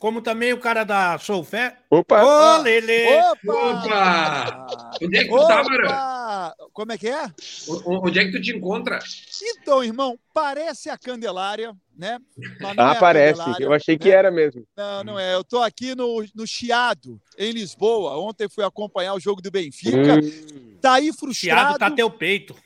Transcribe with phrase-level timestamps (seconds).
[0.00, 1.76] como também o cara da Soulfé.
[1.90, 2.24] Opa!
[2.24, 3.06] Ô, Lele!
[3.06, 4.66] Opa!
[5.02, 5.86] Onde é que tu tá, Marão?
[5.90, 6.54] Opa!
[6.72, 7.26] Como é que é?
[7.68, 8.98] O- Onde é que tu te encontra?
[9.42, 12.18] Então, irmão, parece a Candelária, né?
[12.78, 13.42] Ah, é parece.
[13.60, 14.14] Eu achei que né?
[14.14, 14.64] era mesmo.
[14.74, 15.34] Não, não é.
[15.34, 18.18] Eu tô aqui no, no Chiado, em Lisboa.
[18.18, 20.18] Ontem fui acompanhar o jogo do Benfica.
[20.22, 21.78] Hum, Tá aí Chiado frustrado.
[21.78, 22.56] tá teu peito.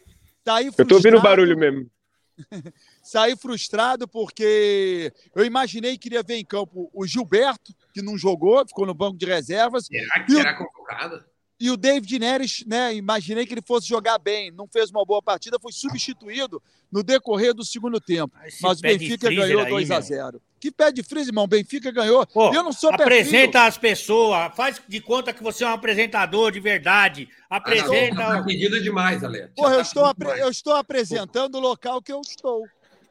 [0.44, 1.22] Tá aí eu tô ouvindo o frustrado.
[1.22, 1.90] barulho mesmo.
[3.04, 8.66] Saí frustrado porque eu imaginei que iria ver em campo o Gilberto, que não jogou,
[8.66, 11.22] ficou no banco de reservas, Será que será convocado?
[11.60, 12.94] e o David Neres, né?
[12.94, 17.54] Imaginei que ele fosse jogar bem, não fez uma boa partida, foi substituído no decorrer
[17.54, 18.36] do segundo tempo.
[18.44, 20.02] Esse Mas o Benfica ganhou aí, 2 a meu.
[20.02, 21.46] 0 Que pé de freezer, irmão.
[21.46, 22.26] Benfica ganhou.
[22.26, 22.92] Pô, eu não sou.
[22.92, 27.28] Apresenta as pessoas, faz de conta que você é um apresentador de verdade.
[27.48, 28.16] Ah, não, Apresenta.
[28.16, 28.40] tá
[28.80, 29.48] demais, Ale.
[29.56, 30.40] Porra, tá eu estou, pedido apre- demais.
[30.42, 32.66] eu estou apresentando o local que eu estou.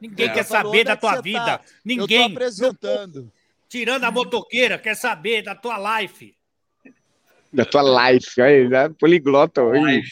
[0.09, 0.34] Ninguém É.
[0.34, 1.39] quer saber da é tua você vida.
[1.45, 1.52] tá?
[1.53, 2.25] Eu estou Ninguém.
[2.31, 3.31] apresentando.
[3.70, 6.35] Tirando a motoqueira, quer saber da tua life.
[7.52, 8.41] Da tua life.
[8.41, 8.89] Aí, né?
[9.00, 10.11] Poliglota hoje.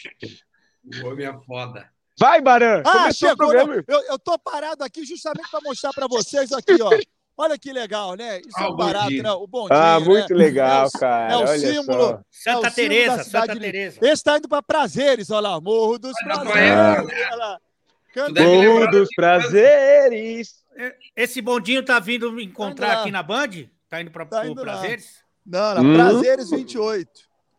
[1.02, 1.88] O homem é foda.
[2.18, 2.82] Vai, Baran!
[2.86, 3.36] Ah, Começou o chegou.
[3.36, 3.74] programa.
[3.76, 3.82] não.
[3.86, 6.90] Eu, eu tô parado aqui justamente para mostrar para vocês aqui, ó.
[7.36, 8.40] Olha que legal, né?
[8.40, 9.22] Isso Ah, é o um barato, bondinho.
[9.22, 9.32] né?
[9.32, 10.06] O bondinho, Ah, né?
[10.06, 11.32] muito legal, É o- cara.
[11.32, 12.02] é o Olha símbolo.
[12.02, 12.10] só.
[12.10, 13.98] É o Santa símbolo Teresa, da cidade Santa de- Teresa.
[14.02, 15.60] Esse tá indo para prazeres, olha lá.
[15.60, 17.28] Morro dos pra prazeres.
[17.30, 17.60] Olha lá.
[18.12, 20.62] Tu Canta- deve Morro lembrar dos de- prazeres.
[21.16, 23.48] Esse bondinho tá vindo me encontrar Tá aqui na Band?
[23.88, 24.60] Tá indo pra Tá indo.
[24.60, 25.22] Prazeres?
[25.44, 25.94] Não, não, Hum.
[25.94, 27.10] Prazeres 28.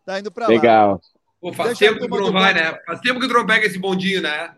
[0.05, 0.53] Tá indo para lá.
[0.53, 1.01] Legal.
[1.41, 2.79] Pô, faz Deixa tempo que não vai, né?
[2.85, 4.53] Faz tempo que tu não pega esse bondinho, né?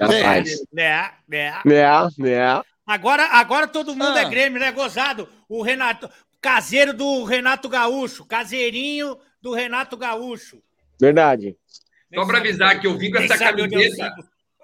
[0.00, 0.50] Rapaz.
[0.72, 1.60] Né, né.
[1.64, 2.62] Né, né.
[2.86, 4.20] Agora, agora todo mundo Ah.
[4.20, 4.70] é Grêmio, né?
[4.72, 5.28] Gozado.
[5.48, 6.08] O Renato.
[6.40, 8.24] Caseiro do Renato Gaúcho.
[8.24, 10.62] Caseirinho do Renato Gaúcho.
[11.00, 11.56] Verdade.
[12.14, 14.14] Só pra avisar que eu vim com essa camiseta.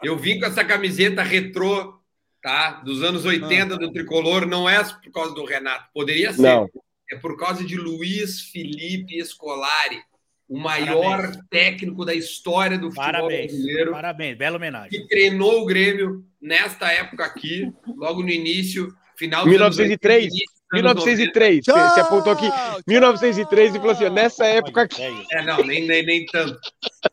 [0.02, 1.98] Eu vim com essa camiseta retrô,
[2.42, 2.82] tá?
[2.84, 4.46] Dos anos 80 do tricolor.
[4.46, 5.88] Não é por causa do Renato.
[5.94, 6.42] Poderia ser.
[6.42, 6.68] Não.
[7.10, 10.00] É por causa de Luiz Felipe Scolari,
[10.48, 13.52] o maior técnico da história do futebol Parabéns.
[13.52, 13.90] brasileiro.
[13.92, 14.38] Parabéns.
[14.38, 14.90] Bela homenagem.
[14.90, 20.24] que treinou o Grêmio nesta época aqui, logo no início, final anos 1903.
[20.24, 21.64] 80, início dos anos 1903.
[21.64, 22.50] Você você apontou aqui.
[22.50, 25.00] Tchau, 1903 e falou assim: nessa época aqui.
[25.00, 25.14] velho.
[25.14, 25.34] 90.
[25.34, 26.58] É, não, nem, nem, nem tanto.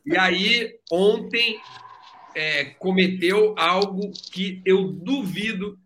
[0.06, 1.60] E aí, ontem,
[2.34, 5.78] é, cometeu algo que eu duvido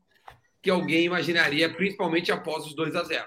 [0.63, 3.27] que alguém imaginaria, principalmente após os 2 a 0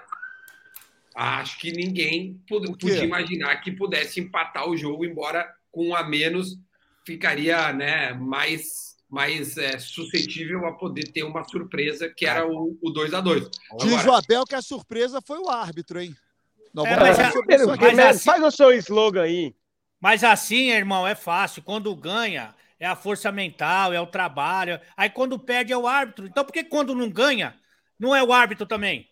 [1.14, 6.56] Acho que ninguém podia imaginar que pudesse empatar o jogo, embora com um a menos
[7.04, 12.90] ficaria né, mais, mais é, suscetível a poder ter uma surpresa, que era o, o
[12.90, 13.48] 2 a 2
[13.78, 16.14] Diz o Abel que a surpresa foi o árbitro, hein?
[16.72, 17.38] Nós É, mas aqui.
[17.66, 19.54] mas Guilherme, assim- Faz o seu slogan aí.
[20.00, 21.62] Mas assim, irmão, é fácil.
[21.62, 24.80] Quando ganha, é a força mental, é o trabalho.
[24.96, 26.26] Aí quando perde, é o árbitro.
[26.26, 27.56] Então por que quando não ganha,
[27.98, 29.08] não é o árbitro também?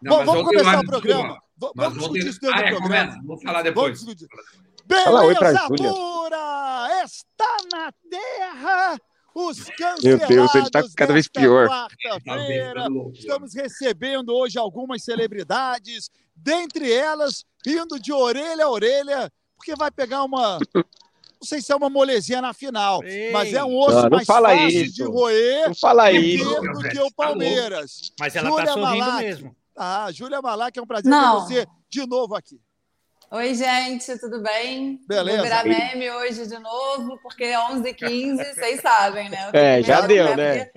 [0.00, 1.42] Não, vamos começar o programa.
[1.74, 3.04] Vamos discutir isso dentro Ah, do é, programa.
[3.04, 3.22] começa.
[3.26, 3.98] Vamos falar Vamos depois.
[3.98, 4.26] discutir.
[5.04, 7.02] Fala oi pra Beleza pura!
[7.04, 9.00] Está na terra
[9.34, 11.68] os cancelados Meu Deus, ele tá cada vez pior.
[11.68, 12.84] Quarta-feira.
[12.84, 12.88] Tá.
[13.12, 20.22] Estamos recebendo hoje algumas celebridades, dentre elas, indo de orelha a orelha, porque vai pegar
[20.24, 20.58] uma.
[21.40, 23.30] Não sei se é uma molezinha na final, Ei.
[23.30, 24.94] mas é um osso Não, não mais fala fácil isso.
[24.94, 26.44] de roer Não fala isso.
[26.44, 28.12] do que o tá Palmeiras.
[28.18, 29.24] Mas ela Júlia tá sorrindo Malak.
[29.24, 29.56] mesmo.
[29.76, 31.46] Ah, Júlia Malac, é um prazer Não.
[31.46, 32.58] ter você de novo aqui.
[33.30, 34.98] Oi, gente, tudo bem?
[35.06, 35.38] Beleza.
[35.38, 39.50] Vou virar meme hoje de novo, porque é 11h15, vocês sabem, né?
[39.52, 40.70] É, já deu, né?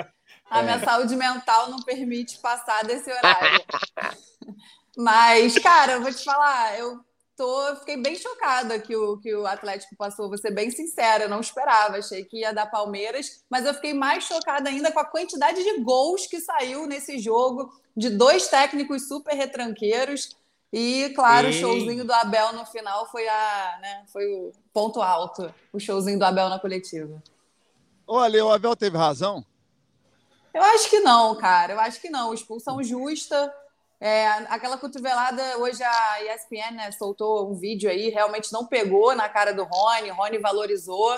[0.49, 3.63] A minha saúde mental não permite passar desse horário.
[4.97, 6.99] Mas, cara, eu vou te falar, eu
[7.39, 11.23] tô, eu fiquei bem chocada que o, que o Atlético passou, vou ser bem sincera,
[11.23, 14.99] eu não esperava, achei que ia dar Palmeiras, mas eu fiquei mais chocada ainda com
[14.99, 20.35] a quantidade de gols que saiu nesse jogo, de dois técnicos super retranqueiros.
[20.71, 21.51] E, claro, Ei.
[21.51, 26.19] o showzinho do Abel no final foi, a, né, foi o ponto alto, o showzinho
[26.19, 27.23] do Abel na coletiva.
[28.05, 29.45] Olha, o Abel teve razão.
[30.53, 31.73] Eu acho que não, cara.
[31.73, 32.33] Eu acho que não.
[32.33, 33.53] Expulsão justa.
[34.01, 39.27] É, aquela cotovelada, hoje a ESPN né, soltou um vídeo aí, realmente não pegou na
[39.27, 41.11] cara do Rony, Rony valorizou.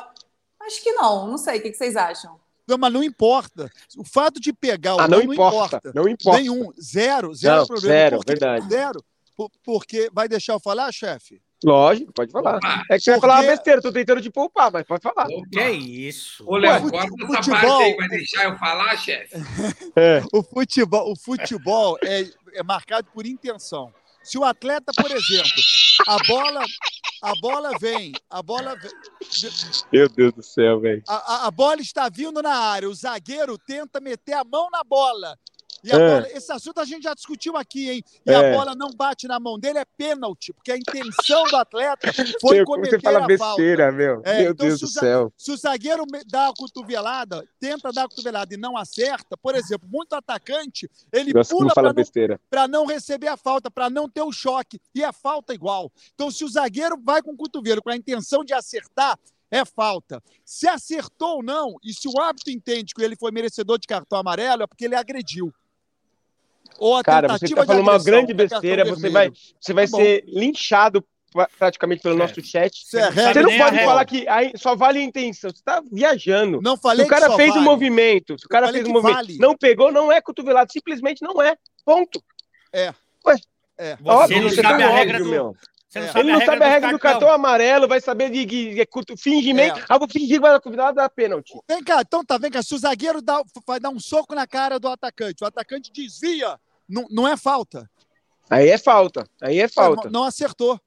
[0.60, 1.60] Acho que não, não sei.
[1.60, 2.40] O que vocês acham?
[2.68, 3.70] Não, mas não importa.
[3.98, 5.92] O fato de pegar o Ah, gol não importa.
[5.94, 6.40] Não importa.
[6.40, 6.72] Nenhum.
[6.82, 7.34] Zero.
[7.36, 7.94] Zero Não, problema.
[7.96, 8.70] zero, verdade.
[8.70, 9.04] Zero.
[9.36, 11.42] Por- Porque vai deixar eu falar, chefe?
[11.64, 12.58] Lógico, pode falar.
[12.58, 12.84] Opa.
[12.90, 15.28] É que você vai Porque- falar uma besteira, tô tentando te poupar, mas pode falar.
[15.28, 15.48] Opa.
[15.52, 16.44] Que isso?
[16.48, 19.36] Ô, Léo, corta essa futebol- parte aí, vai deixar eu falar, chefe?
[19.96, 20.22] É.
[20.34, 23.94] O futebol, o futebol é, é marcado por intenção.
[24.24, 25.50] Se o atleta, por exemplo,
[26.08, 26.62] a bola,
[27.24, 28.92] a bola vem, a bola vem,
[29.92, 31.02] Meu Deus do céu, velho.
[31.08, 34.84] a, a- a bola está vindo na área, o zagueiro tenta meter a mão na
[34.84, 35.38] bola.
[35.84, 36.14] E a É.
[36.14, 38.04] bola, esse assunto a gente já discutiu aqui, hein?
[38.26, 38.36] E É.
[38.36, 42.02] a bola não bate na mão dele, é pênalti, porque a intenção do atleta
[42.42, 43.98] foi cometer você fala a besteira, falta.
[43.98, 44.22] meu.
[44.26, 45.34] É, meu então, Deus do o céu.
[45.38, 49.88] Se o zagueiro dá a cotovelada, tenta dar a cotovelada e não acerta, por exemplo,
[49.90, 51.74] muito atacante, ele como pula
[52.50, 54.80] para não não receber a falta, para não ter o choque.
[54.96, 55.92] E é falta igual.
[56.16, 59.18] Então, se o zagueiro vai com o cotovelo com a intenção de acertar,
[59.52, 60.24] é falta.
[60.46, 64.18] Se acertou ou não, e se o árbitro entende que ele foi merecedor de cartão
[64.18, 65.54] amarelo, é porque ele agrediu.
[66.82, 68.86] Ou a Cara, você tentativa tá falando de uma grande é cartão besteira.
[68.86, 72.18] Você vai, você vai Tá ser linchado pra- praticamente pelo É.
[72.18, 72.74] nosso chat.
[72.74, 73.86] Isso é Você Você não pode regra.
[73.86, 75.52] falar que aí só vale a intenção.
[75.52, 76.60] Você tá viajando.
[76.62, 77.66] Não Se falei o cara que só fez um vale.
[77.66, 79.38] movimento, se o cara fez um movimento, vale.
[79.38, 80.72] não pegou, não é cotovelado.
[80.74, 81.56] Simplesmente não é.
[81.86, 82.22] Ponto.
[82.74, 82.94] É.
[83.28, 83.36] Ué.
[83.78, 83.96] É.
[83.98, 85.30] Você Óbvio, não é sabe tão a regra óbvio, do.
[85.30, 85.56] meu.
[85.88, 86.12] Você não É.
[86.12, 89.18] sabe Ele não sabe a regra do cartão amarelo, vai saber de, de, de, de
[89.22, 89.78] fingimento.
[89.80, 89.84] É.
[89.90, 91.54] Ah, vou fingir que vai dar convidado dar pênalti.
[91.68, 92.64] Vem cá, então tá, vem cá.
[92.64, 96.58] Se o zagueiro dá, vai dar um soco na cara do atacante, o atacante desvia,
[96.92, 97.90] não, não é falta.
[98.50, 99.26] Aí é falta.
[99.42, 100.10] Aí é falta.
[100.10, 100.80] Não, não acertou.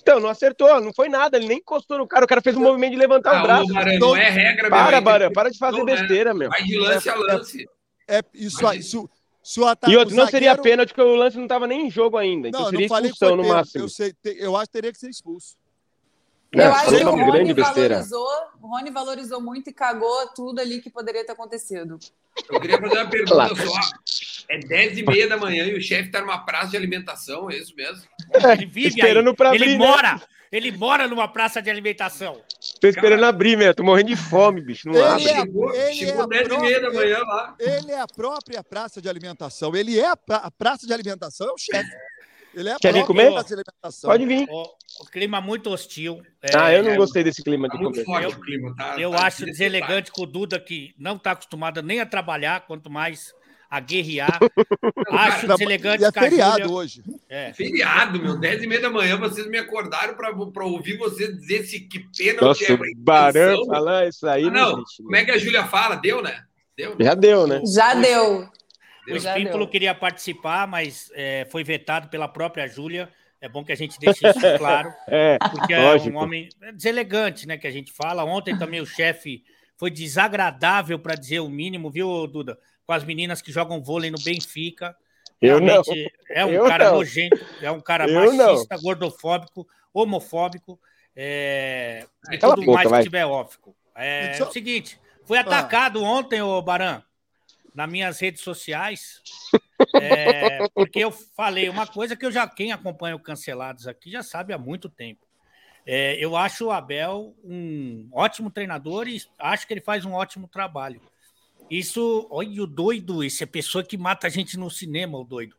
[0.00, 1.36] Então, não acertou, não foi nada.
[1.36, 2.24] Ele nem encostou no cara.
[2.24, 3.64] O cara fez um movimento de levantar Ah, o braço.
[3.66, 5.02] ô, Então- não é regra, Para, meu.
[5.02, 5.96] Barã, para de fazer Não, né?
[5.96, 6.48] besteira, meu.
[6.48, 7.68] Vai de lance a lance.
[8.08, 8.82] É isso Mas aí.
[8.82, 9.10] Se, o-
[9.42, 11.86] se o ata- E outro, não seria zagueiro- pênalti, porque o lance não estava nem
[11.88, 12.48] em jogo ainda.
[12.48, 13.84] Então Não, seria não expulsão no máximo.
[13.84, 15.56] Eu, sei, te- eu acho que teria que ser expulso.
[16.52, 17.94] Eu Não, acho que o uma Rony grande besteira.
[17.96, 18.28] valorizou,
[18.62, 21.98] o Rony valorizou muito e cagou tudo ali que poderia ter acontecido.
[22.50, 23.72] Eu queria fazer uma pergunta só.
[24.50, 27.56] É 10 e meia da manhã e o chefe tá numa praça de alimentação, é
[27.56, 28.02] isso mesmo?
[28.52, 29.36] Ele vive Esperando aí.
[29.36, 29.86] pra ele abrir, né?
[29.86, 30.22] mora.
[30.50, 32.40] Ele mora numa praça de alimentação.
[32.80, 33.74] Tô esperando abrir, meu.
[33.74, 34.88] Tô morrendo de fome, bicho.
[34.88, 35.24] Não Ele abre.
[35.28, 37.54] é- chegou ele chegou é 10 e meia da manhã lá.
[37.60, 39.76] Ele é a própria praça de alimentação.
[39.76, 41.90] Ele é a, pra- a praça de alimentação, é o chefe.
[42.54, 43.32] Ele é a Quer vir própria comer?
[43.34, 44.10] praça de alimentação.
[44.10, 44.48] Pode vir.
[44.48, 44.62] O,
[45.02, 46.22] o clima muito hostil.
[46.56, 48.22] Ah, É, eu não gostei desse clima Tá de muito comer.
[48.22, 48.98] forte o clima, tá?
[48.98, 52.88] Eu tá acho deselegante com o Duda que não está acostumado nem a trabalhar, quanto
[52.88, 53.34] mais
[53.70, 54.38] a guerrear.
[55.10, 57.02] acho deselegante E é feriado hoje.
[57.28, 57.52] É.
[57.52, 58.38] Feriado, meu.
[58.38, 62.00] 10 e meia da manhã, vocês me acordaram pra, pra ouvir você dizer se que
[62.16, 65.38] pênalti Nossa, é o Barão falar isso aí Ah, não, não, como é que a
[65.38, 65.96] Júlia fala?
[65.96, 66.42] Deu, né?
[66.76, 67.04] Deu, né?
[67.04, 67.62] Já deu, né?
[67.66, 68.48] Já deu.
[69.08, 73.08] O Espímpolo queria participar, mas é, foi vetado pela própria Júlia.
[73.40, 76.16] É bom que a gente deixe isso claro, É, porque é Lógico.
[76.16, 77.56] um homem é deselegante, né?
[77.56, 78.24] Que a gente fala.
[78.24, 79.44] Ontem também o chefe
[79.76, 82.58] foi desagradável, para dizer o mínimo, viu, Duda?
[82.88, 84.96] Com as meninas que jogam vôlei no Benfica.
[85.42, 85.82] Eu não.
[85.82, 86.94] Realmente É um Eu cara não.
[86.94, 88.52] nojento, é um cara Eu não.
[88.54, 90.80] machista, gordofóbico, homofóbico,
[91.14, 93.00] é, e Cala tudo boca, mais vai.
[93.00, 93.76] que tiver ófico.
[93.94, 95.42] É, Só- o seguinte, fui Ah.
[95.42, 97.02] atacado ontem, ô Baran,
[97.74, 99.20] nas minhas redes sociais,
[99.94, 104.22] é, porque eu falei uma coisa que eu já, quem acompanha o Cancelados aqui já
[104.22, 105.26] sabe há muito tempo.
[105.84, 110.48] É, eu acho o Abel um ótimo treinador e acho que ele faz um ótimo
[110.48, 111.02] trabalho.
[111.70, 115.24] Isso, olha o doido, esse é a pessoa que mata a gente no cinema, o
[115.24, 115.56] doido.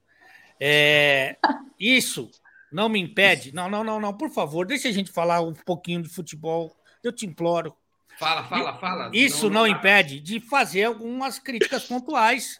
[0.59, 1.37] É,
[1.79, 2.29] isso
[2.71, 3.53] não me impede.
[3.53, 6.75] Não, não, não, não, por favor, deixa a gente falar um pouquinho de futebol.
[7.03, 7.75] Eu te imploro.
[8.17, 9.11] Fala, fala, fala.
[9.13, 12.59] Isso não, impede de fazer algumas críticas pontuais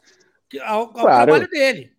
[0.62, 1.32] ao, ao Claro.
[1.32, 1.92] trabalho dele.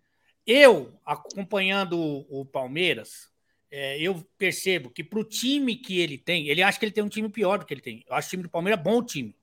[0.46, 3.29] Eu, acompanhando o, o Palmeiras,
[3.70, 7.05] é, eu percebo que para o time que ele tem, ele acha que ele tem
[7.05, 8.03] um time pior do que ele tem.
[8.08, 9.37] Eu acho o time do Palmeiras bom time.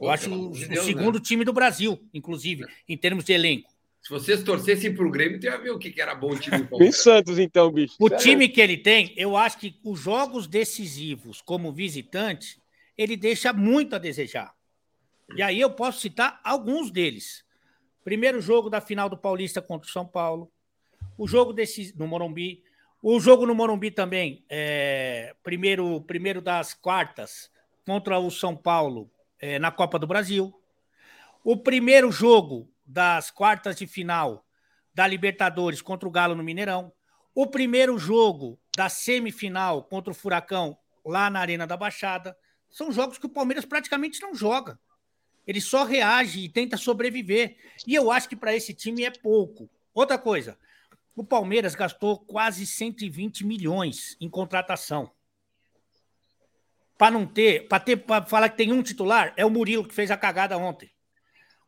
[0.00, 1.24] Eu Pô, acho o, o Deus, segundo né?
[1.24, 3.70] time do Brasil, inclusive, em termos de elenco.
[4.00, 6.56] Se vocês torcessem pro Grêmio, tu ia ver o que, que era bom o time
[6.56, 6.96] do Palmeiras.
[6.96, 7.96] Santos, então, bicho.
[8.00, 8.24] O Sério?
[8.24, 12.62] time que ele tem, eu acho que os jogos decisivos como visitante,
[12.96, 14.54] ele deixa muito a desejar.
[15.36, 17.44] E aí eu posso citar alguns deles.
[18.02, 20.50] Primeiro jogo da final do Paulista contra o São Paulo.
[21.18, 22.62] O jogo desse, no Morumbi.
[23.02, 24.44] O jogo no Morumbi também.
[24.48, 27.50] é, primeiro, primeiro das quartas
[27.84, 29.10] contra o São Paulo
[29.40, 30.54] é, na Copa do Brasil.
[31.42, 34.44] O primeiro jogo das quartas de final
[34.94, 36.92] da Libertadores contra o Galo no Mineirão.
[37.34, 42.36] O primeiro jogo da semifinal contra o Furacão lá na Arena da Baixada.
[42.68, 44.78] São jogos que o Palmeiras praticamente não joga.
[45.46, 47.56] Ele só reage e tenta sobreviver.
[47.86, 49.70] E eu acho que para esse time é pouco.
[49.94, 50.58] Outra coisa,
[51.16, 55.10] o Palmeiras gastou quase 120 milhões em contratação.
[57.00, 59.94] Para não ter, para ter, para falar que tem um titular, é o Murilo que
[59.94, 60.90] fez a cagada ontem.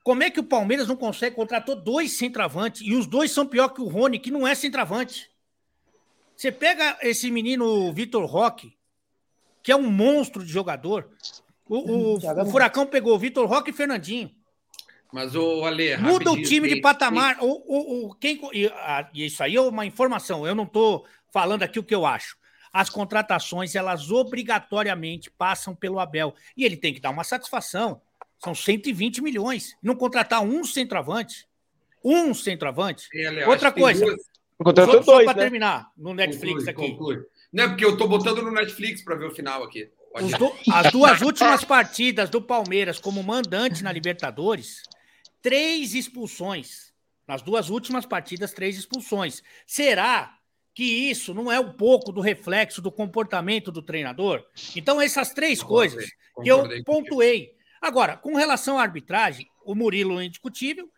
[0.05, 3.71] Como é que o Palmeiras não consegue contratar dois centroavantes e os dois são pior
[3.71, 5.31] que o Rony, que não é centroavante?
[6.37, 8.77] Você pega esse menino Vitor Roque,
[9.63, 11.09] que é um monstro de jogador.
[11.67, 12.17] O, o-
[12.49, 14.31] o Furacão pegou o Vitor Roque e Fernandinho.
[15.11, 17.39] Mas, ô, Ale, Muda o time de patamar.
[17.41, 20.47] O, o, o- quem, e, a- e isso aí é uma informação.
[20.47, 22.37] Eu não estou falando aqui o que eu acho.
[22.73, 26.35] As contratações, elas obrigatoriamente passam pelo Abel.
[26.57, 28.01] E ele tem que dar uma satisfação.
[28.39, 29.77] São 120 milhões.
[29.83, 31.47] Não contratar um centroavante.
[32.05, 33.09] um centroavante.
[33.47, 34.05] Outra acho que tem coisa.
[34.05, 34.21] duas-
[34.59, 35.43] Contratou dois, para né?
[35.43, 36.91] terminar, no Netflix conclui, aqui.
[36.97, 37.19] conclui.
[37.53, 39.89] Não é porque eu tô botando no Netflix para ver o final aqui.
[40.39, 44.83] Du- as duas últimas partidas do Palmeiras como mandante na Libertadores,
[45.41, 46.93] três expulsões.
[47.27, 49.43] Nas duas últimas partidas, três expulsões.
[49.67, 50.37] Será
[50.75, 54.45] que isso não é um pouco do reflexo do comportamento do treinador?
[54.77, 56.07] Então, essas três coisas
[56.43, 56.85] que eu contigo.
[56.85, 57.53] pontuei.
[57.81, 60.89] Agora, com relação à arbitragem, o Murilo é indiscutível.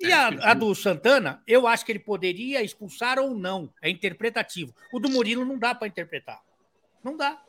[0.00, 3.72] E É a, a do Santana, eu acho que ele poderia expulsar ou não.
[3.80, 4.74] É interpretativo.
[4.92, 6.40] O do Murilo não dá para interpretar.
[7.04, 7.40] Não dá.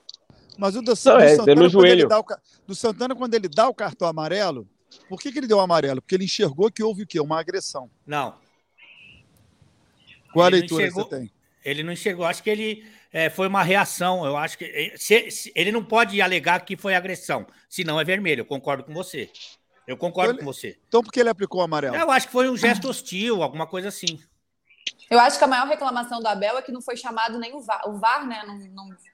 [0.58, 2.08] Mas o do, Não, do é, Santana, quando ele joelho.
[2.08, 2.26] dá o,
[2.68, 4.70] do Santana, quando ele dá o cartão amarelo,
[5.10, 6.00] por que, que ele deu o amarelo?
[6.00, 7.20] Porque ele enxergou que houve o quê?
[7.20, 7.90] Uma agressão.
[8.06, 8.36] Não.
[10.32, 11.32] Qual a Ele leitura que enxergou- você tem?
[11.64, 12.26] Ele não enxergou.
[12.26, 14.26] Acho que ele é, foi uma reação.
[14.26, 17.46] Eu acho que eh, se- se- ele não pode alegar que foi agressão.
[17.70, 18.42] Senão é vermelho.
[18.42, 19.30] Eu concordo com você.
[19.88, 20.78] Eu concordo Ele- com você.
[20.88, 21.96] Então, por que ele aplicou o amarelo?
[21.96, 24.20] Eu acho que foi um gesto hostil, alguma coisa assim.
[25.10, 27.60] Eu acho que a maior reclamação do Abel é que não foi chamado nem o
[27.62, 27.82] VAR.
[27.88, 28.58] O VAR, né, não,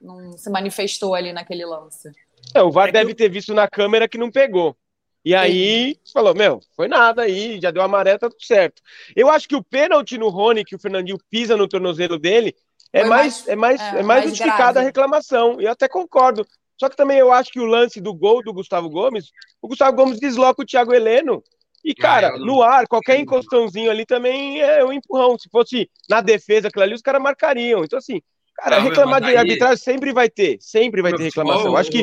[0.00, 2.10] não, não se manifestou ali naquele lance.
[2.54, 4.76] É, o VAR É deve eu- ter visto na câmera que não pegou.
[5.24, 8.80] E aí, falou, meu, foi nada aí, já deu amarelo, tá tudo certo.
[9.14, 12.54] Eu acho que o pênalti no Rony, que o Fernandinho pisa no tornozelo dele,
[12.92, 15.60] é mais, mais- é mais, é, é mais mais justificada a reclamação.
[15.60, 16.46] E eu até concordo.
[16.78, 19.26] Só que também eu acho que o lance do gol do Gustavo Gomes,
[19.60, 21.42] o Gustavo Gomes desloca o Thiago Heleno.
[21.84, 25.38] E, cara, Ah, não- no ar, qualquer encostãozinho ali também é um empurrão.
[25.38, 27.84] Se fosse na defesa aquilo ali, os caras marcariam.
[27.84, 28.20] Então, assim,
[28.54, 30.56] cara, Não, reclamar de arbitragem sempre vai ter.
[30.60, 31.66] Sempre vai ter reclamação.
[31.66, 32.02] Eu acho que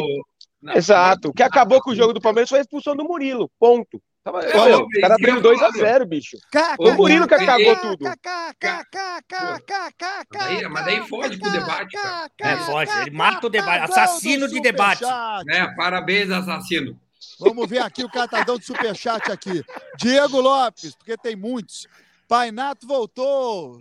[0.61, 1.29] Não, Exato.
[1.29, 3.49] O que acabou com o jogo do Palmeiras foi a expulsão do Murilo.
[3.59, 4.01] Ponto.
[4.23, 5.81] Tava, É, meu, óbvio, o cara eu abriu ia 2 a falar, meu.
[5.85, 6.37] 0 bicho.
[6.51, 8.03] Cá, O Murilo cá, que acabou cá, tudo.
[8.03, 9.21] cá, cá, cá, cá,
[9.61, 12.29] cá, cá, cá, Mas mas daí foge pro debate, cara.
[12.41, 12.91] É, foge.
[13.01, 13.83] Ele mata o debate.
[13.91, 15.03] Assassino de debate.
[15.45, 15.73] Né?
[15.77, 16.99] Parabéns, assassino.
[17.39, 19.63] Vamos ver aqui o catadão do superchat aqui.
[19.97, 21.87] Diego Lopes, porque tem muitos.
[22.27, 23.79] Painato voltou.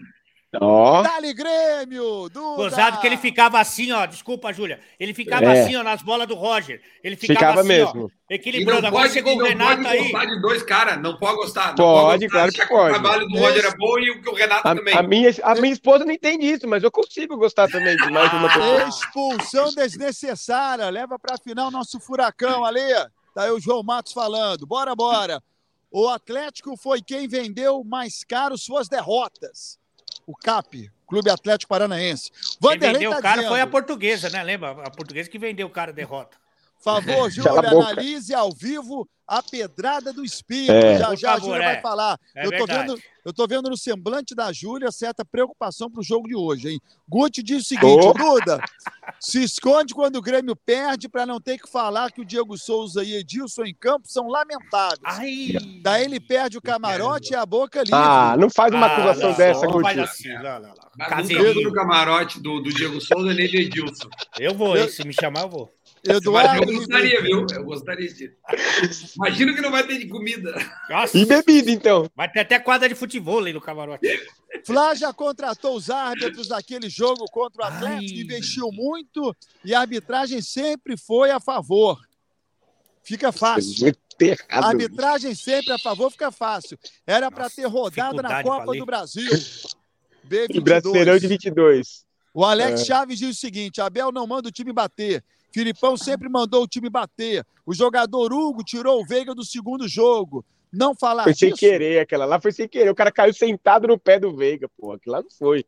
[0.61, 1.03] Ó.
[1.03, 2.57] Dali Grêmio, Duda.
[2.57, 4.07] Gozado que ele ficava assim, ó.
[4.07, 4.81] Desculpa, Júlia.
[4.99, 5.63] Ele ficava É.
[5.63, 6.81] assim, ó, nas bolas do Roger.
[7.03, 8.05] Ele ficava, Ficava assim, mesmo.
[8.13, 8.17] ó.
[8.35, 8.87] Equilibrando.
[8.87, 10.03] Agora pode, chegou o Renato pode aí.
[10.03, 11.01] gostar de dois caras.
[11.01, 11.69] Não pode gostar.
[11.69, 12.91] Não Pode, gostar, claro que pode.
[12.97, 14.95] O trabalho do Roger é bom e o que o Renato também.
[14.95, 18.11] A, a minha, a minha esposa não entende isso, mas eu consigo gostar também de
[18.11, 18.89] mais uma pessoa.
[18.89, 20.89] Expulsão desnecessária.
[20.91, 22.81] Leva pra final nosso furacão, Ale.
[23.35, 24.67] Tá aí o João Matos falando.
[24.67, 25.43] Bora, bora.
[25.91, 29.79] O Atlético foi quem vendeu mais caro suas derrotas.
[30.27, 32.31] O CAP, Clube Atlético Paranaense.
[32.33, 34.43] Quem Vanderlei vendeu tá o cara dizendo, foi a portuguesa, né?
[34.43, 34.71] Lembra?
[34.71, 36.37] A portuguesa que vendeu o cara a derrota.
[36.87, 37.69] Favor, boca.
[37.69, 40.71] analise ao vivo a pedrada do espírito.
[40.71, 40.99] É.
[40.99, 41.73] Já já a Júlia é.
[41.73, 42.17] vai falar.
[42.35, 42.89] É eu, tô verdade.
[42.89, 46.81] vendo, eu tô vendo no semblante da Júlia certa preocupação pro jogo de hoje, hein?
[47.09, 48.13] Guti diz o seguinte, Ô.
[48.13, 48.63] Duda,
[49.19, 53.03] se esconde quando o Grêmio perde para não ter que falar que o Diego Souza
[53.03, 55.01] e Edilson em campo são lamentáveis.
[55.05, 55.49] Ai.
[55.83, 57.95] Daí ele perde o camarote e a boca livre.
[57.95, 59.99] Ah, não faz uma Ah, acusação não, dessa, Guti.
[60.01, 60.75] assim, não, não, não.
[60.97, 64.09] Mas no camarote do, do Diego Souza nem do Edilson.
[64.39, 64.89] Eu vou, Eu- hein?
[64.89, 65.76] se me chamar, eu vou.
[66.07, 67.47] Mas Eduardo eu gostaria, viu?
[67.53, 68.33] Eu gostaria de.
[69.17, 70.55] Imagina que não vai ter de comida.
[70.89, 72.11] Nossa, E bebida, então.
[72.15, 74.07] vai ter até quadra de futebol aí no camarote.
[74.65, 77.73] Flá já contratou os árbitros daquele jogo contra o Ai.
[77.77, 79.35] Atlético, investiu muito
[79.65, 81.99] e a arbitragem sempre foi a favor.
[83.03, 83.75] Fica fácil.
[83.81, 83.99] Muito
[84.49, 86.79] A arbitragem sempre a favor, fica fácil.
[87.07, 89.31] Era para ter rodado na Copa do Brasil.
[90.51, 91.29] E Brasileirão de B22.
[91.29, 92.07] 22.
[92.35, 92.85] O Alex É.
[92.85, 95.23] Chaves diz o seguinte: Abel não manda o time bater.
[95.53, 97.45] Filipão sempre mandou o time bater.
[97.65, 100.45] O jogador Hugo tirou o Veiga do segundo jogo.
[100.73, 101.61] Não falar Foi sem disso.
[101.61, 102.91] querer, aquela lá foi sem querer.
[102.91, 104.93] O cara caiu sentado no pé do Veiga, pô.
[104.93, 105.65] Aquilo lá não foi.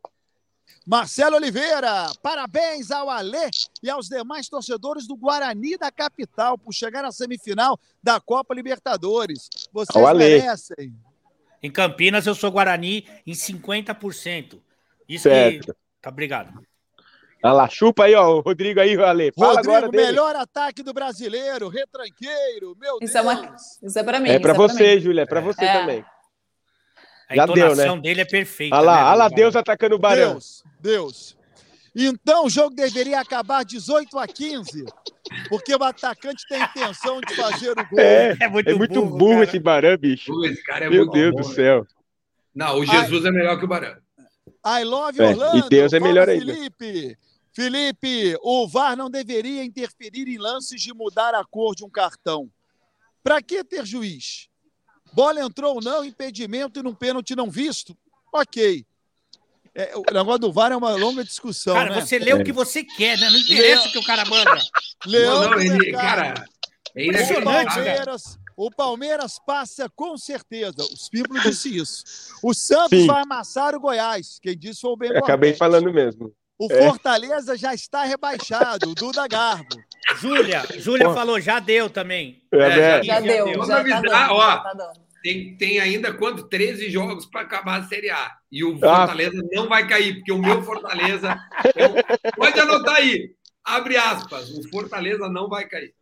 [0.87, 3.49] Marcelo Oliveira, parabéns ao Alê
[3.83, 9.49] e aos demais torcedores do Guarani da capital por chegar à semifinal da Copa Libertadores.
[9.73, 10.95] Vocês merecem.
[11.63, 14.61] Em Campinas, eu sou Guarani em 50%.
[15.09, 15.67] Isso Certo.
[15.67, 15.73] que.
[16.01, 16.53] Tá, obrigado.
[17.43, 18.37] Olha lá, chupa aí, ó.
[18.37, 19.33] O Rodrigo aí, Ale.
[19.33, 20.07] Fala Rodrigo, agora dele.
[20.07, 23.15] melhor ataque do brasileiro, retranqueiro, meu Isso Deus.
[23.15, 24.29] é, uma, isso é pra mim.
[24.31, 24.59] É pra mim.
[24.59, 25.23] você, Júlia.
[25.23, 25.73] É pra você É.
[25.81, 26.05] também.
[27.29, 28.75] A Já deu, entonação dele é perfeita.
[28.75, 30.33] Olha lá, né, olha lá, Deus atacando o Barão.
[30.33, 31.39] Deus, Deus.
[31.95, 34.85] Então o jogo deveria acabar 18 a 15,
[35.49, 37.99] porque o atacante tem intenção de fazer o gol.
[38.01, 40.33] É, É muito, é muito burro, burro, esse Barão, bicho.
[40.47, 41.55] Esse cara é Meu muito Deus bom, do né?
[41.55, 41.87] céu.
[42.55, 43.97] Não, o Jesus é melhor que o Barão.
[44.67, 45.67] I love É, Orlando.
[45.67, 46.47] e Deus é melhor ainda.
[46.53, 47.19] Felipe.
[47.59, 52.49] Felipe, o VAR não deveria interferir em lances de mudar a cor de um cartão.
[53.21, 54.49] Para que ter juiz?
[55.13, 57.99] Bola entrou ou não, impedimento e num pênalti não visto?
[58.33, 58.87] Ok.
[59.75, 62.01] É, o negócio do VAR é uma longa discussão, Cara, né?
[62.01, 63.29] você lê o que você quer, né?
[63.29, 64.57] Não interessa o que o cara manda.
[65.05, 66.35] Leão não, não, ele, cara,
[66.95, 67.75] é Impressionante, inacreditável.
[67.75, 70.85] Palmeiras, O Palmeiras passa com certeza.
[70.85, 72.05] O Espírito disse isso.
[72.41, 73.09] O Santos Sim.
[73.09, 74.39] vai amassar o Goiás.
[74.41, 76.33] Quem disse foi o Ben acabei falando mesmo.
[76.59, 76.83] O É.
[76.89, 78.91] Fortaleza já está rebaixado.
[78.91, 79.77] O Duda Garbo.
[80.17, 82.43] Júlia, Júlia falou, já deu também.
[82.53, 83.03] É, É, né?
[83.05, 83.47] Já Já deu, deu.
[83.47, 84.33] já Vamos tá avisar, dando.
[84.35, 84.41] ó.
[84.51, 84.93] já tá.
[85.23, 86.45] Tem, tem ainda quanto?
[86.45, 88.37] 13 jogos para acabar a Série A.
[88.51, 88.99] E o Ah.
[88.99, 91.37] Fortaleza não vai cair, porque o meu Fortaleza.
[91.77, 93.33] eu- pode anotar aí.
[93.65, 94.49] Abre aspas.
[94.51, 95.93] O Fortaleza não vai cair.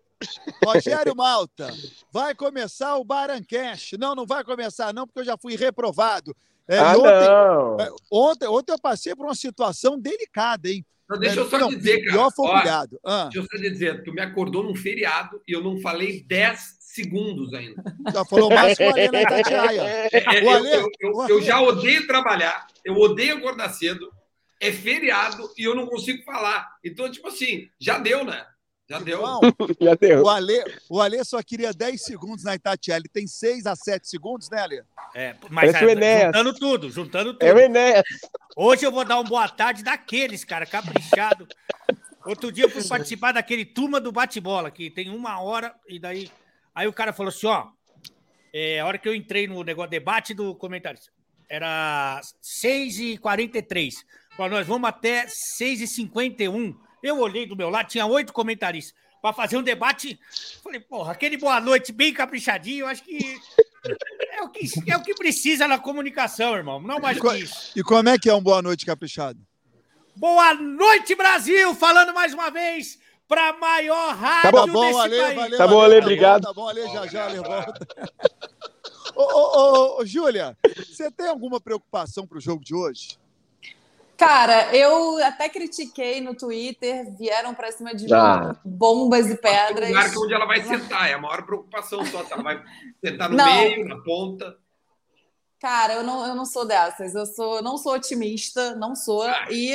[0.65, 1.73] Rogério Malta.
[2.13, 3.97] Vai começar o Barancast.
[3.99, 6.35] Não, não vai começar, não, porque eu já fui reprovado.
[6.69, 7.77] É, ah, e ontem, não.
[7.81, 10.85] é, ontem, ontem eu passei por uma situação delicada, hein?
[11.05, 12.11] Então, deixa eu só não, dizer, cara.
[12.13, 13.01] Pior foi o ó, Pilhado.
[13.05, 16.77] Ah, deixa eu só dizer, tu me acordou num feriado e eu não falei 10
[16.81, 17.81] segundos ainda.
[18.13, 19.83] já falou mais com o Alê na Itatiaia.
[20.13, 24.11] É, O eu, Ale- eu- eu- o eu já odeio trabalhar, eu odeio acordar cedo,
[24.61, 26.67] é feriado e eu não consigo falar.
[26.85, 28.45] Então, tipo assim, já deu, né?
[28.89, 29.23] Já deu.
[29.23, 29.41] Não,
[29.81, 30.23] Já deu.
[30.23, 32.99] o Alê, o Alê só queria 10 segundos na Itatiaia.
[32.99, 34.83] Ele tem 6 a 7 segundos, né, Alê?
[35.15, 37.43] É, mas Parece o é, juntando tudo, juntando tudo.
[37.43, 38.05] É o Enéas.
[38.57, 41.49] Hoje eu vou dar um boa tarde daqueles, cara, caprichado.
[42.25, 46.31] Outro dia eu fui participar daquele turma do bate-bola, que tem uma hora, e daí.
[46.75, 47.69] Aí o cara falou assim: ó,
[48.53, 51.11] é, a hora que eu entrei no negócio debate do comentarista,
[51.49, 53.95] era 6h43.
[54.37, 56.77] Falou, nós vamos até 6h51.
[57.03, 58.95] Eu olhei do meu lado, tinha oito comentaristas.
[59.23, 60.19] Para fazer um debate,
[60.63, 63.37] falei, porra, aquele boa noite bem caprichadinho, eu acho que
[64.31, 66.81] é o que, é o que precisa na comunicação, irmão.
[66.81, 67.73] Não mais que isso.
[67.75, 69.41] E como é que é um boa noite caprichado?
[70.15, 71.75] Boa noite, Brasil!
[71.75, 72.99] Falando mais uma vez
[73.29, 75.35] para a maior rádio Tá bom, Tá desse Ale, país.
[75.37, 75.59] valeu.
[75.59, 76.43] Tá bom, Ale, obrigado.
[76.43, 77.87] Tá bom, Ale, já já, Ale, volta.
[79.15, 79.59] Ô, ô,
[79.97, 83.19] ô, ô, Júlia, você tem alguma preocupação pro jogo de hoje?
[84.17, 88.57] Cara, eu até critiquei no Twitter, vieram pra cima de mim Ah.
[88.65, 89.89] bombas e O pedras.
[89.89, 92.25] lugar que onde ela vai sentar, é a maior preocupação só.
[92.25, 92.63] Se ela vai
[93.05, 93.45] sentar no Não.
[93.61, 94.57] meio, na ponta.
[95.61, 97.15] Cara, eu não, eu não sou dessas.
[97.15, 99.23] Eu sou, não sou otimista, não sou.
[99.23, 99.75] Ah, E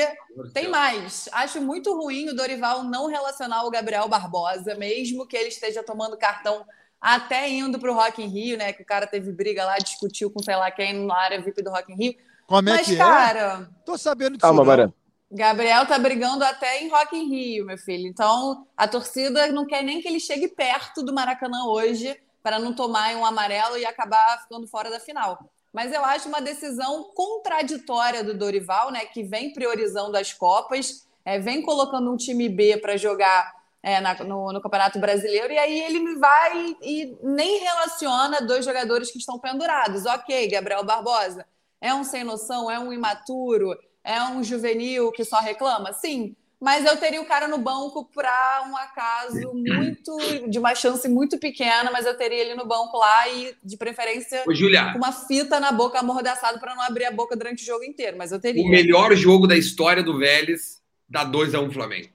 [0.53, 1.27] tem mais.
[1.33, 6.17] Acho muito ruim o Dorival não relacionar o Gabriel Barbosa, mesmo que ele esteja tomando
[6.17, 6.65] cartão
[6.99, 8.73] até indo pro Rock in Rio, né?
[8.73, 11.71] Que o cara teve briga lá, discutiu com sei lá quem na área VIP do
[11.71, 12.15] Rock in Rio.
[12.51, 12.97] Como é Mas, que é?
[12.97, 14.41] cara, Tô sabendo disso.
[14.41, 14.65] Calma.
[14.65, 14.93] Mara.
[15.31, 18.05] Gabriel tá brigando até em Rock in Rio, meu filho.
[18.05, 22.73] Então, a torcida não quer nem que ele chegue perto do Maracanã hoje para não
[22.73, 25.39] tomar um amarelo e acabar ficando fora da final.
[25.71, 29.05] Mas eu acho uma decisão contraditória do Dorival, né?
[29.05, 34.13] Que vem priorizando as Copas, é, vem colocando um time B para jogar é, na-
[34.25, 39.39] no, no Campeonato Brasileiro, e aí ele vai e nem relaciona dois jogadores que estão
[39.39, 40.05] pendurados.
[40.05, 41.45] Ok, Gabriel Barbosa
[41.81, 45.91] é um sem noção, é um imaturo, é um juvenil que só reclama?
[45.93, 46.35] Sim.
[46.63, 50.15] Mas eu teria o cara no banco para um acaso muito,
[50.47, 54.43] de uma chance muito pequena, mas eu teria ele no banco lá e, de preferência,
[54.47, 57.65] Ô, Julia, com uma fita na boca amordaçada para não abrir a boca durante o
[57.65, 58.15] jogo inteiro.
[58.15, 58.63] Mas eu teria.
[58.63, 62.09] o melhor jogo da história do Vélez dá 2x1 Flamengo.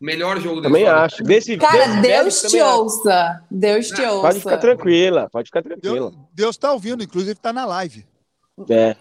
[0.00, 1.04] O melhor jogo da Também história.
[1.04, 1.22] acho.
[1.22, 2.80] Desse, Cara, desse Deus Vélez, te também acho.
[2.80, 3.44] ouça.
[3.48, 4.20] Deus te ouça.
[4.22, 6.10] Pode ficar tranquila, pode ficar tranquila.
[6.10, 8.04] Deus, Deus tá ouvindo, inclusive tá na live.
[8.68, 8.96] É.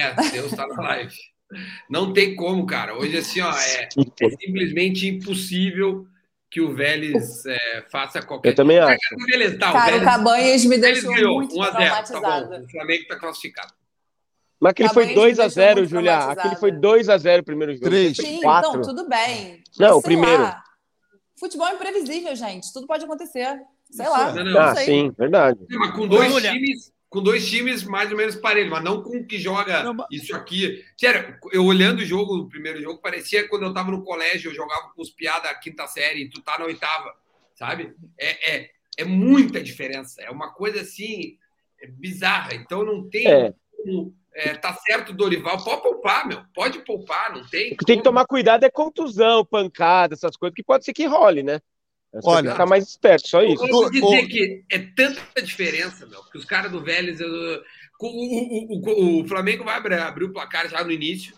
[0.00, 1.14] É, Deus tá na live.
[1.88, 2.96] Não tem como, cara.
[2.96, 3.88] Hoje, assim, ó, é,
[4.20, 6.06] é simplesmente impossível
[6.50, 8.98] que o Vélez é, faça qualquer Eu também acho.
[9.26, 11.64] Beleza, tá, o Cara, o Vélez, Cabanhas me o Vélez deixou ganhou muito 1x0.
[11.64, 12.58] Tá traumatizada.
[12.58, 13.74] bom, o Flamengo tá classificado.
[14.60, 16.18] Mas aquele foi Acabei de 2x0, deixar muito Julia.
[16.18, 17.84] Aquele foi 2x0 o primeiro jogo.
[17.84, 18.16] Três.
[18.16, 18.70] Foi Sim, quatro.
[18.70, 19.62] então, tudo bem.
[19.78, 20.42] Não, o primeiro.
[20.42, 20.62] lá.
[21.38, 22.72] Futebol é imprevisível, gente.
[22.72, 23.60] Tudo pode acontecer.
[23.90, 24.30] Sei Isso lá.
[24.30, 24.32] é.
[24.32, 24.60] Não, não.
[24.60, 24.84] Ah, sei.
[24.84, 25.58] sim, verdade.
[25.58, 26.52] Sim, mas com dois Júlia.
[26.52, 29.94] times, com dois times mais ou menos parelhos, mas não com o que joga Não,
[29.94, 30.84] mas- isso aqui.
[30.98, 34.54] Sério, eu olhando o jogo, o primeiro jogo, parecia quando eu tava no colégio, eu
[34.54, 37.14] jogava com os piadas da quinta série e tu tá na oitava,
[37.54, 37.94] sabe?
[38.18, 40.20] É, é, é muita diferença.
[40.20, 41.38] É uma coisa assim
[41.80, 42.54] é bizarra.
[42.54, 43.54] Então não tem É.
[43.76, 44.14] como.
[44.34, 45.62] é, tá certo, Dorival.
[45.62, 46.42] Pode poupar, meu.
[46.52, 47.72] Pode poupar, não tem.
[47.74, 51.06] O que tem que tomar cuidado é contusão, pancada, essas coisas, que pode ser que
[51.06, 51.60] role, né?
[52.14, 53.64] É Olha- ficar mais esperto, só isso.
[53.64, 57.20] Eu vou dizer que é tanta diferença, meu, que os caras do Vélez.
[57.20, 57.62] eu-
[58.00, 61.34] o, o, o, o Flamengo vai abrir, abrir o placar já no início,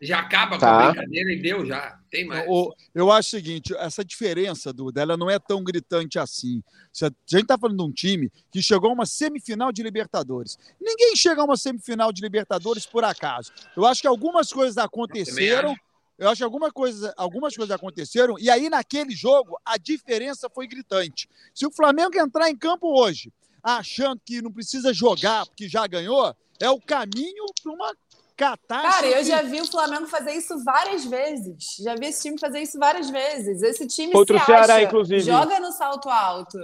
[0.00, 0.88] já acaba com Tá.
[0.88, 1.98] a brincadeira e deu já.
[2.10, 2.44] Tem mais.
[2.48, 6.62] O- eu acho o seguinte, essa diferença, Duda, ela não é tão gritante assim.
[6.92, 10.58] Se A gente está falando de um time que chegou a uma semifinal de Libertadores.
[10.80, 13.52] Ninguém chega a uma semifinal de Libertadores por acaso.
[13.76, 15.76] Eu acho que algumas coisas aconteceram.
[16.20, 20.66] Eu acho que alguma coisa, algumas coisas aconteceram, e aí naquele jogo a diferença foi
[20.68, 21.26] gritante.
[21.54, 26.36] Se o Flamengo entrar em campo hoje, achando que não precisa jogar porque já ganhou,
[26.60, 27.96] é o caminho para uma
[28.36, 28.94] catástrofe.
[28.96, 31.76] Cara, eu já vi o Flamengo fazer isso várias vezes.
[31.82, 33.62] Já vi esse time fazer isso várias vezes.
[33.62, 35.20] Esse time Contra se Ceará, acha, inclusive.
[35.22, 36.58] joga no salto alto.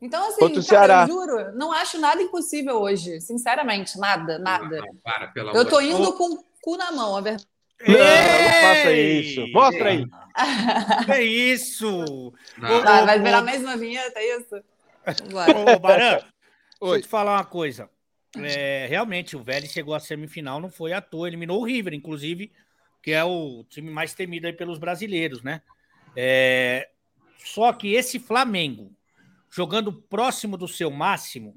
[0.00, 1.02] Então, assim, cara, Ceará.
[1.02, 3.20] eu juro, não acho nada impossível hoje.
[3.20, 4.78] Sinceramente, nada, nada.
[4.78, 7.49] Não, para, pelo Eu tô indo com o cu na mão, a verdade.
[7.86, 9.46] Não, não faça isso.
[9.48, 10.06] Mostra aí.
[11.08, 12.32] É isso!
[12.58, 12.78] Não.
[12.78, 14.62] Ô, Vai, ô, vai virar mais uma vinheta, é isso?
[15.30, 15.58] Bora.
[15.58, 16.26] Ô, Baran, deixa
[16.80, 17.02] eu Oi.
[17.02, 17.88] te falar uma coisa.
[18.36, 22.52] É, realmente, o Vélez chegou à semifinal, não foi à toa, eliminou o River, inclusive,
[23.02, 25.62] que é o time mais temido aí pelos brasileiros, né?
[26.14, 26.88] É,
[27.38, 28.92] só que esse Flamengo,
[29.50, 31.56] jogando próximo do seu máximo,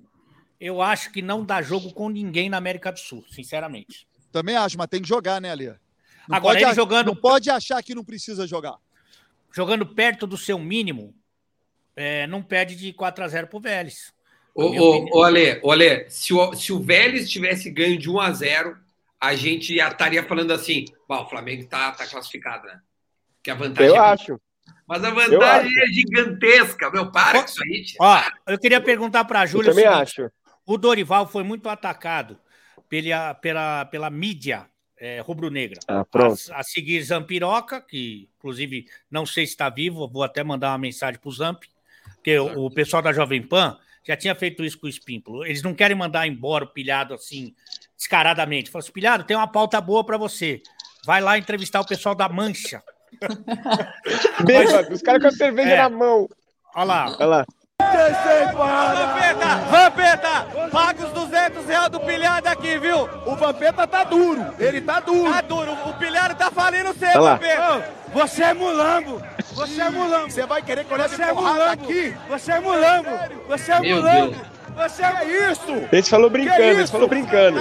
[0.59, 4.07] eu acho que não dá jogo com ninguém na América do Sul, sinceramente.
[4.31, 5.79] Também acho, mas tem que jogar, né, Lia?
[6.27, 8.75] Não Agora, pode ele jogando- Não pode achar que não precisa jogar.
[9.51, 11.13] Jogando perto do seu mínimo,
[11.95, 14.11] é, não perde de 4 a 0 pro Vélez.
[14.55, 18.19] Ô, ô, ô, Ale, ô, Ale, se o, se o Vélez tivesse ganho de 1
[18.19, 18.77] a 0
[19.19, 22.79] a gente já estaria falando assim: "Bom, o Flamengo tá, tá classificado, né?
[23.41, 24.39] Que a vantagem Eu é- acho.
[24.87, 26.89] Mas a vantagem é gigantesca.
[26.91, 27.85] Meu, para com isso aí.
[27.99, 30.31] Ó, eu queria perguntar para a Eu Júlia o também seguinte, acho.
[30.65, 32.37] O Dorival foi muito atacado
[32.89, 34.67] pela, pela, pela mídia
[35.03, 35.81] é, rubro-negra.
[35.85, 36.05] Ah.
[36.13, 40.77] A, a seguir Zampiroca, que inclusive não sei se está vivo, vou até mandar uma
[40.77, 41.63] mensagem para o Zamp,
[42.15, 45.45] porque o, o pessoal da Jovem Pan já tinha feito isso com o Espímpolo.
[45.45, 47.53] Eles não querem mandar embora o pilhado assim,
[47.97, 48.69] descaradamente.
[48.71, 50.61] Fala assim, pilhado, tem uma pauta boa para você.
[51.05, 52.81] Vai lá entrevistar o pessoal da Mancha.
[54.45, 55.77] Bêbado, os caras com a cerveja É.
[55.77, 56.29] na mão.
[56.75, 57.15] Olha lá.
[57.17, 57.45] Olha lá.
[58.53, 63.09] Vampeta, Vampeta, paga os 200 reais do pilhado aqui, viu?
[63.25, 64.45] O Vampeta tá duro.
[64.59, 65.31] Ele tá duro.
[65.31, 67.33] Tá duro, o pilhado tá falindo você, lá.
[67.35, 67.83] Vampeta.
[68.13, 69.21] Você é mulambo,
[69.53, 70.29] você é mulambo.
[70.31, 72.15] Você vai querer que eu leve Você é mulambo, aqui?
[72.29, 73.09] você é mulambo,
[73.47, 74.31] você é Meu mulambo.
[74.31, 74.47] Deus.
[74.75, 75.87] Você é Isso!
[75.91, 76.91] Esse falou brincando, isso?
[76.91, 77.59] falou brincando.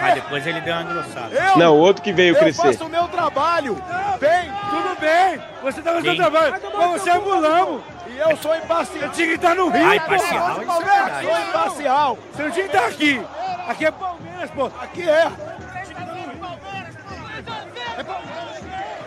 [0.00, 1.34] Mas depois ele deu uma engrossada.
[1.34, 2.72] Eu, Não, o outro que veio eu crescer.
[2.72, 3.74] faço o meu trabalho.
[4.18, 7.82] Bem, Tudo bem, você tá no seu trabalho, mas você é mulambo.
[8.14, 9.10] E eu sou imparcial.
[9.10, 10.06] Que estar no Rio, Ai, pô.
[10.06, 11.22] parcial, Você isso é.
[11.22, 12.18] Sou imparcial.
[12.52, 13.22] que estar aqui.
[13.68, 14.66] Aqui é Palmeiras, pô.
[14.80, 15.30] Aqui é.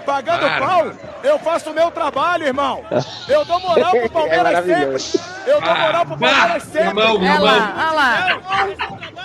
[0.06, 0.92] Pagando Para, pau,
[1.24, 2.86] eu faço o meu trabalho, irmão.
[3.28, 5.00] Eu dou moral pro É Palmeiras maravilhoso.
[5.18, 5.52] sempre.
[5.52, 6.82] Eu dou moral pro Palmeiras bah, sempre.
[6.88, 7.44] irmão, irmão.
[7.44, 8.38] lá, olha lá.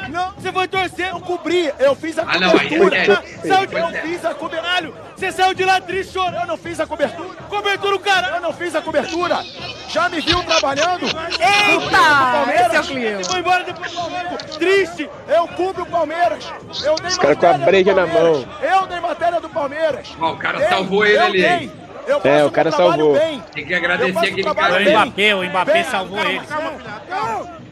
[0.09, 3.23] Não, você foi torcer, eu cobri, eu fiz a Ah, não, aí cobertura.
[3.23, 4.93] é Foi eu fiz a cobertura.
[5.20, 6.40] Você saiu de lá triste chorando.
[6.40, 7.28] Eu não fiz a cobertura.
[7.46, 8.37] Cobertura o caralho.
[8.37, 9.44] Eu não fiz a cobertura.
[9.90, 11.04] Já me viu trabalhando?
[11.04, 13.24] Eita, esse é o clima.
[13.24, 14.38] Foi embora depois do Flamengo.
[14.59, 15.11] Triste.
[15.28, 16.50] Eu cubro o Palmeiras.
[16.83, 18.48] Eu dei Os caras com a breja na mão.
[18.62, 20.09] Eu dei matéria do Palmeiras.
[20.18, 21.72] Ó, o cara Dei, salvou ele eu ali, dei.
[22.11, 23.12] Eu É, o cara salvou.
[23.18, 23.40] Bem.
[23.53, 24.77] Tem que Eu agradecer aquele cara.
[24.77, 24.90] o.
[24.90, 26.40] Mbappé, o Mbappé Bem, salvou ele.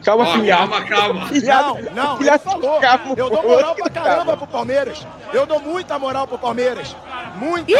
[0.03, 0.69] Calma, Ó, filhado.
[0.71, 1.29] calma, calma.
[1.29, 2.79] Não, não, ele Filha- falou.
[2.79, 5.05] calma, Eu dou moral pra caramba pro Palmeiras.
[5.33, 6.95] Eu dou muita moral pro Palmeiras.
[7.35, 7.71] Muita.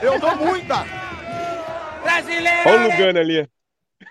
[0.00, 0.86] Eu dou muita.
[2.02, 2.68] Brasileiro.
[2.68, 3.48] Olha o Lugano ali.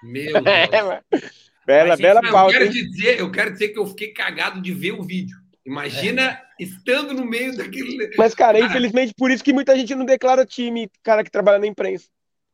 [0.04, 0.46] Meu Deus.
[0.48, 2.72] É, bela, Mas, bela Não, eu, pauta, quero hein?
[2.72, 5.38] te dizer, eu quero dizer que eu fiquei cagado de ver o vídeo.
[5.66, 8.12] Imagina estando no meio daquele.
[8.18, 11.68] Mas, cara, infelizmente, por isso que muita gente não declara time, cara que trabalha na
[11.68, 12.06] imprensa.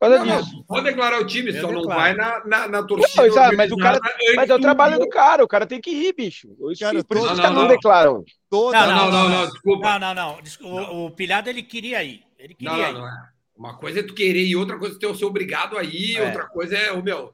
[0.02, 2.00] Não, não, pode declarar o time, Eu só não declaro.
[2.02, 3.21] vai na, na, na torcida.
[3.28, 4.00] Não, sabe, mas o cara-
[4.36, 6.47] Mas é o trabalho do cara, o cara tem que ir, bicho.
[6.47, 7.67] Cara, por isso que não, os caras não, não não.
[7.67, 8.26] declaram.
[8.52, 10.00] Não, Não, não, não, desculpa.
[10.00, 10.41] Não, não, não.
[10.41, 12.24] Desculpa, O, o Pilhado ele queria ir.
[12.39, 13.02] Ele Não, queria não, ir.
[13.02, 13.30] não é.
[13.56, 16.26] Uma coisa é tu querer e outra coisa é tu ser obrigado a ir, É.
[16.26, 17.32] outra coisa é o meu.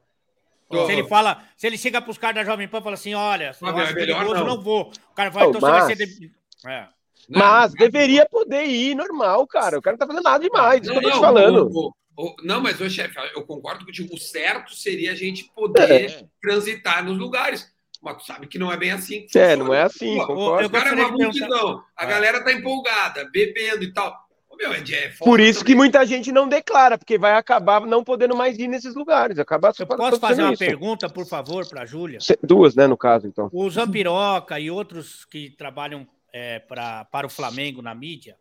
[0.70, 3.50] Se ele fala, se ele chega pros caras da Jovem Pan e fala assim: olha,
[3.50, 4.56] eu Fábio, acho é melhor perigoso, não.
[4.56, 4.92] não vou.
[5.12, 6.06] O cara vai, Oh, então você vai mas- ser.
[6.06, 6.32] de-
[6.66, 6.88] É.
[7.30, 9.78] Não, Mas deveria poder ir, normal, cara.
[9.78, 11.68] O cara não tá fazendo nada demais, isso Não, que eu tô te não, falando.
[11.70, 14.14] o- o- o- não, mas, ô chefe, eu concordo contigo.
[14.16, 17.70] O certo seria a gente poder transitar nos lugares.
[18.02, 19.20] Mas tu sabe que não é bem assim.
[19.20, 19.56] É, funciona.
[19.58, 20.62] não é assim, Pô, concordo.
[20.64, 21.84] eu O cara é uma multidão.
[21.98, 22.08] A É.
[22.08, 24.16] galera tá empolgada, bebendo e tal.
[24.58, 28.04] Meu, é, é foda Por isso que muita gente não declara, porque vai acabar não
[28.04, 29.38] podendo mais ir nesses lugares.
[29.38, 30.60] Acabar Eu posso fazer uma isso.
[30.66, 32.20] pergunta, por favor, para a Júlia?
[32.44, 33.50] Duas, né, no caso, então.
[33.54, 38.36] O Zampiroca e outros que trabalham é, pra, para o Flamengo na mídia.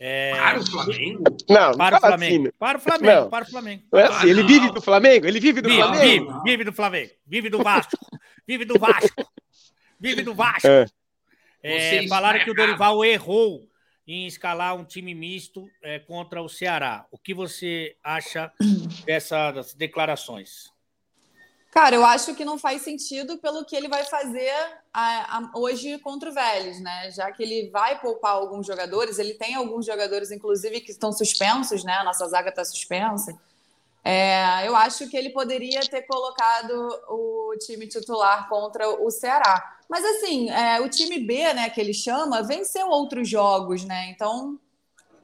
[0.00, 1.22] é, Para o Flamengo?
[1.48, 2.42] Não, não para o Flamengo.
[2.48, 2.52] assim.
[2.58, 3.30] Para o Flamengo, Não.
[3.30, 3.82] para o Flamengo.
[3.92, 4.28] Não é Ah, assim.
[4.30, 4.48] Ele não.
[4.48, 5.26] vive do Flamengo?
[5.26, 6.26] Ele vive do Vive, Flamengo?
[6.32, 7.98] vive, vive do Flamengo, vive do Vasco,
[8.46, 9.28] vive do Vasco,
[10.00, 10.66] vive do Vasco.
[10.68, 10.86] É.
[11.60, 12.54] É, falaram que o.
[12.54, 13.67] Dorival errou
[14.08, 17.06] em escalar um time misto é, contra o Ceará.
[17.12, 18.50] O que você acha
[19.04, 20.72] dessas declarações?
[21.70, 24.50] Cara, eu acho que não faz sentido pelo que ele vai fazer
[24.92, 27.10] a- a- hoje contra o Vélez, né?
[27.10, 31.84] Já que ele vai poupar alguns jogadores, ele tem alguns jogadores, inclusive, que estão suspensos,
[31.84, 31.92] né?
[31.92, 33.38] A nossa zaga está suspensa.
[34.10, 36.72] É, eu acho que ele poderia ter colocado
[37.10, 39.78] o time titular contra o Ceará.
[39.86, 44.08] Mas assim, é, o time B, né, que ele chama, venceu outros jogos, né?
[44.08, 44.58] Então,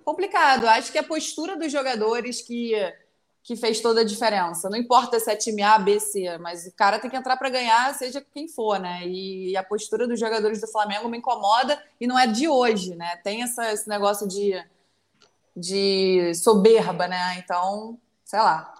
[0.05, 0.67] complicado.
[0.67, 2.75] Acho que a postura dos jogadores que
[3.43, 4.71] que fez toda a diferença.
[4.71, 7.51] Não importa se é time A, B, C, mas o cara tem que entrar para
[7.51, 9.07] ganhar, seja quem for, né?
[9.07, 13.17] E a postura dos jogadores do Flamengo me incomoda e não é de hoje, né?
[13.23, 14.55] Tem essa, esse negócio de,
[15.55, 17.39] de soberba, né?
[17.39, 17.99] Então,
[18.35, 18.75] sei lá.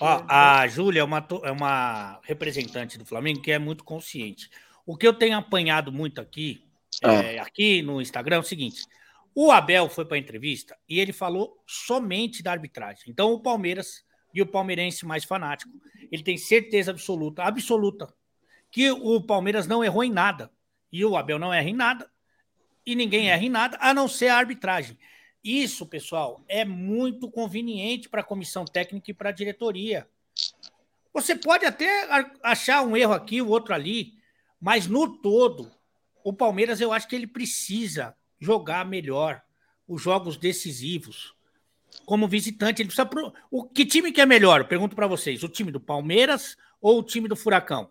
[0.00, 4.48] Ó, a Júlia é uma, é uma representante do Flamengo que é muito consciente.
[4.86, 6.64] O que eu tenho apanhado muito aqui,
[7.04, 7.12] ah.
[7.12, 8.86] é, aqui no Instagram, é o seguinte:
[9.34, 13.04] o Abel foi para a entrevista e ele falou somente da arbitragem.
[13.08, 15.72] Então, o Palmeiras e o palmeirense mais fanático,
[16.10, 18.12] ele tem certeza absoluta, absoluta,
[18.70, 20.50] que o Palmeiras não errou em nada.
[20.90, 22.10] E o Abel não erra em nada.
[22.86, 24.98] E ninguém erra em nada, a não ser a arbitragem.
[25.42, 30.08] Isso, pessoal, é muito conveniente para a comissão técnica e para a diretoria.
[31.12, 32.08] Você pode até
[32.42, 34.14] achar um erro aqui, o outro ali,
[34.60, 35.70] mas no todo,
[36.22, 39.42] o Palmeiras eu acho que ele precisa jogar melhor
[39.86, 41.34] os jogos decisivos.
[42.04, 43.06] Como visitante, ele precisa.
[43.06, 43.32] Pro...
[43.50, 44.60] O que time que é melhor?
[44.60, 47.90] Eu pergunto para vocês: o time do Palmeiras ou o time do Furacão?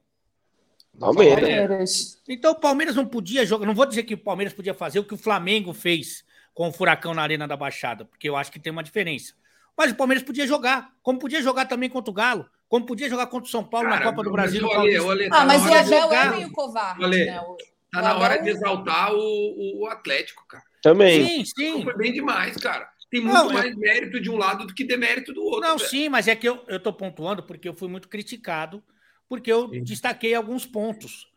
[1.00, 2.22] Palmeiras.
[2.28, 3.66] Então o Palmeiras não podia jogar.
[3.66, 6.24] Não vou dizer que o Palmeiras podia fazer o que o Flamengo fez
[6.58, 9.36] com o Furacão na Arena da Baixada, porque eu acho que tem uma diferença.
[9.78, 13.28] Mas o Palmeiras podia jogar, como podia jogar também contra o Galo, como podia jogar
[13.28, 14.66] contra o São Paulo Cara, na Copa do Brasil.
[14.66, 17.40] Olê, olê, tá ah, mas o Abel é meio covarde, olê, né?
[17.42, 17.58] O,
[17.92, 20.64] tá na hora de exaltar o, o Atlético, cara.
[20.82, 21.28] Também.
[21.28, 21.84] Sim, sim.
[21.84, 22.90] Foi bem demais, cara.
[23.12, 23.78] Tem muito não, mais eu...
[23.78, 25.62] mérito de um lado do que demérito do outro.
[25.62, 28.84] Não, sim, mas é que eu, eu tô pontuando porque eu fui muito criticado,
[29.30, 29.84] porque eu sim.
[29.84, 31.32] destaquei alguns pontos.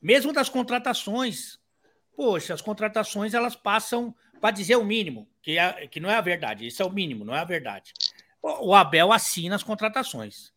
[0.00, 1.58] Mesmo das contratações.
[2.14, 6.20] Poxa, as contratações elas passam para dizer o mínimo, que, é, que não é a
[6.20, 6.66] verdade.
[6.66, 7.92] Isso é o mínimo, não é a verdade.
[8.42, 10.52] O, o Abel assina as contratações.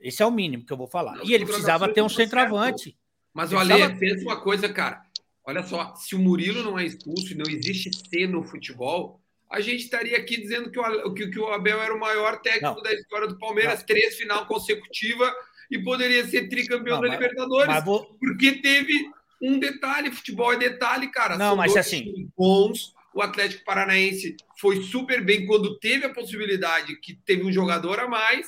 [0.00, 1.16] Esse é o mínimo que eu vou falar.
[1.16, 2.96] Não, e ele precisava ter um centroavante.
[3.32, 3.98] Mas olha, precisava...
[3.98, 5.02] pensa uma coisa, cara.
[5.44, 9.60] Olha só, se o Murilo não é expulso e não existe C no futebol, a
[9.60, 12.82] gente estaria aqui dizendo que o, que, que o Abel era o maior técnico não.
[12.82, 13.86] da história do Palmeiras, não.
[13.86, 15.32] três final consecutiva
[15.70, 18.16] e poderia ser tricampeão da mas, Libertadores, mas vou...
[18.18, 19.10] porque teve
[19.42, 21.36] um detalhe, futebol é detalhe, cara.
[21.36, 26.96] Não, São mas assim, bons, o Atlético Paranaense foi super bem quando teve a possibilidade
[26.96, 28.46] que teve um jogador a mais,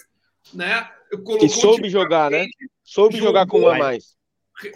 [0.54, 0.88] né?
[1.24, 2.46] Colocou e soube jogar, né?
[2.82, 4.16] Soube jogou, jogar com um a mais.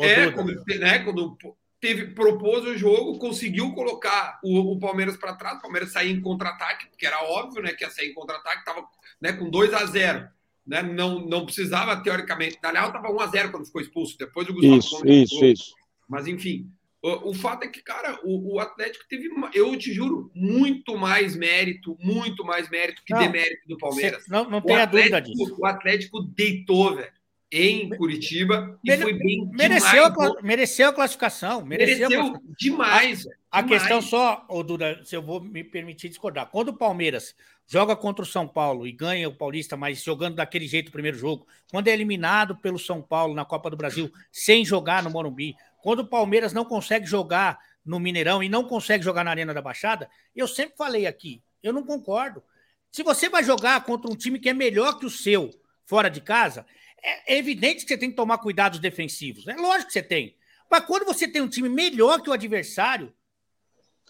[0.00, 1.36] É, quando, né, quando
[1.80, 6.20] teve, propôs o jogo, conseguiu colocar o, o Palmeiras para trás, o Palmeiras sair em
[6.20, 8.84] contra-ataque, porque era óbvio né, que ia sair em contra-ataque, estava
[9.20, 10.28] né, com 2 a 0
[10.66, 12.58] né, não, não precisava, teoricamente.
[12.60, 15.74] Aliás, estava 1 a 0 quando ficou expulso, depois o Gustavo Isso, Gomes isso, isso.
[16.08, 16.68] Mas, enfim,
[17.02, 21.36] o, o, fato é que, cara, o, o, Atlético teve, eu te juro, muito mais
[21.36, 24.26] mérito, muito mais mérito que não, demérito do Palmeiras.
[24.28, 25.56] Não, não tenha dúvida disso.
[25.58, 27.16] O Atlético deitou, velho
[27.50, 30.30] em Curitiba e Mere, foi bem mereceu demais.
[30.36, 31.64] A, mereceu a classificação.
[31.64, 33.26] Mereceu, mereceu a demais.
[33.50, 36.50] A, a questão só, ô Duda, se eu vou me permitir discordar.
[36.50, 37.34] Quando o Palmeiras
[37.66, 41.16] joga contra o São Paulo e ganha o Paulista, mas jogando daquele jeito o primeiro
[41.16, 45.54] jogo, quando é eliminado pelo São Paulo na Copa do Brasil sem jogar no Morumbi,
[45.86, 49.62] quando o Palmeiras não consegue jogar no Mineirão e não consegue jogar na Arena da
[49.62, 52.42] Baixada, eu sempre falei aqui, eu não concordo.
[52.90, 55.48] Se você vai jogar contra um time que é melhor que o seu
[55.84, 56.66] fora de casa,
[57.00, 59.46] é evidente que você tem que tomar cuidados defensivos.
[59.46, 60.36] É lógico que você tem.
[60.68, 63.14] Mas quando você tem um time melhor que o adversário,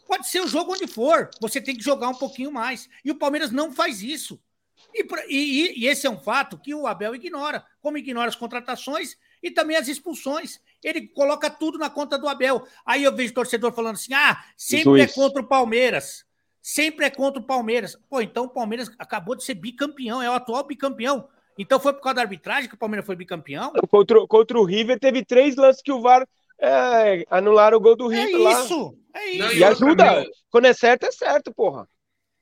[0.07, 2.89] pode ser o jogo onde for, você tem que jogar um pouquinho mais.
[3.05, 4.43] E o Palmeiras não faz isso.
[4.95, 9.19] E, e, e esse é um fato que o Abel ignora, como ignora as contratações
[9.47, 10.61] e também as expulsões.
[10.83, 12.67] Ele coloca tudo na conta do Abel.
[12.85, 16.25] Aí eu vejo torcedor falando assim: ah, sempre é contra o Palmeiras.
[16.61, 17.97] Sempre é contra o Palmeiras.
[18.11, 21.29] Pô, então o Palmeiras acabou de ser bicampeão, é o atual bicampeão.
[21.57, 23.73] Então foi por causa da arbitragem que o Palmeiras foi bicampeão?
[23.89, 26.27] Contra, contra o River teve três lances que o VAR
[26.61, 28.27] é, anularam o gol do River.
[28.27, 29.21] É isso, lá.
[29.21, 29.39] é isso.
[29.39, 30.21] Não, e, e ajuda.
[30.21, 30.31] Meu...
[30.51, 31.89] Quando é certo, é certo, porra.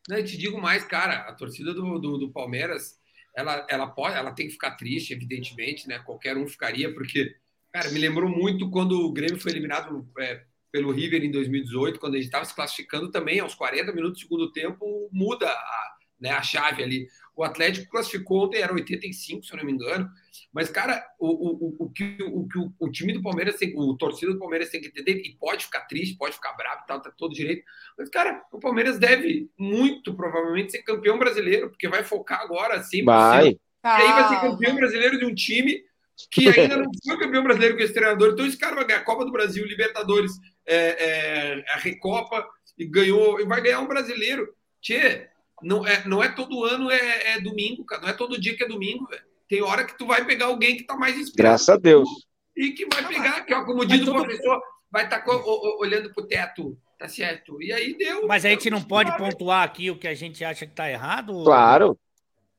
[0.09, 2.99] Não, eu te digo mais, cara, a torcida do, do, do Palmeiras,
[3.37, 5.99] ela, ela pode, ela tem que ficar triste, evidentemente, né?
[5.99, 7.35] Qualquer um ficaria, porque
[7.75, 12.15] Cara, me lembrou muito quando o Grêmio foi eliminado é, pelo River em 2018, quando
[12.15, 16.31] a gente estava se classificando também, aos 40 minutos do segundo tempo, muda a, né,
[16.31, 17.09] a chave ali.
[17.37, 20.09] O Atlético classificou ontem, era 85, se eu não me engano.
[20.53, 24.35] Mas, cara, o, o, o, que, o, que o, time do Palmeiras tem, o torcedor
[24.35, 27.35] do Palmeiras tem que entender, e pode ficar triste, pode ficar bravo, tal, tá todo
[27.35, 27.65] direito.
[27.99, 33.05] Mas, cara, o Palmeiras deve muito provavelmente ser campeão brasileiro, porque vai focar agora assim.
[33.05, 33.49] Vai.
[33.49, 35.83] E aí vai ser campeão brasileiro de um time
[36.31, 38.33] que ainda não foi campeão brasileiro com esse treinador.
[38.33, 40.33] Então, esse cara vai ganhar a Copa do Brasil, Libertadores,
[40.65, 44.55] é, é, a Recopa, e ganhou, e vai ganhar um brasileiro.
[44.81, 45.29] Tchê,
[45.65, 48.03] não é, não é todo ano é, é domingo, cara.
[48.03, 49.23] Não é todo dia que é domingo, velho.
[49.49, 51.37] Tem hora que tu vai pegar alguém que tá mais esperto.
[51.37, 52.09] Graças a Deus.
[52.57, 55.37] E que vai pegar, que é como diz o professor, vai estar tá
[55.79, 56.79] olhando pro teto.
[56.99, 57.61] Tá certo.
[57.61, 58.27] E aí deu.
[58.27, 61.43] Mas a gente não pode pontuar aqui o que a gente acha que tá errado?
[61.45, 61.99] Claro.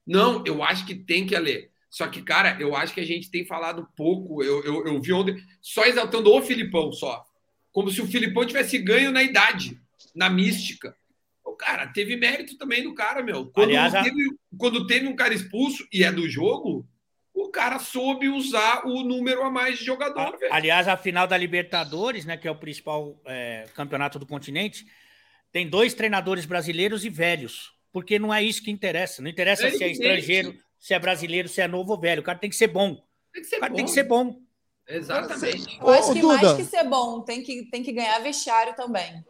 [0.05, 1.71] Não, eu acho que tem que ler.
[1.89, 4.43] Só que, cara, eu acho que a gente tem falado pouco.
[4.43, 7.23] Eu, eu, eu vi ontem só exaltando o Filipão só.
[7.71, 9.79] Como se o Filipão tivesse ganho na idade,
[10.13, 10.95] na mística.
[11.57, 13.47] Cara, teve mérito também do cara, meu.
[13.47, 16.85] Quando, Aliás, a- teve, quando teve um cara expulso e é do jogo,
[17.33, 20.53] o cara soube usar o número a mais de jogador, velho.
[20.53, 24.85] Aliás, a final da Libertadores, né, que é o principal é, campeonato do continente,
[25.51, 27.73] tem dois treinadores brasileiros e velhos.
[27.91, 29.21] Porque não é isso que interessa.
[29.21, 32.21] Não interessa É se é estrangeiro, se é brasileiro, se é novo ou velho.
[32.21, 33.01] O cara tem que ser bom.
[33.33, 33.75] Tem que ser O cara bom.
[33.77, 34.39] tem que ser bom.
[34.87, 35.77] Exatamente.
[35.79, 36.35] Eu acho que Duda.
[36.43, 39.23] mais que ser bom, tem que, tem que ganhar vestiário também.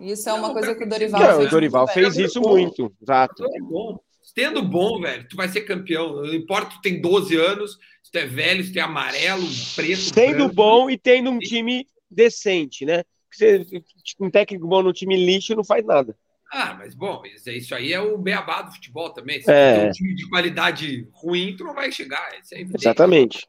[0.00, 1.46] Isso é uma Não, coisa que o Dorival Não, fez.
[1.46, 3.44] o Dorival muito fez isso muito, exato.
[3.44, 3.48] É.
[4.34, 6.16] Tendo bom, velho, tu vai ser campeão.
[6.16, 10.12] Não importa, tu tem 12 anos, se tu é velho, se tu é amarelo, preto,
[10.14, 10.54] Tendo branco.
[10.54, 13.02] bom e tendo um time decente, né?
[13.28, 16.16] Porque Você, tipo, um técnico bom no time lixo não faz nada.
[16.52, 19.42] Ah, mas bom, isso isso aí é o beabá do futebol também.
[19.42, 19.72] Se É.
[19.74, 22.26] tu tem um time de qualidade ruim, tu não vai chegar.
[22.42, 22.60] Isso é.
[22.62, 23.46] Exatamente.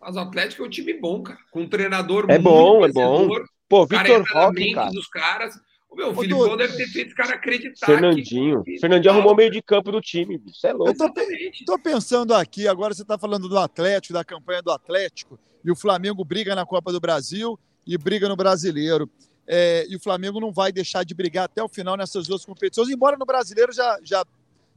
[0.00, 1.38] Mas o Atlético é um time bom, cara.
[1.50, 3.28] Com um treinador É muito bom, é bom.
[3.70, 4.90] Pô, cara na Roque, cara.
[4.90, 5.54] dos caras.
[5.88, 6.56] O meu, o Filipão Dudu.
[6.58, 7.86] deve ter feito os caras acreditar.
[7.86, 8.62] Fernandinho.
[8.64, 10.56] que- Fernandinho arrumou o meio de campo do time, bicho.
[10.56, 10.90] Isso é louco.
[10.92, 11.64] Eu tô, Exatamente.
[11.64, 15.76] tô pensando aqui, agora você está falando do Atlético, da campanha do Atlético, e o
[15.76, 19.08] Flamengo briga na Copa do Brasil e briga no Brasileiro.
[19.46, 22.88] É, e o Flamengo não vai deixar de brigar até o final nessas duas competições,
[22.88, 24.24] embora no Brasileiro já, já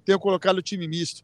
[0.05, 1.21] tenha colocado o time misto.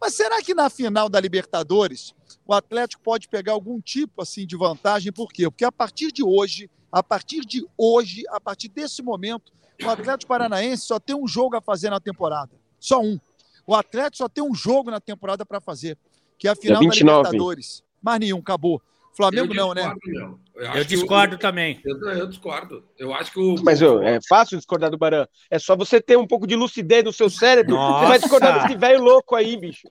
[0.00, 2.14] Mas será que na final da Libertadores
[2.46, 5.12] o Atlético pode pegar algum tipo assim de vantagem?
[5.12, 5.44] Por quê?
[5.50, 10.28] Porque a partir de hoje, a partir de hoje, a partir desse momento, o Atlético
[10.28, 12.50] Paranaense só tem um jogo a fazer na temporada.
[12.78, 13.18] Só um.
[13.66, 15.96] O Atlético só tem um jogo na temporada para fazer,
[16.38, 17.18] que é a final da 29.
[17.18, 17.82] Libertadores.
[18.02, 18.82] Mais nenhum, acabou.
[19.14, 19.94] Flamengo Eu não, né?
[20.04, 20.38] meu.
[20.54, 21.80] Eu, Eu discordo também.
[21.84, 22.84] Eu, eu discordo.
[22.98, 23.56] Eu acho que o.
[23.62, 25.26] Mas é fácil discordar do Baran.
[25.50, 27.76] É só você ter um pouco de lucidez no seu cérebro.
[27.76, 28.18] Você vai Nossa.
[28.20, 29.88] discordar desse velho louco aí, bicho.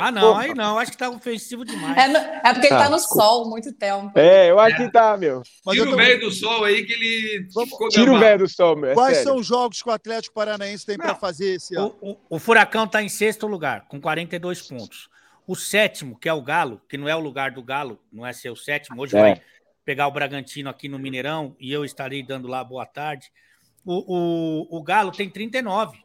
[0.00, 0.42] Ah, não, Porra.
[0.42, 0.78] aí não.
[0.78, 1.96] Acho que tá ofensivo demais.
[1.96, 4.10] É, no- é porque ele Ah, tá no sol muito tempo.
[4.18, 5.42] É, eu acho que tá, meu.
[5.64, 8.74] Mas Tira o velho do sol aí que ele Vamos- Tira o velho do sol,
[8.76, 8.90] meu.
[8.90, 9.30] É Quais sério.
[9.30, 11.94] são os jogos que o Atlético Paranaense tem para fazer esse ano?
[12.00, 15.08] O, o- o Furacão está em sexto lugar, com 42 pontos.
[15.46, 18.32] O sétimo, que é o Galo, que não é o lugar do Galo, não é
[18.32, 19.20] ser o sétimo, hoje É.
[19.20, 19.40] vai
[19.84, 23.30] pegar o Bragantino aqui no Mineirão e eu estarei dando lá boa tarde.
[23.84, 25.96] O, o, o Galo tem 39.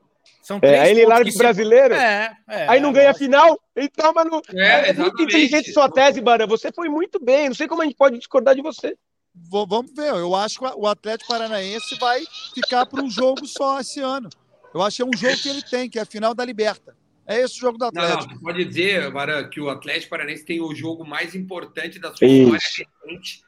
[0.41, 1.93] São É, três aí ele larga o se- brasileiro.
[1.93, 3.25] É, é, Aí não ganha a lógico.
[3.25, 4.41] final, ele toma no.
[4.53, 5.23] É, É, muito exatamente.
[5.23, 6.47] inteligente sua tese, Baran.
[6.47, 7.47] Você foi muito bem.
[7.49, 8.89] Não sei como a gente pode discordar de você.
[9.35, 10.09] V- Vamos ver.
[10.13, 12.21] Eu acho que o Atlético Paranaense vai
[12.55, 14.29] ficar para um jogo só esse ano.
[14.73, 16.95] Eu acho que é um jogo que ele tem, que é a final da Liberta.
[17.27, 18.33] É esse o jogo do Não, não, Atlético.
[18.33, 22.25] tu pode dizer, Baran, que o Atlético Paranaense tem o jogo mais importante da sua
[22.27, 22.55] Isso.
[22.55, 23.41] história recente,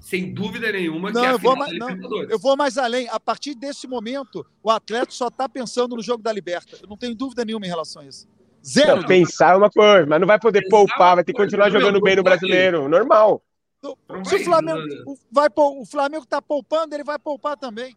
[0.00, 2.30] sem dúvida nenhuma, Não, que é a eu vou final mais- da não, Libertadores.
[2.30, 3.08] Eu vou mais além.
[3.10, 6.78] A partir desse momento, o Atlético só está pensando no jogo da Liberta.
[6.82, 8.26] Eu não tenho dúvida nenhuma em relação a isso.
[8.66, 8.96] Zero.
[9.00, 11.36] Não, pensar é uma coisa, mas não vai poder Pensar é poupar, vai ter que
[11.36, 12.88] coisa, continuar meu, jogando bem no brasileiro.
[12.88, 13.42] Normal.
[13.82, 17.96] Não Se o Flamengo, o, vai, o Flamengo tá poupando, ele vai poupar também.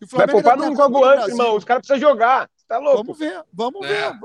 [0.00, 1.56] E o Vai Flamengo poupar num Copa jogo antes, irmão.
[1.56, 2.48] Os caras precisam jogar.
[2.66, 3.04] Tá louco?
[3.04, 4.10] Vamos ver, vamos É.
[4.12, 4.18] ver.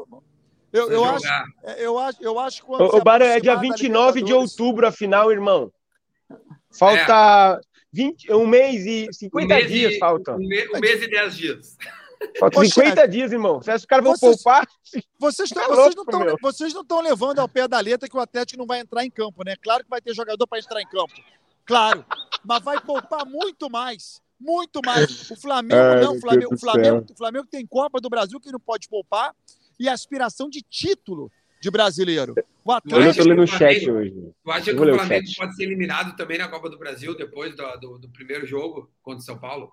[0.72, 1.46] Eu, eu, acho, jogar.
[1.78, 4.20] eu, acho, eu acho que O, se o Baran, é dia aproximar da 29 de
[4.26, 5.72] Libertadores- outubro a final, irmão.
[6.72, 10.34] Falta 20, um mês e Um 50 mês dias e- falta.
[10.36, 11.78] Um, me- um mês e 10 dias.
[12.40, 13.62] Falta Ô, 50 dias, irmão.
[13.62, 14.68] Você acha que os caras vão Vocês- poupar?
[15.20, 16.38] Vocês, Tá vocês não louco, tão, meu.
[16.42, 19.12] vocês não estão levando ao pé da letra que o Atlético não vai entrar em
[19.12, 19.56] campo, né?
[19.62, 21.14] Claro que vai ter jogador para entrar em campo.
[21.66, 22.06] Claro.
[22.46, 24.22] Mas vai poupar muito mais.
[24.40, 25.30] Muito mais.
[25.32, 26.20] O Flamengo Ai, não.
[26.20, 29.34] Flamengo, o, Flamengo, o Flamengo tem Copa do Brasil que não pode poupar
[29.80, 31.32] e aspiração de título
[31.64, 32.34] de brasileiro.
[32.66, 33.24] O Eu Atlético.
[33.24, 34.34] tô lendo o Flamengo- chat hoje.
[34.44, 37.56] Tu acha Eu que o Flamengo pode ser eliminado também na Copa do Brasil depois
[37.56, 39.72] do, do, do primeiro jogo contra o São Paulo?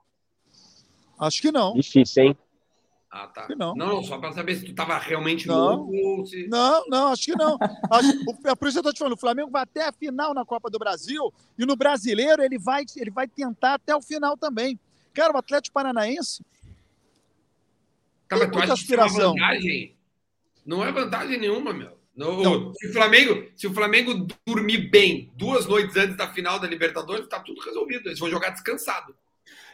[1.18, 1.74] Acho que não.
[1.74, 2.38] Difícil, hein?
[3.10, 3.48] Ah, tá.
[3.48, 3.74] Que não.
[3.74, 5.58] não, só para saber se tu tava realmente Não.
[5.58, 6.46] louco ou se.
[6.46, 7.58] Não, não, acho que não.
[7.90, 9.92] Acho- o- é por isso que eu tô te falando, o Flamengo vai até a
[9.92, 14.00] final na Copa do Brasil e no brasileiro ele vai, ele vai tentar até o
[14.00, 14.78] final também.
[15.12, 16.44] Cara, o Atlético Paranaense
[18.28, 19.32] Tá, Tem mas tu muita é uma aspiração.
[19.34, 19.96] vantagem?
[20.64, 21.98] Não é vantagem nenhuma, meu.
[22.14, 22.74] No- Não.
[22.74, 27.28] Se, o Flamengo, se o Flamengo dormir bem duas noites antes da final da Libertadores,
[27.28, 28.08] tá tudo resolvido.
[28.08, 29.14] Eles vão jogar descansado.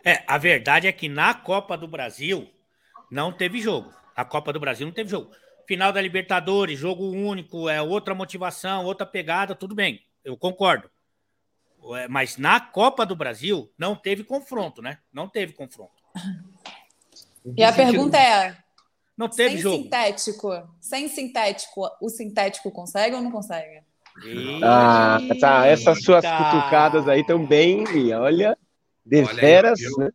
[0.04, 2.48] É, a verdade é que na Copa do Brasil
[3.10, 3.92] não teve jogo.
[4.14, 5.30] A Copa do Brasil não teve jogo.
[5.66, 10.04] Final da Libertadores, jogo único, é outra motivação, outra pegada, tudo bem.
[10.24, 10.88] Eu concordo.
[11.96, 14.98] É, Mas na Copa do Brasil não teve confronto, né?
[15.12, 15.92] Não teve confronto.
[17.56, 18.56] E a pergunta é:
[19.16, 19.82] Não teve sem jogo.
[19.84, 20.50] sintético,
[20.80, 23.80] sem sintético, o sintético consegue ou não consegue?
[24.62, 25.66] Ah, tá.
[25.66, 26.36] Essas suas Eita.
[26.36, 28.56] cutucadas aí estão bem, olha, Olha aí,
[29.04, 30.10] deveras, né?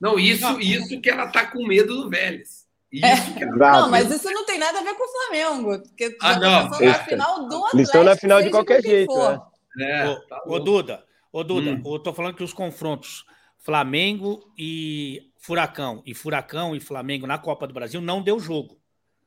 [0.00, 2.64] Não, isso, isso que ela tá com medo do Vélez.
[2.92, 3.80] Isso que é Exato.
[3.82, 5.82] Não, mas isso não tem nada a ver com o Flamengo.
[5.82, 6.70] Porque Ah, não.
[6.70, 7.76] tá na final do Atlético.
[7.76, 9.42] eles estão na final de qualquer jeito, for.
[9.76, 9.90] né?
[10.02, 10.58] É, Ô, tá ô.
[10.60, 11.82] Duda, ô Duda, Hum.
[11.84, 13.24] eu tô falando que os confrontos
[13.58, 18.78] Flamengo e Furacão, e Furacão e Flamengo na Copa do Brasil não deu jogo.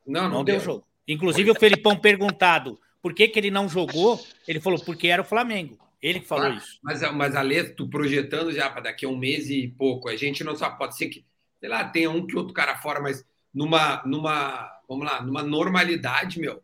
[0.04, 0.64] Não, Não, não, deu deu.
[0.64, 0.84] jogo.
[1.06, 5.24] Inclusive, o Felipão perguntado por que, que ele não jogou, ele falou porque era o
[5.24, 5.78] Flamengo.
[6.02, 6.80] Ele que falou Ah, isso.
[6.82, 10.42] Mas, mas Ale, tu projetando já para daqui a um mês e pouco, a gente
[10.42, 11.24] não sabe, pode ser que,
[11.60, 16.40] sei lá, tenha um que outro cara fora, mas numa, numa, vamos lá, numa normalidade,
[16.40, 16.60] meu,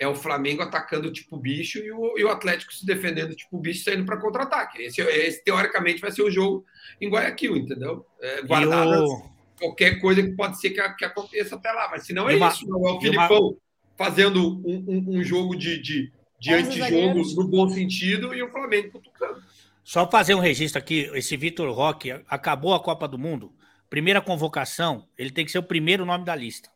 [0.00, 3.84] é o Flamengo atacando tipo bicho e o, e o Atlético se defendendo tipo bicho
[3.84, 4.82] saindo para contra-ataque.
[4.82, 6.64] Esse, esse, teoricamente, vai ser o jogo
[7.00, 8.06] em Guayaquil, entendeu?
[8.20, 9.30] É, guardado o-
[9.60, 12.48] qualquer coisa que pode ser que, que aconteça até lá, mas se não é uma-
[12.48, 13.56] isso, não é o e uma- Filipão
[13.96, 18.90] fazendo um, um- um jogo de, de, de antijogo no bom sentido e o Flamengo
[18.92, 19.42] cutucando.
[19.84, 23.52] Só fazer um registro aqui, esse Vitor Roque acabou a Copa do Mundo,
[23.90, 26.70] primeira convocação, ele tem que ser o primeiro nome da lista.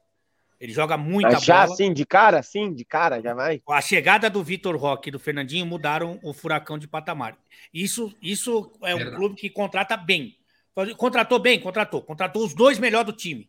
[0.64, 1.74] Ele joga muita Mas já bola.
[1.74, 3.60] assim, de cara, assim, de cara, já vai.
[3.68, 7.36] A chegada do Vitor Roque e do Fernandinho mudaram o Furacão de patamar.
[7.72, 9.16] Isso, isso é um Verdade.
[9.18, 10.38] clube que contrata bem.
[10.96, 12.00] Contratou bem, contratou.
[12.00, 13.46] Contratou os dois melhores do time.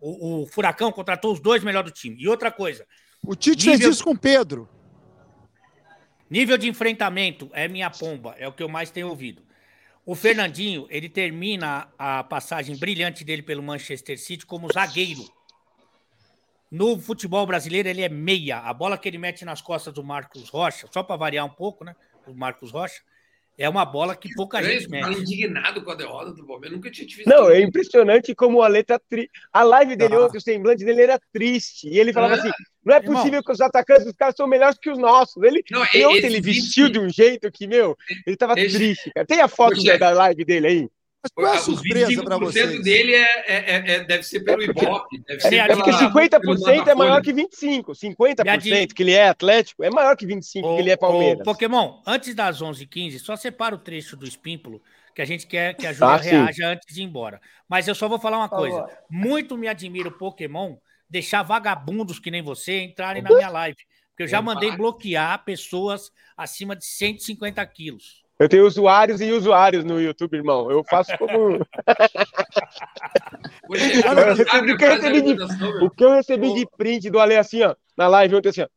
[0.00, 2.16] O, o Furacão contratou os dois melhores do time.
[2.18, 2.86] E outra coisa,
[3.22, 4.66] O Tite fez Nível- isso com o Pedro.
[6.30, 9.42] nível de enfrentamento é minha pomba, é o que eu mais tenho ouvido.
[10.06, 15.28] O Fernandinho, ele termina a passagem brilhante dele pelo Manchester City como zagueiro.
[16.70, 18.58] No futebol brasileiro, ele é meia.
[18.58, 21.84] A bola que ele mete nas costas do Marcos Rocha, só para variar um pouco,
[21.84, 21.94] né?
[22.26, 23.00] O Marcos Rocha,
[23.56, 25.18] é uma bola que pouca gente Eu mete.
[25.20, 26.76] indignado com a derrota do Palmeiras.
[26.76, 27.28] Nunca tinha te visto.
[27.28, 29.28] Não, é impressionante como o Ale tá tri...
[29.52, 30.20] A live dele Ah.
[30.26, 31.88] ontem, o semblante dele era triste.
[31.88, 32.36] E ele falava Ah.
[32.38, 32.50] assim:
[32.84, 33.14] não é Irmão.
[33.16, 35.42] possível que os atacantes dos caras são melhores que os nossos.
[35.42, 37.96] Ele, Não, ontem ele vestiu de um jeito que, meu,
[38.26, 39.26] ele tava Esse- triste, cara.
[39.26, 40.88] Tem a foto da live dele aí?
[41.22, 42.82] Mas qual é a Os surpresa para 25% vocês?
[42.84, 45.18] dele é, é- é- é- deve ser pelo Ibope.
[45.26, 47.94] Deve ser É É porque pela- 50% é maior que que 25%.
[47.94, 51.40] 50% Minha que ele é Atlético é maior que 25% que ele é Palmeiras.
[51.40, 54.80] Ô, Pokémon, antes das 11h15, só separa o trecho do Espímpolo,
[55.14, 57.40] que a gente quer que a Júlia Ah, reaja antes de ir embora.
[57.68, 58.86] Mas eu só vou falar uma coisa.
[59.10, 60.76] Muito me admira o Pokémon
[61.10, 63.78] deixar vagabundos que nem você entrarem na minha live.
[64.10, 68.22] Porque eu já mandei bloquear pessoas acima de 150 quilos.
[68.38, 70.70] Eu tenho usuários e usuários no YouTube, irmão.
[70.70, 71.58] Eu faço como.
[73.68, 77.18] Hoje, Eu recebi- o que eu recebi de- O que eu recebi de print do
[77.18, 78.68] Ale assim, ó, na live ontem, assim, ó.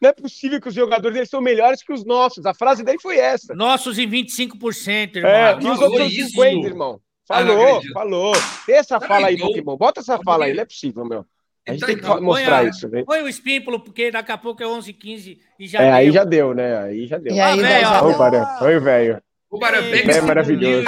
[0.00, 2.46] Não é possível que os jogadores eles são melhores que os nossos.
[2.46, 3.52] A frase dele foi essa.
[3.54, 5.30] Nossos em 25%, irmão.
[5.32, 6.30] É, e os outros isso?
[6.30, 7.00] 50, irmão.
[7.30, 8.32] Ah, Falou, falou.
[8.64, 9.36] Tem essa Tá fala aí.
[9.38, 9.76] Pokémon.
[9.76, 11.26] Bota essa Tá fala aí, não é possível, meu.
[11.68, 13.04] A gente Então, tem que então, mostrar põe a- isso, né?
[13.04, 16.14] Põe o Espímpolo, porque daqui a pouco é 11h15 e já É, aí deu.
[16.14, 16.78] já deu, né?
[16.78, 17.34] Aí já deu.
[17.34, 18.04] E aí, Ah, velho, já ó.
[18.04, 18.58] Ô, deu- Barão.
[18.62, 19.22] Oi, velho.
[19.50, 20.86] O Barão É pega esse maravilhoso.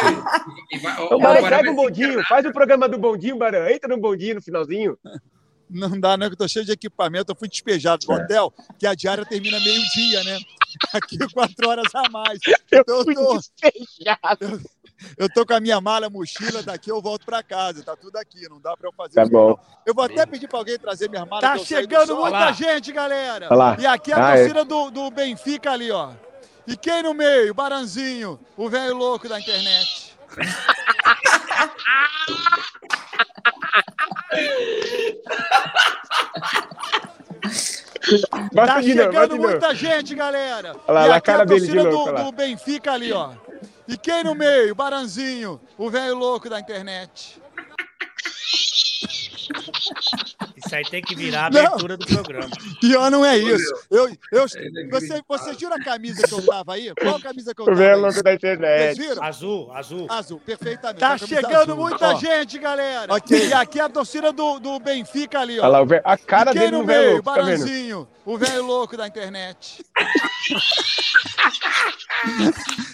[0.72, 2.22] e- vai- Ô, o Barão, vai o bondinho.
[2.26, 3.68] Faz o programa do bondinho, Barão.
[3.68, 4.99] Entra no bondinho no finalzinho.
[5.68, 7.31] Não dá, não, que eu tô cheio de equipamento.
[7.31, 10.39] Eu fui despejado do hotel, que a diária termina meio-dia, né?
[10.93, 12.39] Aqui quatro horas a mais.
[12.72, 14.39] Eu Então eu tô, despejado.
[14.41, 14.61] eu
[15.34, 17.82] tô com a minha mala, mochila, daqui eu volto pra casa.
[17.82, 19.48] Tá tudo aqui, não dá pra eu fazer Tá isso, bom.
[19.51, 19.59] não.
[19.86, 21.40] Eu vou até pedir pra alguém trazer minha mala.
[21.42, 22.53] Tá eu chegando muita Olha lá.
[22.53, 23.46] gente, galera.
[23.51, 23.76] Olha lá.
[23.78, 24.36] E aqui a Ah, é.
[24.38, 26.11] torcida do, do Benfica ali, ó.
[26.66, 27.53] E quem no meio?
[27.55, 30.14] Baranzinho, o velho louco da internet.
[38.55, 39.48] Tá novo, chegando novo.
[39.48, 40.74] muita gente, galera.
[40.86, 43.30] Olha lá, e aqui cara a torcida do, do Benfica ali, ó.
[43.91, 44.72] E quem no meio?
[44.74, 47.41] Baranzinho, o velho louco da internet.
[50.57, 51.61] Isso aí tem que virar a Não.
[51.66, 52.49] abertura do programa.
[52.80, 53.74] Pior não é isso.
[53.91, 56.93] Eu, eu, é você, você tira a camisa que eu tava aí?
[56.95, 58.01] Qual camisa que eu O tava velho aí?
[58.01, 58.97] louco da Vocês internet.
[58.99, 59.22] viram?
[59.24, 60.07] Azul, azul.
[60.09, 61.01] Azul, perfeitamente.
[61.01, 61.76] Tá chegando azul.
[61.76, 63.12] muita Ó, gente, galera.
[63.14, 65.62] Ok, e aqui a torcida do, do Benfica ali, ó.
[65.62, 67.22] Olha lá, o velho- a cara e quem dele no velho meio?
[67.22, 67.32] tá?
[67.32, 69.84] Baranzinho, o velho louco da internet.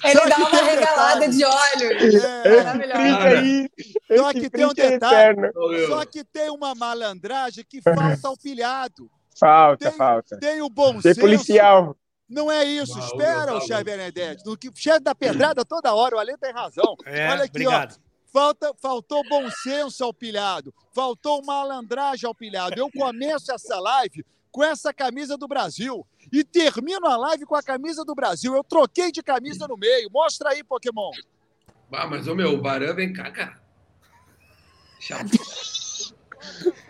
[0.04, 2.14] Ele Só dá uma tem um regalada de olhos.
[2.24, 2.92] É, Maravilhoso.
[2.92, 3.70] Print aí.
[4.18, 5.40] Só que tem um é detalhe.
[5.40, 5.86] meu.
[5.88, 9.10] Só que tem uma malandragem que falta ao pilhado.
[9.38, 10.38] Falta, Tem- falta.
[10.38, 11.20] Tem o bom Ser senso.
[11.20, 11.96] policial.
[12.28, 13.84] Não é isso, Ah, espera, o chefe bom.
[13.84, 14.44] Benedetti.
[14.44, 16.96] No que o chefe da pedrada toda hora, o Ale tem razão.
[17.04, 17.92] É, Olha aqui, obrigado.
[18.02, 18.06] ó.
[18.32, 22.74] Falta, faltou bom senso ao pilhado, faltou malandragem ao pilhado.
[22.78, 24.24] Eu começo essa live
[24.56, 28.56] com essa camisa do Brasil e termino a live com a camisa do Brasil.
[28.56, 30.08] Eu troquei de camisa no meio.
[30.10, 31.10] Mostra aí, Pokémon.
[31.92, 33.60] Ah, mas, ô meu, o Barão vem cá, cara.
[34.98, 35.28] Chato.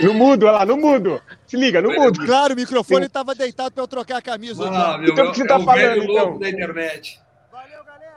[0.00, 1.22] No mudo, olha lá, no mudo.
[1.46, 2.24] Se liga, no mudo.
[2.26, 4.68] Claro, o microfone estava deitado para eu trocar a camisa.
[4.68, 6.38] Ah, meu, Então, é o que você é tá o falando, velho louco então?
[6.40, 7.20] da internet.
[7.52, 8.16] Valeu, galera.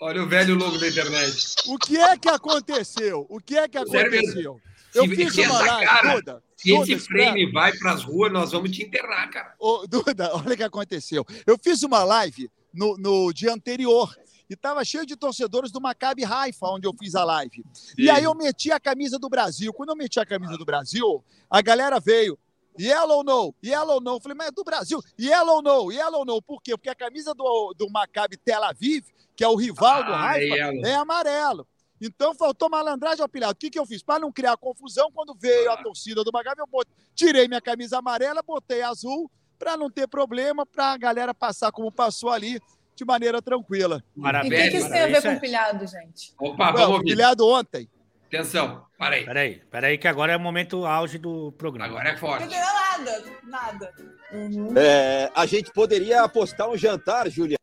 [0.00, 1.54] Olha o velho louco da internet.
[1.66, 3.26] O que é que aconteceu?
[3.28, 4.60] O que é que aconteceu?
[4.94, 6.42] Eu fiz uma live, cara- Duda.
[6.62, 7.24] Se Duda, esse espera.
[7.32, 9.54] frame vai pras ruas, nós vamos te enterrar, cara.
[9.58, 11.24] Ô, Duda, olha o que aconteceu.
[11.46, 14.14] Eu fiz uma live no, no dia anterior
[14.48, 17.64] e estava cheio de torcedores do Maccabi Haifa, onde eu fiz a live.
[17.98, 19.72] E aí eu meti a camisa do Brasil.
[19.72, 22.38] Quando eu meti a camisa do Brasil, a galera veio.
[22.80, 24.12] Yellow no, yellow no.
[24.16, 24.98] Eu Falei, mas é do Brasil.
[25.20, 26.40] Yellow no, yellow no.
[26.40, 26.76] Por quê?
[26.76, 29.04] Porque a camisa do, do Maccabi Tel Aviv,
[29.36, 30.86] que é o rival do Ah, Haifa, yellow.
[30.86, 31.66] é amarelo.
[32.04, 33.52] Então faltou malandragem ao pilhado.
[33.52, 34.02] O que, que eu fiz?
[34.02, 37.98] Para não criar confusão, quando veio a torcida do Maccabi, eu bot- tirei minha camisa
[37.98, 42.60] amarela, botei azul, para não ter problema, para a galera passar como passou ali,
[42.96, 44.02] de maneira tranquila.
[44.16, 46.34] E o que, que isso tem a ver com é- pilhado, gente?
[46.38, 47.04] Opa, Ah, vamos o ouvir.
[47.04, 47.88] pilhado ontem.
[48.26, 49.24] Atenção, para aí.
[49.26, 51.86] Peraí, peraí, que agora é o momento auge do programa.
[51.90, 52.44] Agora é Não forte.
[52.46, 53.94] entendeu nada, nada.
[54.32, 54.72] Uhum.
[54.76, 57.56] É, a gente poderia apostar um jantar, Julia.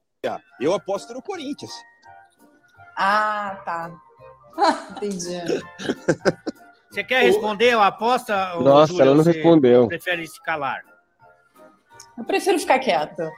[0.60, 1.72] Eu aposto no Corinthians.
[2.96, 3.92] Ah, tá.
[4.92, 5.64] Entendi.
[6.90, 8.56] Você quer responder a aposta?
[8.56, 9.88] Nossa, Júlia, ela não respondeu.
[9.88, 10.82] Prefere se calar?
[12.18, 13.30] Eu prefiro ficar quieta.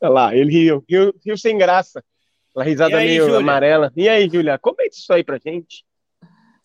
[0.00, 2.02] Olha lá, ele riu, riu, riu sem graça.
[2.54, 3.38] Uma risada aí, meio Júlia?
[3.38, 3.92] amarela.
[3.96, 5.84] E aí, Júlia, comenta isso aí pra gente.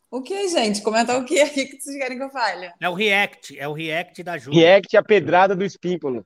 [0.10, 0.82] O que, gente?
[0.82, 1.44] Comentar o quê?
[1.44, 2.72] O que que vocês querem que eu fale?
[2.80, 4.60] É o react, é o react da Júlia.
[4.60, 6.26] React a pedrada do Espímpolo.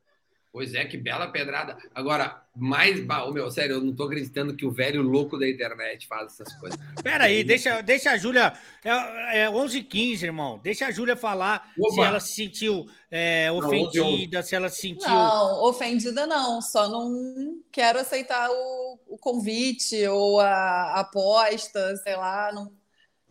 [0.52, 1.78] Pois é, que bela pedrada.
[1.94, 3.00] Agora, mais.
[3.26, 6.54] ô, meu, sério, eu não tô acreditando que o velho louco da internet faz essas
[6.60, 6.80] coisas.
[7.04, 8.54] Peraí, deixa, deixa a Júlia.
[8.84, 10.60] É, é 11h15, irmão.
[10.64, 12.06] Deixa a Júlia falar se Opa.
[12.06, 15.08] ela se sentiu é, Não, ofendida, se ela se sentiu.
[15.08, 16.62] Não, ofendida não.
[16.62, 22.52] Só não quero aceitar o, o convite ou a, a aposta, sei lá.
[22.54, 22.72] Não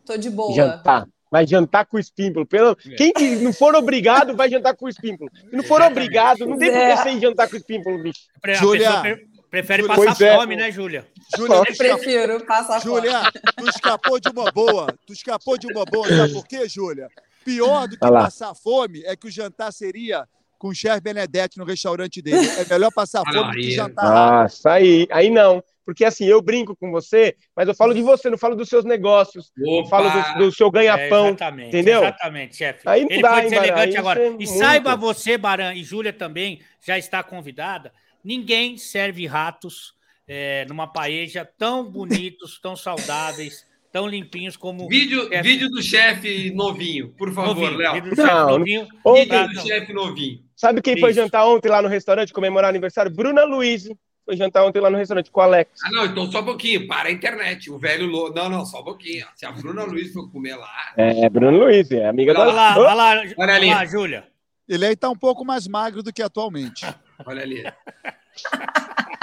[0.05, 0.55] tô de boa.
[0.55, 1.09] Jantar.
[1.31, 2.47] Vai jantar com o Espímpolo.
[2.47, 2.77] Pelo...
[2.87, 2.95] É.
[2.97, 5.31] Quem que não for obrigado vai jantar com o Espímpolo.
[5.35, 5.93] Se não for Exatamente.
[5.93, 6.97] obrigado, não tem por É.
[6.97, 8.21] que você ir jantar com o Espímpolo, bicho.
[8.61, 9.01] Júlia.
[9.01, 9.97] pre- prefere Júlia.
[9.97, 10.37] passar é.
[10.37, 11.07] fome, né, Júlia?
[11.37, 12.95] Júlia, Eu prefiro passar fome.
[12.97, 13.21] Júlia,
[13.57, 14.87] tu escapou de uma boa.
[15.07, 16.07] Tu escapou de uma boa.
[16.09, 17.09] Sabe por quê, Júlia?
[17.45, 20.27] Pior do que passar fome é que o jantar seria
[20.59, 22.47] com o chefe Benedetti no restaurante dele.
[22.59, 24.43] É melhor passar Ah, fome do que aí- jantar.
[24.43, 25.63] Nossa, aí, aí não.
[25.85, 28.85] Porque assim, eu brinco com você, mas eu falo de você, não falo dos seus
[28.85, 29.89] negócios, não Opa!
[29.89, 31.29] falo do, do seu É, ganha-pão.
[31.29, 31.99] exatamente, entendeu?
[32.03, 32.81] Exatamente, chefe.
[32.89, 33.61] Aí não Ele dá, foi hein, Baran?
[33.61, 34.21] deselegante agora.
[34.21, 34.47] é E muito.
[34.49, 37.93] saiba você, Baran, e Júlia também já está convidada.
[38.25, 39.95] Ninguém serve ratos
[40.29, 45.41] é, numa paeja tão bonitos, tão saudáveis, tão limpinhos como Vídeo, É.
[45.41, 47.77] vídeo do chefe novinho, por favor.
[47.77, 47.93] Léo.
[47.95, 48.89] Vídeo do chefe Não, novinho.
[49.05, 49.67] Ontem- Vídeo Ah, do não.
[49.67, 50.46] chefe novinho.
[50.57, 51.21] Sabe quem foi Isso.
[51.21, 53.11] jantar ontem lá no restaurante comemorar aniversário?
[53.15, 53.89] Bruna Luiz.
[54.25, 55.71] Foi jantar ontem lá no restaurante com o Alex.
[55.85, 57.71] Ah, não, então só um pouquinho, para a internet.
[57.71, 58.35] O velho louco.
[58.35, 59.25] Não, não, só um pouquinho.
[59.37, 60.93] Se a Bruna Luiz for comer lá.
[60.97, 62.55] É, Bruna Luiz, é amiga Olha Olha da.
[62.57, 63.71] lá, olha lá, Olha olha ali.
[63.71, 64.27] lá, Júlia.
[64.69, 66.85] Ele aí tá um pouco mais magro do que atualmente.
[67.25, 67.63] Olha ali.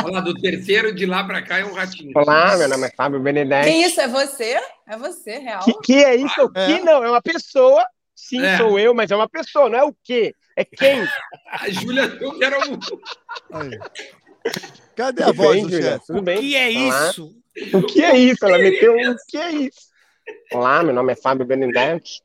[0.03, 2.11] Olha lá, do terceiro de lá para cá é um ratinho.
[2.15, 3.69] Olá, meu nome é Fábio Que Benedetti.
[3.69, 3.99] isso?
[4.01, 4.57] É você?
[4.87, 5.63] É você, real?
[5.63, 6.51] Que, que é isso?
[6.55, 6.65] É.
[6.65, 7.85] Que não, é uma pessoa.
[8.27, 8.57] Sim, É.
[8.57, 10.33] sou eu, mas é uma pessoa, não é o quê?
[10.55, 11.01] É quem?
[11.51, 12.79] A Júlia, eu quero um.
[13.51, 13.79] Aí.
[14.95, 16.11] Cadê a Tudo voz bem, do chefe?
[16.11, 17.09] O que é Olá.
[17.09, 17.35] isso?
[17.73, 18.45] O que é isso?
[18.45, 19.11] Ela meteu um.
[19.11, 19.79] O que é isso?
[20.53, 22.21] Olá, meu nome é Fábio Benedetti.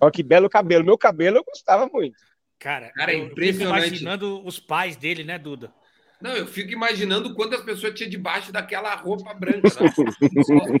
[0.00, 0.84] Olha que belo cabelo.
[0.84, 2.16] Meu cabelo eu gostava muito.
[2.58, 3.86] Cara, Cara, é eu fico impressionante.
[3.88, 5.72] imaginando os pais dele, né, Duda?
[6.20, 9.68] Não, eu fico imaginando quantas pessoas tinha debaixo daquela roupa branca.
[9.80, 10.78] Né?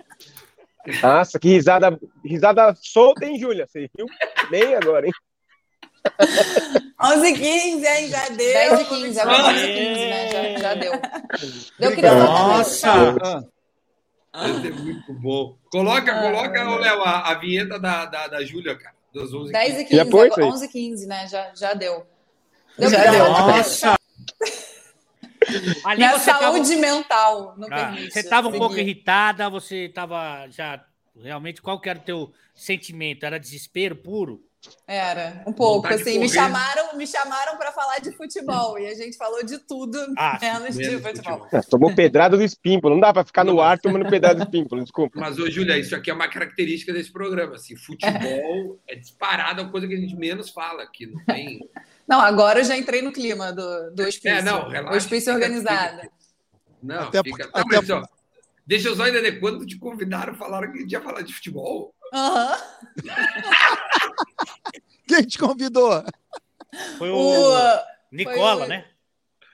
[1.02, 3.66] Nossa, que risada, risada solta, hein, Júlia?
[3.66, 4.06] Você riu
[4.50, 5.12] bem agora, hein?
[7.02, 8.08] 11 h 15, hein?
[8.08, 8.36] Já deu.
[8.36, 10.28] 10 e 15, agora 11 h 15, né?
[10.30, 10.92] Já, já deu.
[11.78, 12.88] Eu queria Nossa!
[14.32, 15.56] Ah, Vai ser muito bom.
[15.72, 16.22] Coloca, Ah.
[16.22, 18.94] coloca, ô, Léo, a, a vinheta da, da, da Júlia, cara.
[19.14, 20.42] Das 11 10 e 15, Já agora, aí?
[20.44, 21.26] 11 h 15, né?
[21.28, 22.06] Já, já deu.
[22.78, 23.24] Deu Já pra- deu.
[23.28, 23.94] Nossa!
[25.84, 28.12] Ali Minha você tava, saúde mental não Ah, permite.
[28.12, 30.84] você estava um pouco irritada, você estava já.
[31.22, 33.24] Realmente, qual que era o teu sentimento?
[33.26, 34.42] Era desespero puro?
[34.86, 35.82] Era, um pouco.
[35.88, 39.42] Vontade de Assim, me chamaram, me chamaram para falar de futebol e a gente falou
[39.42, 41.14] de tudo, Ah, menos de futebol.
[41.16, 41.48] futebol.
[41.50, 42.94] Ah, Tomou pedrada do espímpolo.
[42.94, 45.18] Não dá pra ficar no ar tomando pedrada do espímpolo, desculpa.
[45.18, 47.54] Mas, ô, Júlia, isso aqui é uma característica desse programa.
[47.54, 51.06] Assim, futebol é disparado a coisa que a gente menos fala aqui.
[51.06, 51.60] Não tem.
[52.10, 54.30] Não, agora eu já entrei no clima do, do hospício.
[54.30, 54.94] É, não, relaxa.
[54.94, 56.10] o hospício organizado.
[56.82, 57.48] Não, Até fica.
[57.52, 58.02] até- ó,
[58.66, 59.38] deixa eu só entender.
[59.38, 61.94] Quando te convidaram, falaram que a gente ia falar de futebol.
[62.12, 62.56] Aham.
[65.06, 66.02] Quem te convidou?
[66.98, 67.78] Foi o, O-
[68.10, 68.84] Nicola, foi o- né?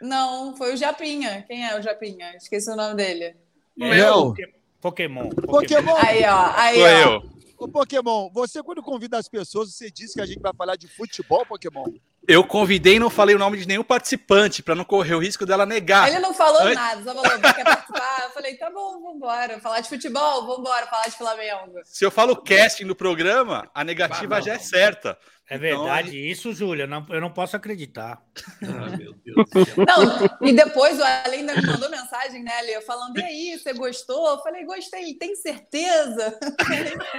[0.01, 1.43] Não, foi o Japinha.
[1.47, 2.35] Quem é o Japinha?
[2.37, 3.37] Esqueci o nome dele.
[3.77, 4.35] Léo.
[4.81, 5.29] Pokémon.
[5.31, 5.97] Pokémon.
[5.97, 6.53] Aí, ó.
[6.55, 6.89] Aí, Sou ó.
[6.89, 7.31] eu.
[7.59, 10.87] Ô, Pokémon, você quando convida as pessoas, você diz que a gente vai falar de
[10.89, 11.87] futebol, Pokémon?
[12.29, 15.47] Eu convidei e não falei o nome de nenhum participante para não correr o risco
[15.47, 16.09] dela negar.
[16.09, 18.23] Ele não falou Antes- nada, só falou, quer participar?
[18.25, 19.61] Eu falei, tá bom, vambora.
[19.61, 21.73] Falar de futebol, vambora, falar de Flamengo.
[21.85, 24.47] Se eu falo casting no programa, a negativa Ah, não.
[24.47, 25.17] já é certa.
[25.49, 26.83] É Então, verdade isso, Júlia.
[26.83, 28.21] Eu não, eu não posso acreditar.
[28.65, 29.85] Ah, meu Deus do céu.
[29.87, 32.81] Não, e depois o Ale ainda me mandou mensagem, né, Ale?
[32.81, 34.29] Falando, e aí, você gostou?
[34.29, 36.37] Eu falei, gostei, tem certeza?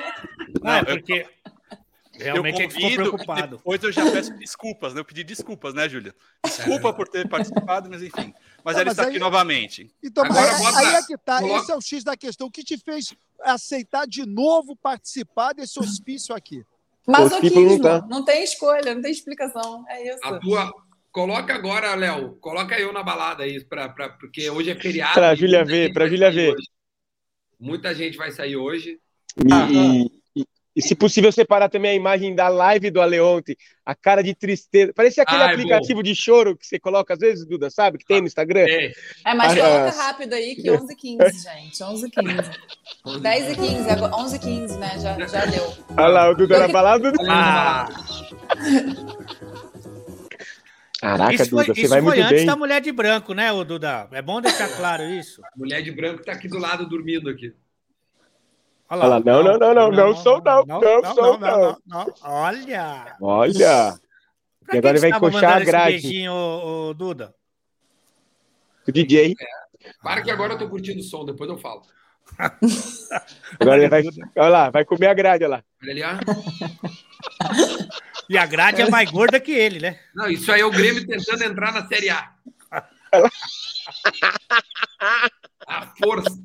[0.63, 1.29] Ah, é porque Eu
[2.23, 3.57] realmente ele ficou convido e preocupado.
[3.57, 4.99] depois eu já peço desculpas, né?
[5.01, 6.13] Eu pedi desculpas, né, Júlia?
[6.45, 8.33] Desculpa por ter participado, mas enfim.
[8.63, 9.91] Mas Não, ela mas está aí- aqui novamente.
[10.03, 11.39] Então, mas Agora aí, bota- aí é que tá.
[11.39, 12.47] coloca- Esse é o X da questão.
[12.47, 16.63] O que te fez aceitar de novo participar desse hospício aqui?
[17.07, 19.85] Masoquismo, não não, tem escolha, não tem explicação.
[19.87, 20.19] É isso.
[20.23, 20.71] A tua.
[21.11, 22.35] Coloca agora, Léo.
[22.41, 25.13] Coloca eu na balada aí, pra, pra, porque hoje é feriado.
[25.13, 26.53] Pra Júlia ver, pra Júlia ver.
[26.53, 26.67] hoje.
[27.59, 28.99] Muita gente vai sair hoje.
[29.71, 30.11] E,
[30.77, 33.55] e- se possível, separar também a imagem da live do Ale ontem.
[33.85, 34.93] A cara de tristeza.
[34.93, 37.97] Parecia aquele é aplicativo de choro que você coloca às vezes, Duda, sabe?
[37.97, 38.65] Que tem no Instagram.
[38.67, 38.91] É,
[39.25, 39.91] É, mas Ah, coloca ah.
[40.07, 41.83] rápido aí que 11 h 15 gente.
[41.83, 42.21] 11 h
[43.03, 44.99] 15 10 e 15 agora 11 h 15 né?
[44.99, 45.73] Já, já deu.
[45.97, 47.11] Olha lá, o Duda na que- balada.
[47.29, 47.87] Ah,
[50.99, 52.45] Caraca, isso foi, Duda, você isso vai foi muito antes bem.
[52.47, 54.07] da mulher de branco, né, Duda?
[54.11, 55.41] É bom deixar claro isso.
[55.55, 57.53] mulher de branco tá aqui do lado dormindo aqui.
[58.89, 60.81] Olha lá, não, não, não, não, não sou não, não
[61.13, 61.77] sou não.
[61.85, 62.13] não.
[62.23, 63.17] Olha.
[63.19, 63.99] Olha,
[64.65, 65.91] Pra E agora ele vai encoxar a mandando esse grade.
[66.01, 67.33] beijinho, ô, ô, Duda?
[68.87, 69.35] o DJ.
[70.01, 71.81] Para que agora eu tô curtindo o som, depois eu falo.
[73.57, 74.03] Agora ele vai.
[74.35, 75.63] Olha lá, vai comer a grade, olha lá.
[75.81, 76.19] Olha ali, ah.
[78.29, 79.97] E a grade é mais gorda que ele, né?
[80.13, 82.33] Não, isso aí é o Grêmio tentando entrar na Série A.
[85.65, 86.37] A força.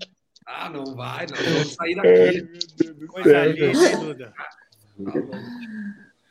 [0.55, 1.37] Ah, não vai, não.
[1.37, 3.07] Vamos sair daqui.
[3.07, 4.35] Coisa linda, hein, Duda?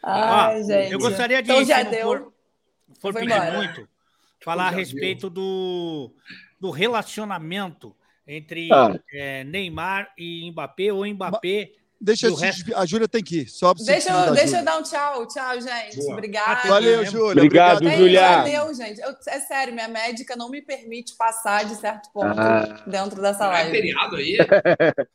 [0.04, 0.92] Ai, Ó, gente.
[0.94, 2.08] Eu gostaria de, Então já deu.
[2.08, 2.34] for,
[3.00, 3.52] for pedir embora.
[3.54, 3.88] muito,
[4.44, 6.12] falar a já respeito do,
[6.60, 7.96] do relacionamento
[8.28, 8.98] entre Ah.
[9.14, 11.72] eh, Neymar e Mbappé, ou Mbappé.
[12.04, 12.76] Deixa eu o resto?
[12.76, 13.48] A Júlia tem que ir.
[13.48, 14.60] Só Deixa eu, deixa Júlia.
[14.62, 15.28] eu dar um tchau.
[15.28, 15.98] Tchau, gente.
[15.98, 16.14] Boa.
[16.14, 16.68] Obrigada.
[16.68, 17.06] Valeu.
[17.06, 17.44] Júlia.
[17.44, 18.42] Obrigado, Gente, Júlia.
[18.44, 19.00] deu, gente.
[19.02, 22.84] Eu- é sério, minha médica não me permite passar de certo ponto Ah.
[22.88, 23.72] dentro dessa É live.
[23.72, 24.38] feriado aí.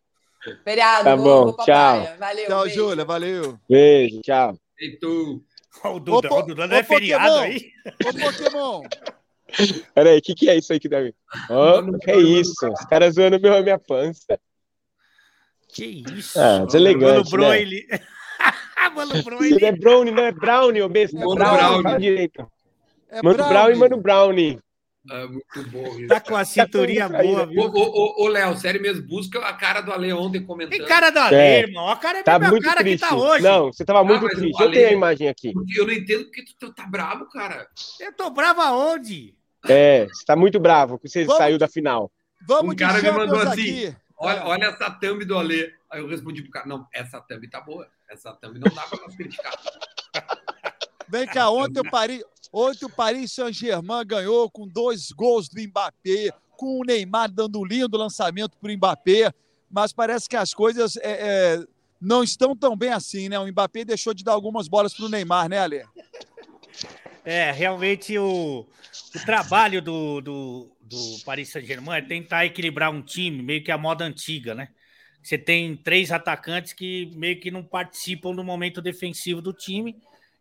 [0.64, 1.64] Feriado, Tá vou, bom, vou tchau.
[1.64, 2.16] praia.
[2.18, 2.47] Valeu.
[2.47, 2.74] Tchau, beijo.
[2.76, 3.05] Júlia.
[3.05, 3.59] Valeu.
[3.68, 4.57] Beijo, tchau.
[4.78, 5.43] E tu?
[5.84, 7.70] O Duda, Ô, o Duda não é feriado aí.
[8.05, 8.82] Ô, Pokémon.
[9.95, 11.14] Peraí, o que, que é isso aí que deve.
[11.51, 12.53] Mano, que é isso?
[12.68, 14.39] Os caras zoando meu, a minha pança.
[15.77, 16.41] Que isso?
[16.41, 17.31] Ah, deselegante, Mano né?
[17.31, 17.87] Broile.
[18.95, 19.12] Mano
[19.61, 21.18] não é Brownie, não é Brownie, ô besta.
[21.18, 21.83] Mano Brownie, Brownie.
[21.83, 22.51] fala direito.
[23.11, 23.53] É Mano Brownie.
[23.55, 24.59] Brown e Mano Brownie.
[25.11, 25.87] Ah, muito bom.
[25.99, 26.09] isso.
[26.09, 27.62] Tá com a cinturinha boa, Ô, viu?
[27.62, 30.70] ô, ô, ô, Léo, sério mesmo, busca a cara do Ale ontem comentando.
[30.79, 31.31] Tem cara da É.
[31.31, 31.89] lei, irmão.
[31.89, 33.03] A cara é a Tá muito cara triste.
[33.05, 33.43] que tá hoje.
[33.45, 34.61] Não, você tava muito mas o triste.
[34.61, 35.53] Eu Ale- tenho a imagem aqui.
[35.77, 37.68] Eu não entendo porque tu, tá bravo, cara.
[38.01, 39.35] Eu tô bravo aonde?
[39.68, 42.11] É, você tá muito bravo que você Vamos- saiu da final.
[42.49, 43.87] Vamos Um de cara me mandou assim.
[43.87, 43.97] aqui.
[44.19, 45.75] Olha, olha essa thumb do Ale.
[45.91, 47.89] Aí eu respondi pro cara, não, essa thumb tá boa.
[48.09, 49.53] Essa thumb não dá pra nós criticar.
[51.09, 56.33] Vem cá, ontem o Paris, ontem o Paris Saint-Germain ganhou com dois gols do Mbappé,
[56.57, 59.33] com o Neymar dando um lindo lançamento para o Mbappé,
[59.71, 61.64] mas parece que as coisas é, é,
[62.01, 63.39] não estão tão bem assim, né?
[63.39, 65.85] O Mbappé deixou de dar algumas bolas para o Neymar, né, Ale?
[67.25, 68.67] É, realmente o,
[69.14, 73.78] o trabalho do, do, do Paris Saint-Germain é tentar equilibrar um time, meio que a
[73.78, 74.68] moda antiga, né?
[75.22, 79.97] Você tem três atacantes que meio que não participam do momento defensivo do time,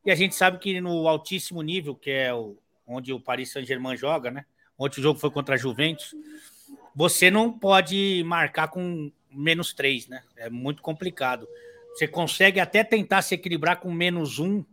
[0.05, 3.97] e a gente sabe que no altíssimo nível, que é o, onde o Paris Saint-Germain
[3.97, 4.45] joga, né?
[4.77, 6.13] Ontem o jogo foi contra a Juventus,
[6.95, 10.23] você não pode marcar com menos três, né?
[10.37, 11.47] É muito complicado.
[11.93, 14.63] Você consegue até tentar se equilibrar com menos um,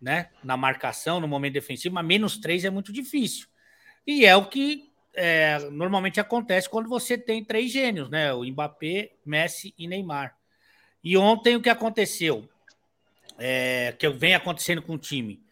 [0.00, 3.46] né, na marcação, no momento defensivo, mas menos três é muito difícil.
[4.06, 4.87] E é o que
[5.18, 8.32] é, normalmente acontece quando você tem três gênios, né?
[8.32, 10.36] O Mbappé, Messi e Neymar.
[11.02, 12.48] E ontem o que aconteceu,
[13.36, 15.42] é, que vem acontecendo com o time,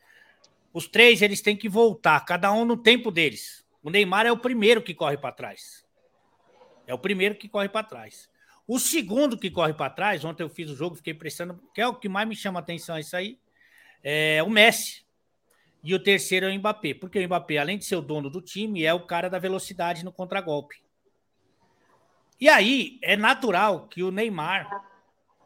[0.72, 3.66] os três eles têm que voltar, cada um no tempo deles.
[3.82, 5.84] O Neymar é o primeiro que corre para trás.
[6.86, 8.30] É o primeiro que corre para trás.
[8.68, 11.88] O segundo que corre para trás, ontem eu fiz o jogo, fiquei prestando, que é
[11.88, 13.38] o que mais me chama atenção, é isso aí,
[14.02, 15.05] é o Messi.
[15.86, 18.40] E o terceiro é o Mbappé, porque o Mbappé, além de ser o dono do
[18.40, 20.82] time, é o cara da velocidade no contragolpe.
[22.40, 24.68] E aí é natural que o Neymar,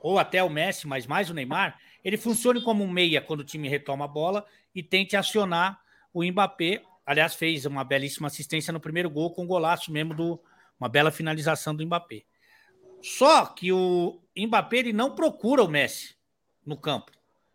[0.01, 3.45] ou até o Messi, mas mais o Neymar, ele funcione como um meia quando o
[3.45, 5.79] time retoma a bola e tente acionar
[6.11, 6.85] o Mbappé.
[7.05, 10.41] Aliás, fez uma belíssima assistência no primeiro gol com um golaço mesmo do
[10.81, 12.23] uma bela finalização do Mbappé.
[13.03, 16.17] Só que o Mbappé ele não procura o Messi
[16.65, 17.13] no campo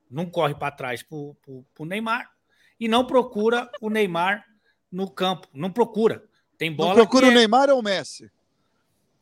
[0.09, 2.34] não corre para trás para o Neymar
[2.79, 4.45] e não procura o Neymar
[4.91, 5.47] no campo.
[5.53, 6.23] Não procura.
[6.57, 6.89] Tem bola.
[6.89, 8.31] Não procura o é- Neymar ou o Messi?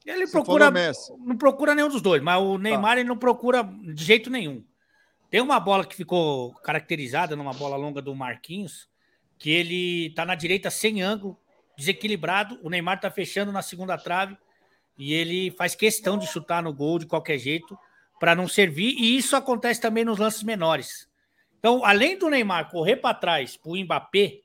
[0.06, 0.72] Ele Você procura.
[0.72, 0.92] Tá.
[1.20, 4.64] Não procura nenhum dos dois, mas o Neymar ele não procura de jeito nenhum.
[5.30, 8.88] Tem uma bola que ficou caracterizada numa bola longa do Marquinhos,
[9.40, 11.40] que ele tá na direita sem ângulo,
[11.78, 12.60] desequilibrado.
[12.62, 14.38] O Neymar tá fechando na segunda trave
[14.98, 17.78] e ele faz questão de chutar no gol de qualquer jeito
[18.20, 18.96] para não servir.
[19.00, 21.08] E isso acontece também nos lances menores.
[21.64, 24.42] Então, além do Neymar correr para trás para o Mbappé,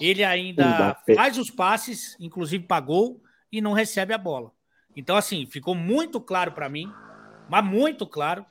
[0.00, 1.14] ele ainda Mbappé.
[1.14, 3.22] faz os passes, inclusive para gol,
[3.52, 4.50] e não recebe a bola.
[4.96, 6.92] Então, assim, ficou muito claro para mim,
[7.48, 8.44] mas muito claro,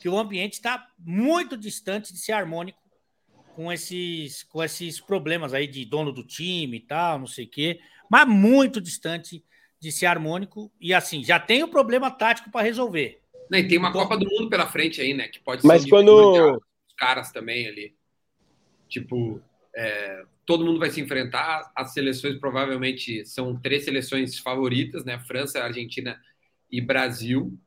[0.00, 2.80] que o ambiente está muito distante de ser harmônico
[3.54, 7.48] com esses, com esses problemas aí de dono do time e tal, não sei o
[7.48, 7.78] quê,
[8.10, 9.44] mas muito distante
[9.78, 10.72] de ser harmônico.
[10.80, 13.22] E assim, já tem o problema tático para resolver.
[13.48, 15.28] Né, e tem uma Copa do Mundo pela frente aí, né?
[15.28, 16.65] Que pode Mas quando- divisor de os
[16.96, 17.94] caras também ali.
[18.88, 19.40] Tipo,
[19.74, 21.70] é, todo mundo vai se enfrentar.
[21.76, 25.18] As seleções provavelmente são três seleções favoritas, né?
[25.18, 26.20] França, Argentina
[26.70, 27.58] e Brasil.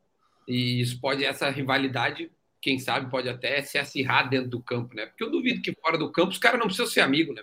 [0.48, 5.06] E isso pode, essa rivalidade, quem sabe, pode até se acirrar dentro do campo, né?
[5.06, 7.42] Porque eu duvido que fora do campo os caras não precisam ser amigos, né?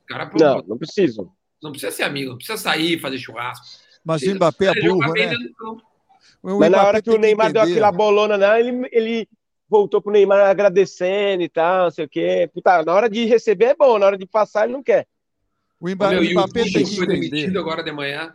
[0.00, 1.32] Os caras Não, não preciso.
[1.62, 3.64] não precisa ser amigo, não precisa sair, fazer churrasco.
[4.04, 5.32] Mas o Mbappé é burro, né?
[6.42, 7.78] Mas na hora que o Neymar deu entender.
[7.78, 9.28] aquela bolona, né, ele, ele
[9.74, 12.48] voltou pro Neymar agradecendo e tal, não sei o quê.
[12.54, 15.04] Puta, na hora de receber é bom, na hora de passar ele não quer.
[15.80, 18.32] O Mba- Meu, o o Mbappé tem que foi demitido agora de manhã.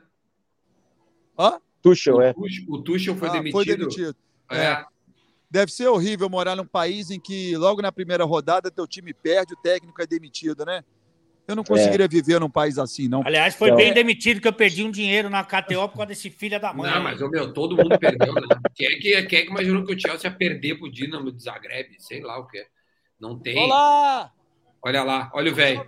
[1.82, 2.32] Tuchel, é.
[2.32, 3.52] O Tuchel, o Tuchel foi Ah, demitido.
[3.54, 4.16] foi demitido.
[4.52, 4.84] É.
[5.50, 9.54] Deve ser horrível morar num país em que logo na primeira rodada teu time perde,
[9.54, 10.84] o técnico é demitido, né?
[11.50, 13.24] Eu não conseguiria viver num país assim, não.
[13.26, 16.30] Aliás, foi Então- bem demitido que eu perdi um dinheiro na KTO por causa desse
[16.30, 16.91] filho da mãe.
[16.91, 18.41] Não, mas, meu, todo mundo perdeu, né?
[18.76, 21.41] Quem é que, quem é que imaginou que o Chelsea ia perder pro Dinamo de
[21.41, 21.88] Zagreb?
[21.97, 22.64] Sei lá o que.
[23.20, 23.58] Não tem.
[23.58, 24.32] Olá!
[24.82, 25.84] Olha lá, olha o velho.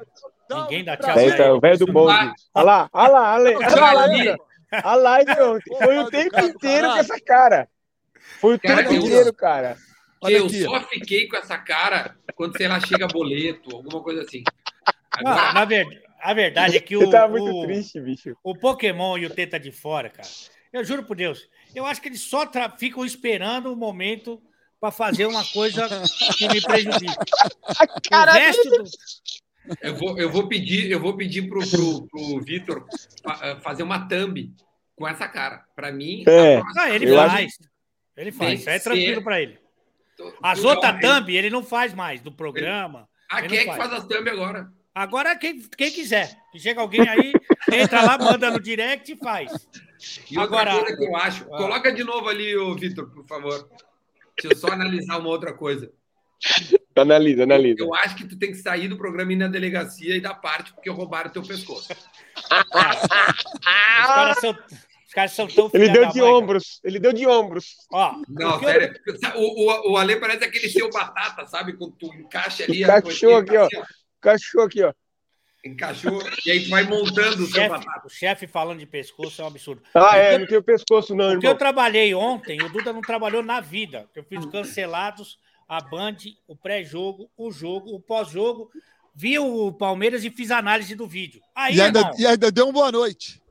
[0.50, 1.12] Ninguém dá tchau.
[1.12, 1.34] É, velho.
[1.34, 2.34] então, o velho do bonde.
[2.56, 4.06] Olha lá, olha lá, olha lá,
[4.84, 5.20] olha lá.
[5.84, 7.70] Foi o tempo inteiro com essa cara.
[8.40, 9.78] Foi o Cara, tempo inteiro, cara.
[10.24, 10.64] Olha eu aqui.
[10.64, 14.44] só fiquei com essa cara quando, sei lá, chega boleto, alguma coisa assim.
[15.24, 18.36] Não, Agora, na ver- a verdade é que o, Você tava muito o- triste, bicho.
[18.44, 20.28] o Pokémon e o Teta de Fora, cara,
[20.72, 24.42] eu juro por Deus, eu acho que eles só tra- ficam esperando o momento
[24.80, 25.88] para fazer uma coisa
[26.38, 27.06] que me prejudique.
[28.12, 28.84] O resto do...
[29.82, 32.86] eu vou, eu vou pedir, eu vou pedir pro, pro, pro Vitor
[33.42, 34.52] eh, fazer uma thumb
[34.96, 35.64] com essa cara.
[35.76, 36.60] Pra mim, É.
[36.60, 37.58] próxima- Ah, ele faz.
[38.18, 39.60] Ele Tem faz, que isso aí é ser- tranquilo para ele.
[40.42, 43.08] As outras thumb ele não faz mais do programa.
[43.30, 43.78] Ah, ele quem é que faz.
[43.90, 44.68] faz as thumb agora?
[44.94, 46.36] Agora quem, quem quiser.
[46.52, 47.32] Que chega alguém aí,
[47.72, 49.50] entra lá, manda no direct e faz.
[50.30, 51.58] E outra Agora- coisa que eu acho, Ah.
[51.58, 53.70] coloca de novo ali, ô Vitor, por favor.
[54.42, 55.92] Deixa eu só analisar uma outra coisa.
[56.96, 57.80] Analisa, analisa.
[57.82, 60.34] Eu acho que tu tem que sair do programa e ir na delegacia e dar
[60.36, 61.92] parte, porque roubaram teu pescoço.
[61.94, 62.48] Os
[64.08, 66.38] caras são, os caras são tão Ele deu de mãe, cara.
[66.38, 66.80] ombros.
[66.84, 67.76] Ele deu de ombros.
[67.92, 68.94] Ó, Não, o que eu- sério.
[69.36, 71.74] O, o, o Ale parece aquele seu batata, sabe?
[71.74, 72.84] Quando tu encaixa ali.
[72.84, 73.66] Encaixou aqui, ó.
[73.66, 73.82] assim,
[74.22, 74.94] Cachorro aqui, ó.
[75.64, 76.22] Encaixou.
[76.46, 79.48] E aí tu vai montando O seu chefe, o chefe falando de pescoço é um
[79.48, 79.84] absurdo.
[79.94, 81.58] Ah, é, Porque- não tem o pescoço, não, Porque eu irmão.
[81.58, 84.10] trabalhei ontem, o Duda não trabalhou na vida.
[84.16, 86.18] Eu fiz cancelados, a Band,
[86.48, 88.72] o pré-jogo, o jogo, o pós-jogo.
[89.14, 91.42] Vi o Palmeiras e fiz análise do vídeo.
[91.54, 93.42] Aí, E ainda, irmão, e ainda deu uma boa noite.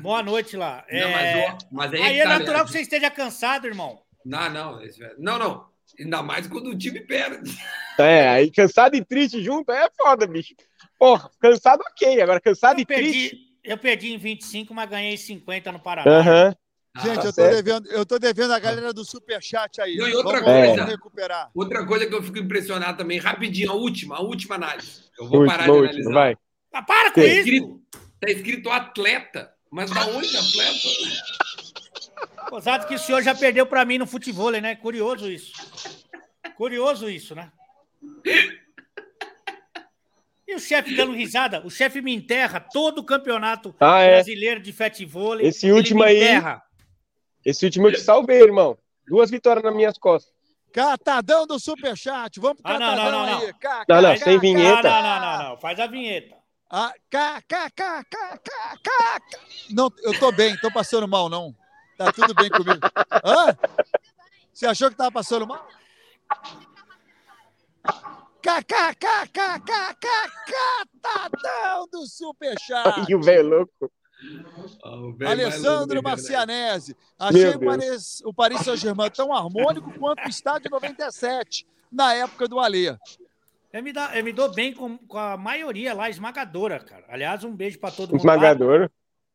[0.00, 0.84] boa noite lá.
[0.90, 2.64] Não, É, mas, mas aí, Aí que é tá, natural né?
[2.66, 4.00] que você esteja cansado, irmão.
[4.24, 4.80] Não, não.
[5.18, 5.71] Não, não.
[5.98, 7.56] Ainda mais quando o time perde.
[7.98, 10.54] É, aí cansado e triste junto é foda, bicho.
[10.98, 13.30] Porra, cansado ok, agora cansado Eu e triste.
[13.30, 16.10] perdi, eu perdi em 25, mas ganhei 50 no Paraná.
[16.18, 16.56] Aham.
[17.02, 17.54] Gente, Ah, eu tô, certo.
[17.64, 19.96] devendo, eu tô devendo a galera do Superchat aí.
[19.96, 20.84] Não, e outra vamos, coisa.
[20.84, 21.50] recuperar.
[21.54, 25.04] Outra coisa que eu fico impressionado também, rapidinho, a última, a última análise.
[25.18, 26.12] Eu vou Última, parar de última, analisar.
[26.12, 26.36] vai.
[26.72, 27.26] Ah, para com Sim.
[27.26, 27.38] isso!
[27.40, 27.82] Escrito-
[28.20, 29.52] Tá escrito atleta.
[29.70, 31.71] Mas da onde atleta?
[32.50, 34.74] Gozado que o senhor já perdeu pra mim no futebol, né?
[34.76, 35.52] Curioso isso.
[36.56, 37.50] Curioso isso, né?
[40.46, 41.64] E o chefe dando risada?
[41.64, 44.14] O chefe me enterra todo o campeonato Ah, é.
[44.16, 45.40] brasileiro de futebol.
[45.40, 46.20] Esse último aí-
[47.44, 48.76] Esse último eu te salvei, irmão.
[49.08, 50.32] Duas vitórias nas minhas costas.
[50.72, 52.38] Catadão do Superchat.
[52.40, 53.46] Vamos pro Ah, não, Catadão não, não, aí.
[53.46, 53.52] não.
[53.58, 54.82] Cá, Não, cá, não, cá, sem cá, vinheta.
[54.90, 55.56] Não, não, não, não.
[55.58, 56.36] Faz a vinheta.
[56.70, 59.20] Ah, cá, cá, cá, cá, cá, cá.
[59.70, 61.54] Não, eu tô bem, tô passando mal, não.
[61.96, 62.80] Tá tudo bem comigo.
[63.24, 63.56] Hã?
[64.52, 65.66] Você achou que tava passando mal?
[70.50, 73.10] Catadão do Superchat.
[73.10, 73.92] E o velho louco.
[74.84, 76.96] O velho mais louco Alessandro da Marcianese.
[77.18, 77.60] Achei o.
[77.60, 82.96] Paris, o Paris Saint-Germain tão harmônico quanto o estádio 97, na época do Alê.
[83.72, 87.04] Eu me, dá, eu me dou bem com, com a maioria lá, esmagadora, cara.
[87.08, 88.22] Aliás, um beijo pra todo mundo.
[88.24, 88.34] lá.
[88.34, 88.90] Esmagador.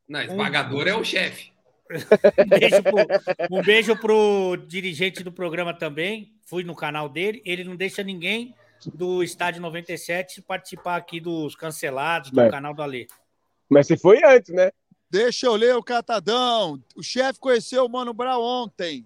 [0.07, 1.51] Não, esmagador é o chefe.
[1.89, 6.33] Um beijo, pro, um beijo pro dirigente do programa também.
[6.45, 7.41] Fui no canal dele.
[7.45, 8.53] Ele não deixa ninguém
[8.93, 13.07] do Estádio 97 participar aqui dos cancelados do Mas- canal do Alê.
[13.69, 14.71] Mas você foi antes, né?
[15.09, 16.81] Deixa eu ler o catadão.
[16.95, 19.05] O chefe conheceu o Mano Brown ontem.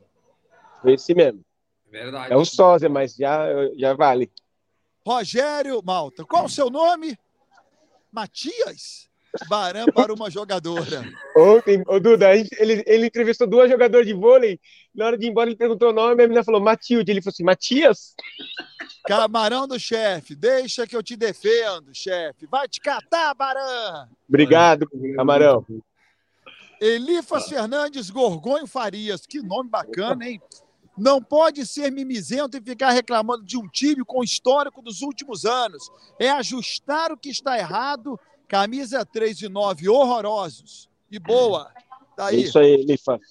[0.84, 1.43] Esse mesmo.
[1.89, 2.34] Verdade.
[2.34, 4.32] É um sósia, mas já, já vale.
[5.05, 6.23] Rogério Malta.
[6.25, 7.17] Qual o seu nome?
[8.11, 9.09] Matias?
[9.47, 11.03] Barão para uma jogadora.
[11.36, 14.59] Ontem, ô Duda, ele, ele entrevistou duas jogadoras de vôlei.
[14.93, 17.11] Na hora de ir embora, ele perguntou o nome, a menina falou Matilde.
[17.11, 18.13] Ele falou assim: Matias?
[19.05, 20.36] Camarão do chefe.
[20.36, 22.45] Deixa que eu te defendo, chefe.
[22.45, 24.07] Vai te catar, Barão.
[24.27, 25.65] Obrigado, camarão.
[26.79, 29.25] Elifas Fernandes Gorgonho Farias.
[29.25, 30.41] Que nome bacana, hein?
[30.97, 35.45] Não pode ser mimizento e ficar reclamando de um time com o histórico dos últimos
[35.45, 35.89] anos.
[36.19, 38.19] É ajustar o que está errado.
[38.52, 40.89] Camisa 3 e 9, horrorosos.
[41.10, 41.72] E boa.
[42.18, 42.43] Tá aí.
[42.43, 43.22] Isso aí, ele faz.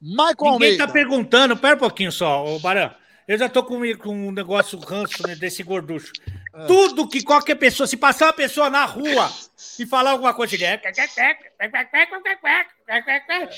[0.00, 0.86] Michael Ninguém Almeida.
[0.86, 2.90] tá perguntando, pera um pouquinho só, ô Barão.
[3.28, 6.10] Eu já tô com, com um negócio ranço né, desse gorducho.
[6.54, 6.64] Ah.
[6.64, 9.30] Tudo que qualquer pessoa, se passar uma pessoa na rua
[9.78, 10.80] e falar alguma coisa, ele é.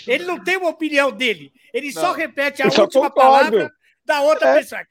[0.08, 1.52] Ele não tem uma opinião dele.
[1.72, 2.14] Ele só Não.
[2.14, 3.72] repete a Eu só última palavra
[4.04, 4.54] da outra É.
[4.58, 4.82] pessoa.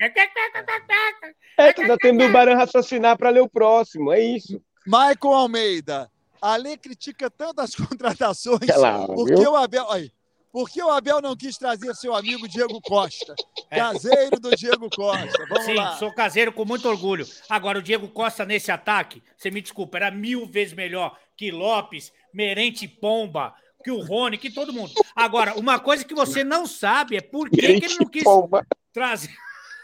[1.58, 4.64] É que tá tendo o Barão raciocinar para ler o próximo, é isso.
[4.86, 6.12] Michael Almeida.
[6.42, 8.68] Ale critica tanto as contratações.
[8.76, 9.52] Lá, porque viu?
[9.52, 9.90] o Abel.
[9.92, 10.12] Aí,
[10.52, 13.36] porque o Abel não quis trazer seu amigo Diego Costa.
[13.70, 13.78] É.
[13.78, 15.46] Caseiro do Diego Costa.
[15.48, 15.96] Vamos Sim, lá.
[15.98, 17.26] sou caseiro com muito orgulho.
[17.48, 22.12] Agora, o Diego Costa nesse ataque, você me desculpa, era mil vezes melhor que Lopes,
[22.34, 23.54] Merente Pomba,
[23.84, 24.92] que o Rony, que todo mundo.
[25.16, 28.66] Agora, uma coisa que você não sabe é por que, que ele não quis Pomba.
[28.92, 29.34] trazer.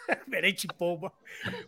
[0.28, 1.12] Merente Pomba.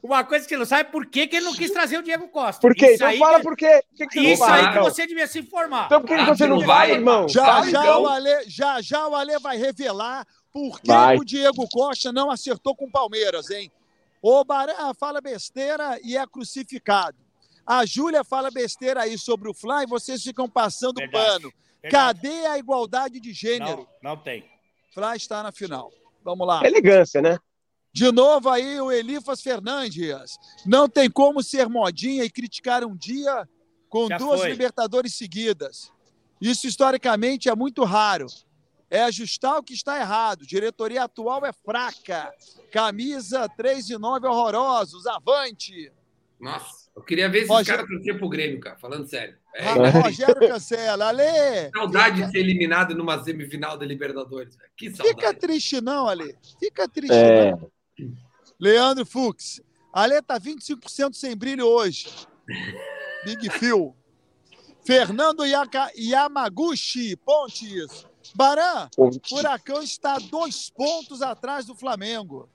[0.02, 2.04] Uma coisa que você não sabe é por que, que ele não quis trazer o
[2.04, 2.62] Diego Costa.
[2.62, 2.88] Por quê?
[2.88, 3.84] Isso Então aí fala por quê.
[3.96, 4.84] Que que Isso fala, aí que então?
[4.84, 5.86] você devia se informar.
[5.86, 7.28] Então por que que Ah, você não vai, irmão?
[7.28, 8.02] Já Fala, já, então.
[8.04, 11.18] o Ale, já já o Ale vai revelar por que Vai.
[11.18, 13.72] o Diego Costa não acertou com o Palmeiras, hein?
[14.22, 17.18] O Barã fala besteira e é crucificado.
[17.66, 21.26] A Júlia fala besteira aí sobre o Fly e vocês ficam passando Verdade.
[21.44, 21.54] pano.
[21.82, 22.22] Verdade.
[22.22, 23.88] Cadê a igualdade de gênero?
[24.02, 24.44] Não, não tem.
[24.94, 25.92] Fly está na final.
[26.24, 26.66] Vamos lá.
[26.66, 27.38] Elegância, né?
[28.00, 30.38] De novo aí o Elifas Fernandes.
[30.66, 33.46] Não tem como ser modinha e criticar um dia
[33.90, 34.52] com Já duas foi.
[34.52, 35.92] Libertadores seguidas.
[36.40, 38.28] Isso historicamente é muito raro.
[38.90, 40.46] É ajustar o que está errado.
[40.48, 42.32] Diretoria atual é fraca.
[42.72, 45.06] Camisa 3 e 9 horrorosos.
[45.06, 45.92] Avante.
[46.40, 48.78] Nossa, eu queria ver esses Rogério- caras torcer pro Grêmio, cara.
[48.80, 49.36] Falando sério.
[49.54, 51.10] É, Rogério cancela.
[51.10, 54.56] Ale, saudade de ser eliminado numa semifinal da Libertadores.
[54.56, 54.70] velho.
[54.78, 55.40] Que fica saudade.
[55.40, 56.38] triste não, Ale.
[56.58, 57.52] Fica triste É.
[57.52, 57.70] não.
[58.60, 59.62] Leandro Fux.
[59.92, 62.08] Ale tá 25% sem brilho hoje.
[63.26, 63.96] Big Phil.
[64.86, 68.06] Fernando Yaka, Yamaguchi, Pontes.
[68.36, 68.90] Baran,
[69.28, 72.50] Furacão está dois pontos atrás do Flamengo.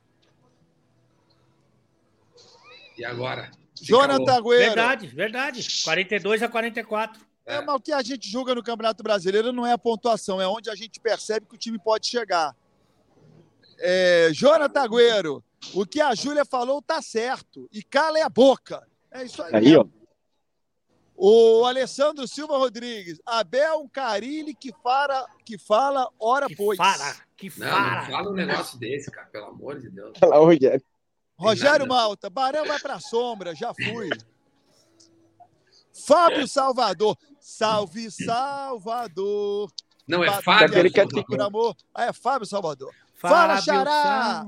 [2.96, 3.50] E agora?
[3.74, 4.58] Jonathan Agüero.
[4.58, 5.82] Verdade, verdade.
[5.82, 7.20] 42 a 44.
[7.46, 10.46] É, mas o que a gente julga no Campeonato Brasileiro não é a pontuação, é
[10.46, 12.56] onde a gente percebe que o time pode chegar.
[13.86, 17.68] É, Jonathan Agüero, o que a Júlia falou tá certo.
[17.70, 18.82] E cala a boca.
[19.10, 19.54] É isso aí.
[19.54, 19.84] Aí, ó.
[21.14, 23.20] O Alessandro Silva Rodrigues.
[23.26, 26.78] Abel Carilli que fala, que fala hora Que pois.
[26.78, 28.06] fala, que Não, não fala.
[28.10, 29.26] fala um negócio desse, cara.
[29.28, 30.12] Pelo amor de Deus.
[30.22, 30.82] O Rogério.
[31.36, 31.86] Rogério.
[31.86, 34.08] Malta, Barão vai pra sombra, já fui.
[35.92, 37.16] Fábio Salvador.
[37.38, 39.70] Salve Salvador.
[40.08, 40.66] Não, é Fábio.
[40.68, 41.26] Aquele que é Salvador.
[41.26, 41.76] Por amor.
[41.94, 42.92] Ah, é Fábio Salvador.
[43.30, 44.46] Fala, Xará!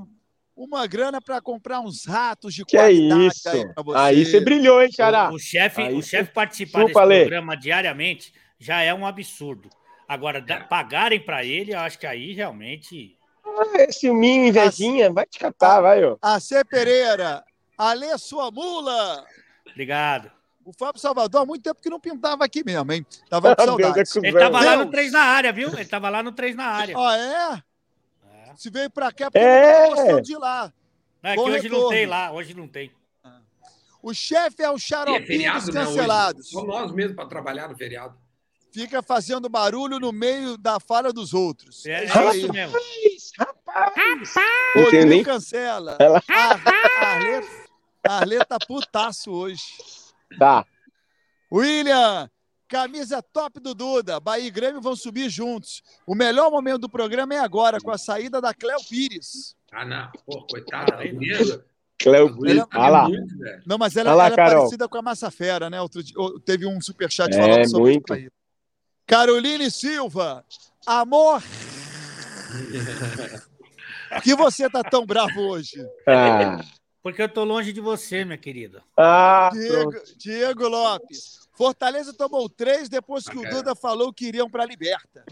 [0.55, 3.49] Uma grana para comprar uns ratos de Que é qualidade isso?
[3.49, 3.97] aí pra você.
[3.97, 5.29] Aí você brilhou, hein, Xará?
[5.29, 9.69] O, o chefe, o você- chefe participar Chupa, desse programa diariamente já é um absurdo.
[10.07, 13.15] Agora, da- pagarem para ele, eu acho que aí realmente.
[13.45, 16.17] Ah, Esse minho invejinha, vai te catar, vai, ó.
[16.21, 17.43] AC Pereira.
[17.77, 19.23] Alê sua mula.
[19.69, 20.31] Obrigado.
[20.65, 23.05] O Fábio Salvador há muito tempo que não pintava aqui mesmo, hein?
[23.29, 24.23] Tava com é cuzão.
[24.23, 24.91] Ele tava lá no Deus.
[24.91, 25.69] 3 na área, viu?
[25.69, 26.95] Ele tava lá no 3 na área.
[26.97, 27.63] Ah, é?
[28.57, 28.61] É.
[28.61, 29.83] Se veio pra cá, porque É.
[29.83, 30.73] não gostando de ir lá.
[31.21, 31.89] Não, é que hoje não retorno.
[31.89, 32.91] tem lá, hoje não tem.
[34.01, 36.49] O chefe é o E é xaropinho feriado, dos né, cancelados.
[36.49, 38.15] Só nós mesmos para trabalhar no feriado.
[38.71, 41.85] Fica fazendo barulho no meio da fala dos outros.
[41.85, 42.37] É, isso é aí.
[42.43, 42.77] isso mesmo.
[44.75, 45.97] Não tem nem- cancela.
[45.99, 49.63] Ela- A a Arlê tá putaço hoje.
[50.37, 50.65] Tá.
[51.51, 52.29] William,
[52.67, 54.19] camisa top do Duda.
[54.19, 55.81] Bahia e Grêmio vão subir juntos.
[56.05, 59.55] O melhor momento do programa é agora, com a saída da Cléo Pires.
[59.71, 60.09] Ah, não.
[60.25, 60.93] Pô, coitada.
[60.93, 60.97] Ah.
[60.97, 61.63] Primeiro,
[61.99, 63.07] Cléo Ela- Olha lá.
[63.65, 65.81] Não, mas ela, Vai lá, ela é parecida com a Massa Fera, né?
[65.81, 66.15] Outro dia,
[66.45, 68.13] teve um superchat É, falando sobre muito.
[68.13, 68.29] isso aí.
[69.07, 70.45] Caroline Silva,
[70.85, 71.41] amor.
[74.09, 75.83] Por que você tá tão bravo hoje?
[76.07, 76.61] Ah,
[77.01, 78.83] Porque eu tô longe de você, minha querida.
[78.97, 79.91] ah Diego.
[80.17, 81.46] Diego Lopes.
[81.57, 83.49] Fortaleza tomou três depois que o.
[83.49, 85.25] Duda falou que iriam para a Liberta.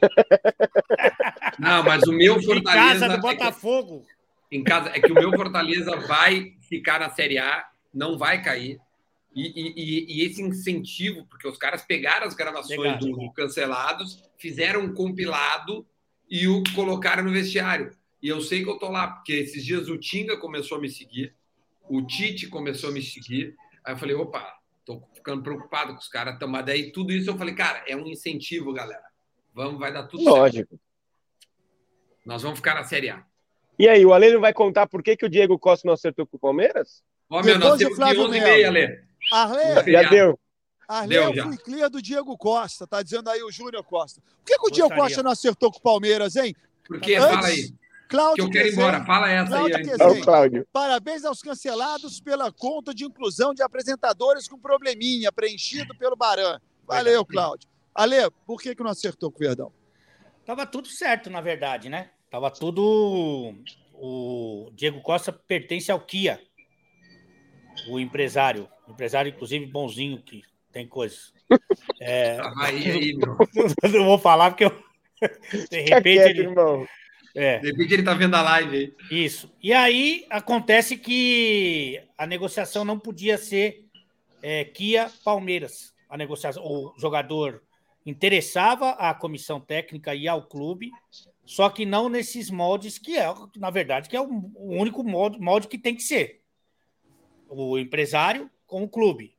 [1.58, 3.06] Não, mas o meu Em Fortaleza.
[3.06, 4.06] casa do é que- Botafogo.
[4.52, 8.80] em casa é que o meu Fortaleza vai ficar na Série A, não vai cair.
[9.34, 12.98] E, e- e- esse incentivo, porque os caras pegaram as gravações Pegaram.
[13.12, 15.86] do Cancelados, fizeram um compilado
[16.28, 17.92] e o colocaram no vestiário.
[18.22, 20.90] E eu sei que eu tô lá, porque esses dias o Tinga começou a me
[20.90, 21.32] seguir,
[21.88, 23.54] o Tite começou a me seguir.
[23.84, 24.52] Aí eu falei, opa,
[25.20, 26.38] ficando preocupado com os caras.
[26.38, 29.04] tão- Mas daí tudo isso eu falei, cara, é um incentivo, galera.
[29.54, 30.36] Vamos, vai dar tudo certo.
[30.36, 30.80] Lógico.
[32.24, 33.24] Nós vamos ficar na Série A.
[33.78, 36.26] E aí, o Ale não vai contar por que, que o Diego Costa não acertou
[36.26, 37.02] com o Palmeiras?
[37.30, 39.00] Ó, meu, Depois nós temos Flávio 11 e meia, Ale.
[39.32, 40.38] Arlê, Já deu.
[40.86, 41.44] Arlê, Deu eu já.
[41.46, 44.20] fui clear do Diego Costa, tá dizendo aí o Júnior Costa.
[44.20, 45.02] Por que, que o Diego Gostaria.
[45.04, 46.54] Costa não acertou com o Palmeiras, hein?
[46.86, 47.70] Porque, Antes, fala aí,
[48.10, 49.04] que Cláudio eu quero ir embora.
[49.04, 49.90] Fala essa aí Cláudio antes.
[49.90, 50.06] Quezem.
[50.06, 50.68] É o Cláudio.
[50.72, 56.60] Parabéns aos cancelados pela conta de inclusão de apresentadores com probleminha, preenchido pelo Baran.
[56.86, 57.68] Valeu, Cláudio.
[57.94, 59.72] Ale, por que, que não acertou com o Verdão?
[60.44, 62.10] Tava tudo certo, na verdade, né?
[62.30, 63.54] Tava tudo.
[63.94, 66.40] O Diego Costa pertence ao Kia,
[67.88, 68.68] o empresário.
[68.88, 70.42] Empresário, inclusive, bonzinho, que
[70.72, 71.32] tem coisas.
[72.00, 73.36] É, aí, aí, meu.
[73.92, 74.90] não vou falar porque eu.
[75.70, 76.42] De repente quieto, ele.
[76.42, 76.86] irmão.
[77.34, 78.94] É, De repente ele tá vendo a live aí.
[79.10, 79.52] isso.
[79.62, 83.84] E aí acontece que a negociação não podia ser
[84.42, 85.94] é, Kia Palmeiras.
[86.08, 87.62] A negociação, o jogador
[88.04, 90.90] interessava a comissão técnica e ao clube,
[91.44, 93.26] só que não nesses moldes que é,
[93.56, 96.40] na verdade, que é o o único molde, molde que tem que ser.
[97.48, 99.34] O empresário com o clube.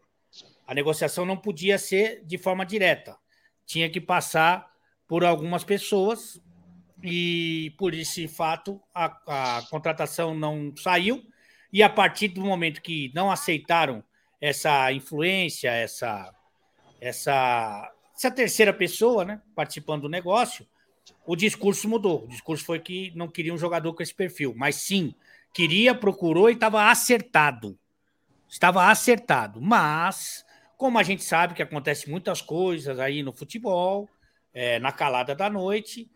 [0.68, 3.18] A negociação não podia ser de forma direta.
[3.66, 4.70] Tinha que passar
[5.08, 6.42] por algumas pessoas
[7.04, 11.24] e por esse fato a, a contratação não saiu
[11.72, 14.04] e a partir do momento que não aceitaram
[14.40, 16.34] essa influência, essa
[17.00, 20.68] essa essa terceira pessoa, né, participando do negócio,
[21.26, 22.26] o discurso mudou.
[22.26, 25.16] O discurso foi que não queria um jogador com esse perfil, mas sim
[25.54, 27.78] queria, procurou e estava acertado.
[28.48, 30.46] Estava acertado, mas
[30.78, 34.10] como a gente sabe que acontece muitas coisas aí no futebol,
[34.54, 36.10] é, na calada da noite,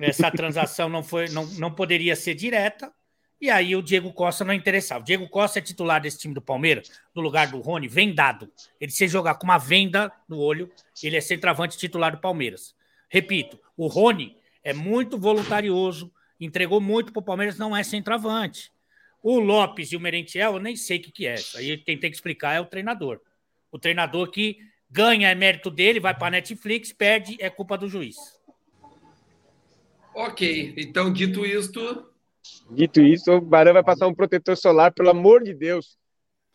[0.00, 2.92] essa transação não foi, não, não poderia ser direta.
[3.40, 5.00] E aí o Diego Costa não interessava.
[5.00, 8.50] O Diego Costa é titular desse time do Palmeiras, no lugar do Rony, vendado.
[8.80, 10.70] Ele se jogar com uma venda no olho,
[11.02, 12.74] ele é centroavante titular do Palmeiras.
[13.08, 18.72] Repito, o Rony é muito voluntarioso, entregou muito para o Palmeiras, não é centroavante.
[19.22, 21.34] O Lopes e o Merentiel, eu nem sei o que, que é.
[21.34, 23.20] Isso aí quem tem que explicar é o treinador.
[23.70, 24.58] O treinador que
[24.90, 28.37] ganha é mérito dele, vai para Netflix, perde, é culpa do juiz.
[30.18, 32.04] Ok, então dito isto,
[32.70, 35.96] Dito isso, o Barão vai passar um protetor solar, pelo amor de Deus.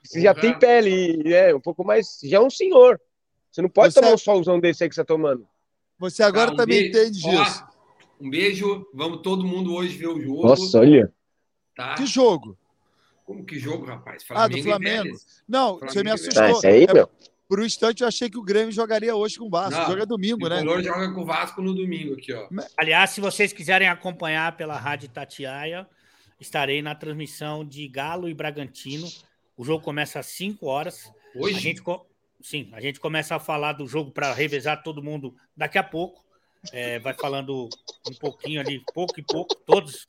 [0.03, 0.41] Você já Porra.
[0.41, 2.19] tem pele, é, um pouco mais.
[2.23, 2.99] Já é um senhor.
[3.49, 5.47] Você não pode Você- tomar um solzão desse aí que você tá tomando.
[5.97, 6.99] Você agora tá, um também beijo.
[6.99, 7.65] entende disso.
[8.19, 10.45] um beijo, vamos todo mundo hoje ver o jogo.
[10.45, 11.13] Nossa, olha.
[11.75, 11.95] Tá?
[11.95, 12.57] Que jogo?
[13.23, 14.25] Como que jogo, rapaz?
[14.31, 15.15] Ah, do Flamengo.
[15.47, 16.43] Não, Flamengo você me assustou.
[16.43, 17.09] Ah, isso aí, É, meu.
[17.47, 19.71] Por um instante eu achei que o Grêmio jogaria hoje com o Vasco.
[19.71, 20.57] Não, O jogo é domingo, O né?
[20.57, 22.47] Tricolor joga com o Vasco no domingo aqui, ó.
[22.77, 25.87] Aliás, se vocês quiserem acompanhar pela Rádio Tatiaia,
[26.39, 29.07] estarei na transmissão de Galo e Bragantino.
[29.57, 31.11] O jogo começa às 5 horas.
[31.35, 31.59] A Hoje?
[31.59, 32.05] gente, co-
[32.41, 36.23] sim, a gente começa a falar do jogo para revezar todo mundo daqui a pouco.
[36.71, 37.67] É, vai falando
[38.09, 40.07] um pouquinho ali, pouco e pouco, todos.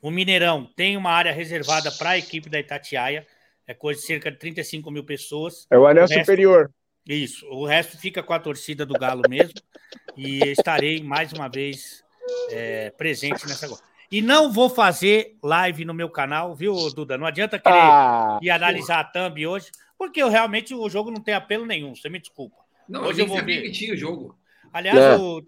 [0.00, 3.26] O Mineirão tem uma área reservada para a equipe da Itatiaia,
[3.70, 5.66] é coisa de cerca de 35 mil pessoas.
[5.70, 6.70] É o anel O resto- superior.
[7.06, 9.54] Isso, o resto fica com a torcida do Galo mesmo.
[10.16, 12.02] E estarei mais uma vez
[12.50, 13.68] é, presente nessa.
[14.10, 17.16] E não vou fazer live no meu canal, viu, Duda?
[17.16, 21.20] Não adianta querer Ah, ir analisar a thumb hoje, porque eu realmente o jogo não
[21.22, 22.56] tem apelo nenhum, você me desculpa.
[22.88, 23.62] Não, Hoje eu vou ver.
[23.62, 24.36] que tinha o jogo.
[24.72, 25.16] Aliás, É.
[25.16, 25.42] o-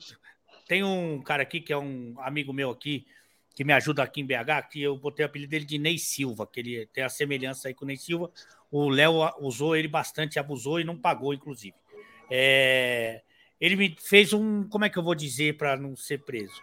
[0.68, 3.04] tem um cara aqui que é um amigo meu aqui,
[3.54, 6.46] que me ajuda aqui em BH, que eu botei o apelido dele de Ney Silva,
[6.46, 8.30] que ele tem a semelhança aí com o Ney Silva.
[8.70, 11.74] O Léo usou ele bastante, abusou e não pagou, inclusive.
[12.30, 13.22] É,
[13.60, 14.66] ele me fez um.
[14.68, 16.62] Como é que eu vou dizer para não ser preso?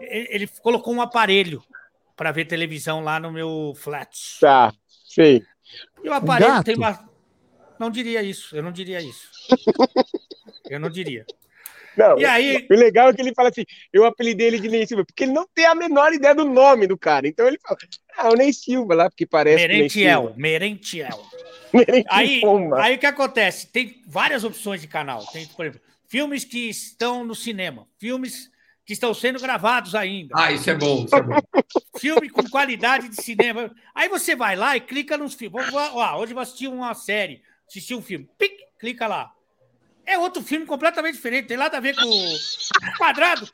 [0.00, 1.62] Ele, ele colocou um aparelho
[2.16, 4.38] para ver televisão lá no meu flat.
[4.40, 4.72] tá.
[5.04, 5.42] Sei.
[6.02, 6.64] E o aparelho gato?
[6.64, 7.08] tem uma.
[7.78, 9.28] Não diria isso, eu não diria isso.
[10.70, 11.26] eu não diria.
[11.96, 14.86] Não, E aí- o legal é que ele fala assim, eu apelidei ele de Ney
[14.86, 17.26] Silva, porque ele não tem a menor ideia do nome do cara.
[17.28, 17.76] Então ele fala,
[18.16, 20.34] ah, o Ney Silva lá, porque parece Merentiel, Silva.
[20.38, 21.20] Merentiel.
[21.72, 22.04] Merentiel.
[22.10, 22.42] Aí,
[22.76, 23.66] aí o que acontece?
[23.70, 25.24] Tem várias opções de canal.
[25.32, 28.50] Tem, por exemplo, filmes que estão no cinema, filmes
[28.84, 31.38] que estão sendo gravados ainda, Ah, isso é bom, isso é bom.
[31.98, 33.70] filme com qualidade de cinema.
[33.94, 35.70] Aí você vai lá e clica nos filmes.
[35.70, 38.28] Vou- vou- ó, hoje eu vou assistir uma série, assistir um filme.
[38.36, 39.30] Pic, clica lá.
[40.04, 43.48] É outro filme completamente diferente, tem nada a ver com o quadrado.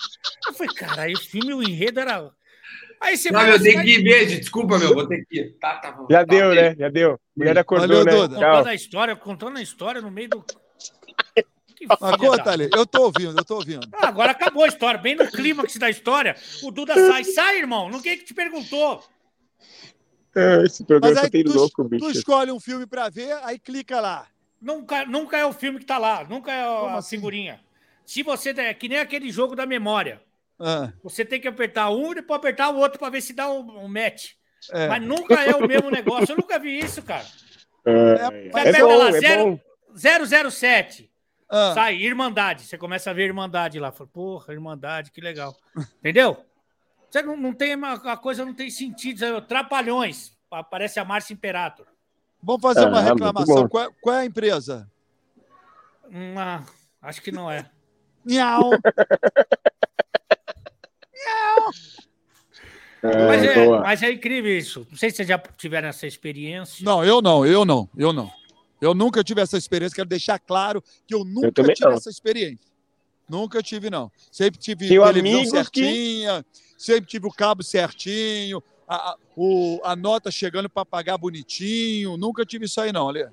[0.46, 2.30] Eu falei, cara, aí o filme, o enredo era.
[3.00, 4.38] Aí você Não, vai tem vai que ir, beijo.
[4.40, 5.56] Desculpa, meu, vou ter que ir.
[5.60, 6.06] Tá, tá bom.
[6.10, 6.62] Já Tá, deu, beijo.
[6.70, 6.76] né?
[6.78, 7.20] Já deu.
[7.36, 8.10] Mulher acordou, Valeu, né?
[8.12, 8.36] Duda.
[8.38, 8.50] Tchau.
[8.50, 10.44] contando a história, contando a história no meio do.
[11.78, 13.86] Que Mas filha conta da- ali, eu tô ouvindo, eu tô ouvindo.
[13.92, 16.34] Ah, agora acabou a história, bem no clímax da história.
[16.64, 17.22] O Duda sai.
[17.22, 17.88] Sai, irmão.
[17.88, 19.00] Ninguém que te perguntou.
[20.34, 22.10] Ah, Esse programa Mas aí tem tu, louco, tu bicho.
[22.10, 24.26] escolhe um filme pra ver, aí clica lá.
[24.60, 26.24] Nunca, nunca é o filme que tá lá.
[26.24, 27.16] Nunca é Como a assim?
[27.16, 27.60] figurinha.
[28.04, 28.50] Se você.
[28.50, 30.20] É que nem aquele jogo da memória.
[30.60, 33.48] Ah, Você tem que apertar um e depois apertar o outro para ver se dá
[33.48, 34.32] um, um match.
[34.72, 34.88] é.
[34.88, 36.32] Mas nunca é o mesmo negócio.
[36.32, 37.24] Eu nunca vi isso, cara.
[37.84, 39.60] É, Vai é pegar bom, lá, é zero- bom.
[39.94, 41.10] 007.
[41.50, 42.64] Ah, Sai, Irmandade.
[42.64, 43.92] Você começa a ver Irmandade lá.
[43.92, 45.56] Fala, porra, Irmandade, que legal.
[46.00, 46.44] Entendeu?
[47.08, 47.74] Você não, não tem.
[47.76, 49.20] uma- A coisa não tem sentido.
[49.20, 49.40] sabe?
[49.46, 50.36] Trapalhões.
[50.50, 51.86] Aparece a Márcia Imperator.
[52.42, 53.68] Vamos fazer uma Ah, reclamação.
[53.68, 54.90] Qual é, qual é a empresa?
[56.10, 56.64] Hum, ah,
[57.02, 57.68] acho que não é.
[58.24, 58.70] Miau.
[63.02, 63.80] Mas É, é, boa.
[63.80, 64.86] mas é incrível isso.
[64.90, 66.84] Não sei se vocês já tiveram essa experiência.
[66.84, 68.30] Não, eu não, eu não, eu não.
[68.80, 71.96] Eu nunca tive essa experiência, quero deixar claro que eu nunca também tive não.
[71.96, 72.66] essa experiência.
[73.28, 74.10] Nunca tive, não.
[74.32, 79.80] Sempre tive Tenho televisão amigos que- certinha, sempre tive o cabo certinho, a, a- o-
[79.84, 82.16] a nota chegando para pagar bonitinho.
[82.16, 83.28] Nunca tive isso aí, não, Alê.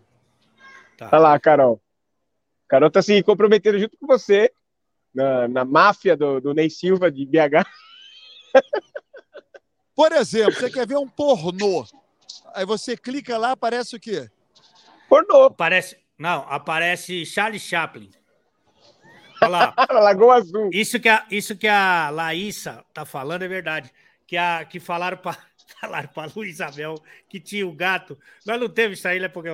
[1.01, 1.81] Olha lá, Carol.
[2.67, 4.51] Carol tá se comprometendo junto com você
[5.13, 7.65] na, na máfia do, do Ney Silva de BH.
[9.95, 11.85] Por exemplo, você quer ver um pornô.
[12.53, 14.29] Aí você clica lá, aparece o quê?
[15.07, 15.43] Pornô.
[15.43, 15.97] Aparece.
[16.17, 18.09] Não, aparece Charlie Chaplin.
[19.41, 19.73] Olha lá.
[19.91, 20.69] Lagoa Azul.
[20.73, 23.91] Isso que a, isso que a Laísa tá falando é verdade.
[24.27, 25.37] Que, a, que falaram para
[25.79, 26.95] falaram para Luísa Isabel
[27.29, 28.17] que tinha um gato.
[28.45, 29.27] Nós não teve isso aí, né?
[29.27, 29.49] Porque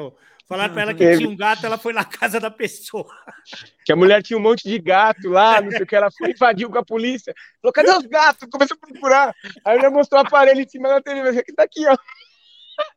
[0.47, 3.07] falaram para ela que tinha um gato, ela foi na casa da pessoa.
[3.85, 6.31] Que a mulher tinha um monte de gato lá, não sei o que, ela foi
[6.31, 7.33] invadiu com a polícia.
[7.61, 8.47] Falou, cadê os gatos?
[8.49, 9.35] Começou a procurar.
[9.65, 11.41] Aí ela mostrou o aparelho em cima da televisão.
[11.43, 11.97] Que tá aqui, ó.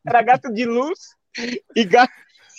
[0.07, 0.99] Era gato de luz
[1.75, 2.13] e gato,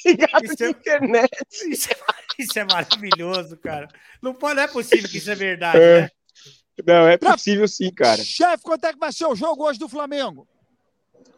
[0.04, 1.30] e gato Isso de é- internet.
[1.68, 1.96] Isso é,
[2.42, 3.88] isso é maravilhoso, cara.
[4.20, 6.00] Não, pode, não é possível que isso é verdade, É.
[6.02, 6.10] né?
[6.84, 8.22] Não, é possível sim, cara.
[8.22, 10.46] Chefe, quanto é que vai ser o jogo hoje do Flamengo?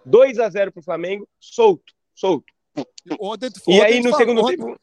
[0.04, 2.52] 2 a 0 pro Flamengo, solto, solto.
[3.20, 4.80] Ontem tu, E ontem aí tu no falou- segundo ontem- tempo.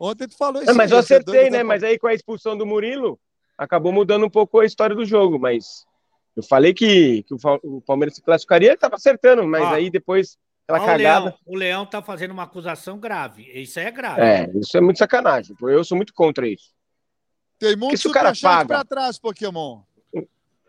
[0.00, 0.70] Ontem tu falou isso.
[0.70, 1.62] Ah, mas eu acertei, né?
[1.62, 3.18] Mas aí com a expulsão do Murilo,
[3.56, 5.38] acabou mudando um pouco a história do jogo.
[5.38, 5.84] Mas
[6.36, 9.74] eu falei que, que o Palmeiras se classificaria, ele tava acertando, mas Ah.
[9.74, 11.24] aí depois aquela o, cagada.
[11.26, 13.44] Leão, o Leão tá fazendo uma acusação grave.
[13.54, 14.20] Isso aí é grave.
[14.20, 15.54] É, isso é muito sacanagem.
[15.62, 16.72] Eu sou muito contra isso.
[17.64, 18.66] Tem muito superchat paga?
[18.66, 19.80] pra trás, Pokémon.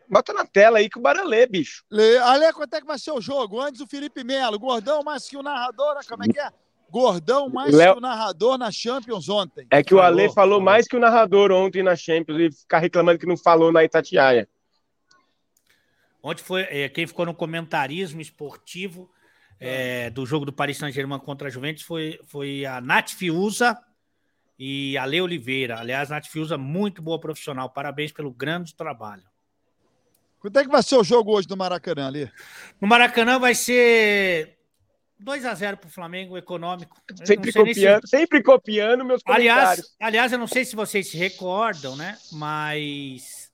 [0.10, 1.84] Bota na tela aí que o Baralê, bicho.
[1.91, 2.18] Le...
[2.20, 3.60] Ale, quanto é que vai ser o jogo?
[3.60, 6.50] Antes o Felipe Melo, gordão mais que o narrador, como é que é?
[6.89, 9.68] Gordão mais Léo- que o narrador na Champions ontem.
[9.70, 10.62] É que o Ale falou falou.
[10.62, 14.48] mais que o narrador ontem na Champions e ficar reclamando que não falou na Itatiaia.
[16.24, 19.12] Ontem foi é, quem ficou no comentarismo esportivo
[19.60, 23.78] é, do jogo do Paris Saint-Germain contra a Juventus foi, foi a Nath Fiuza
[24.58, 25.80] e a Le Oliveira.
[25.80, 27.70] Aliás, Nath Fiuza, muito boa profissional.
[27.70, 29.24] Parabéns pelo grande trabalho.
[30.39, 32.32] Quanto é que vai ser o jogo hoje do Maracanã ali?
[32.79, 34.58] No Maracanã vai ser
[35.20, 37.01] 2 a 0 para o Flamengo econômico.
[37.09, 39.96] Eu Sempre nem se- copiando, sempre copiando meus Aliás, comentários.
[40.00, 42.16] aliás, eu não sei se vocês se recordam, né?
[42.32, 43.51] Mas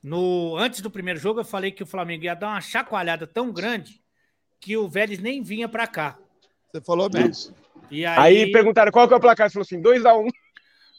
[0.00, 3.50] no antes do primeiro jogo eu falei que o Flamengo ia dar uma chacoalhada tão
[3.52, 4.00] grande
[4.60, 6.16] que o Vélez nem vinha para cá.
[6.70, 7.28] Você falou bem.
[7.30, 7.52] Isso.
[7.90, 9.48] E Aí, aí, perguntaram qual que é o placar.
[9.48, 9.80] Você falou assim: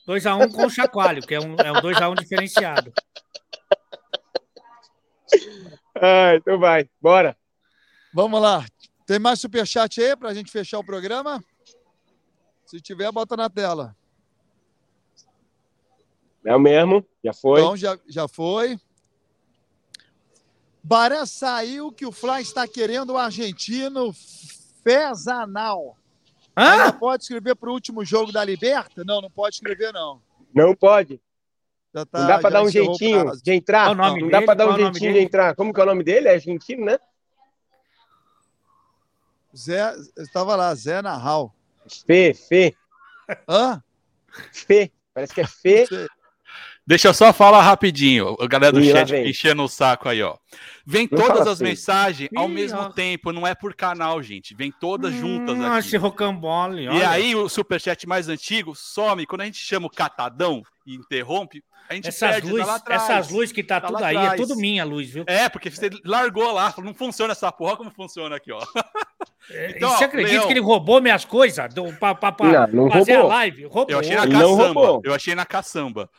[0.09, 0.47] 2x1.
[0.47, 2.91] 2x1 com o chacoalho, que é um, é um 2x1 diferenciado.
[6.01, 7.37] Ah, então vai, bora.
[8.13, 8.65] Vamos lá.
[9.05, 11.43] Tem mais superchat aí pra gente fechar o programa?
[12.65, 13.95] Se tiver, bota na tela.
[16.45, 17.59] É o mesmo, já foi.
[17.59, 18.79] Então, já, já foi.
[20.81, 24.13] Baré saiu que o Fly está querendo o argentino
[24.83, 25.98] Fezanal.
[26.59, 26.91] Ainda Hã?
[26.91, 29.03] pode escrever para o último jogo da Liberta?
[29.05, 30.21] Não, não pode escrever, não.
[30.53, 31.21] Não pode.
[31.93, 33.85] Já tá, Não dá pra já dar um jeitinho de entrar.
[33.85, 34.45] Qual o nome não dá dele?
[34.45, 35.55] pra dar um Qual jeitinho de entrar.
[35.55, 36.27] Como que é o nome dele?
[36.27, 36.99] É argentino, né?
[39.55, 41.55] Zé, estava lá, Zé Narral.
[42.05, 42.75] Fê, Fê,
[43.47, 43.81] Hã?
[44.51, 44.91] Fê.
[45.13, 45.87] Parece que é Fê.
[46.89, 48.35] Deixa eu só falar rapidinho.
[48.41, 50.35] A galera do Ih, chat enchendo o saco aí, ó.
[50.83, 51.63] Vem Não todas as assim.
[51.65, 52.89] mensagens ao Ih, mesmo ó.
[52.89, 54.55] tempo, não é por canal, gente.
[54.55, 55.77] Vem todas juntas Hum, aqui.
[55.87, 56.85] esse rocambole.
[56.85, 57.09] E olha.
[57.11, 59.27] aí o superchat mais antigo some.
[59.27, 62.75] Quando a gente chama o catadão e interrompe, a gente essas perde tá luzes, lá
[62.77, 63.03] atrás.
[63.03, 65.23] essas luzes que tá, Tá tudo aí, é tudo minha luz, viu?
[65.27, 68.59] É, porque você largou lá, falou, não funciona essa porra, como funciona aqui, ó.
[69.51, 70.47] É, Então, e você ó, acredita Leão.
[70.47, 73.31] que ele roubou minhas coisas do, pra, pra- pra Não, não fazer roubou.
[73.31, 73.63] a live?
[73.65, 73.85] Roubou.
[73.89, 74.63] Eu achei na caçamba.
[74.63, 75.01] roubou.
[75.05, 76.09] Eu achei na caçamba.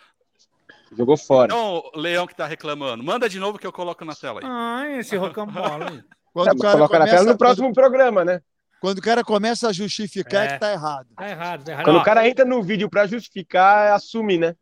[0.96, 1.52] Jogou fora.
[1.52, 4.46] Então, Leão que tá reclamando, manda de novo que eu coloco na tela aí.
[4.46, 6.02] Ai, esse rocambole.
[6.32, 8.40] Quando o cara coloca na tela no próximo programa, né?
[8.80, 10.52] Quando, o cara começa a justificar, é, É.
[10.54, 11.06] que tá errado.
[11.14, 11.84] Tá errado, tá errado.
[11.84, 14.56] Quando Ó, o cara entra no vídeo pra justificar, assume, né?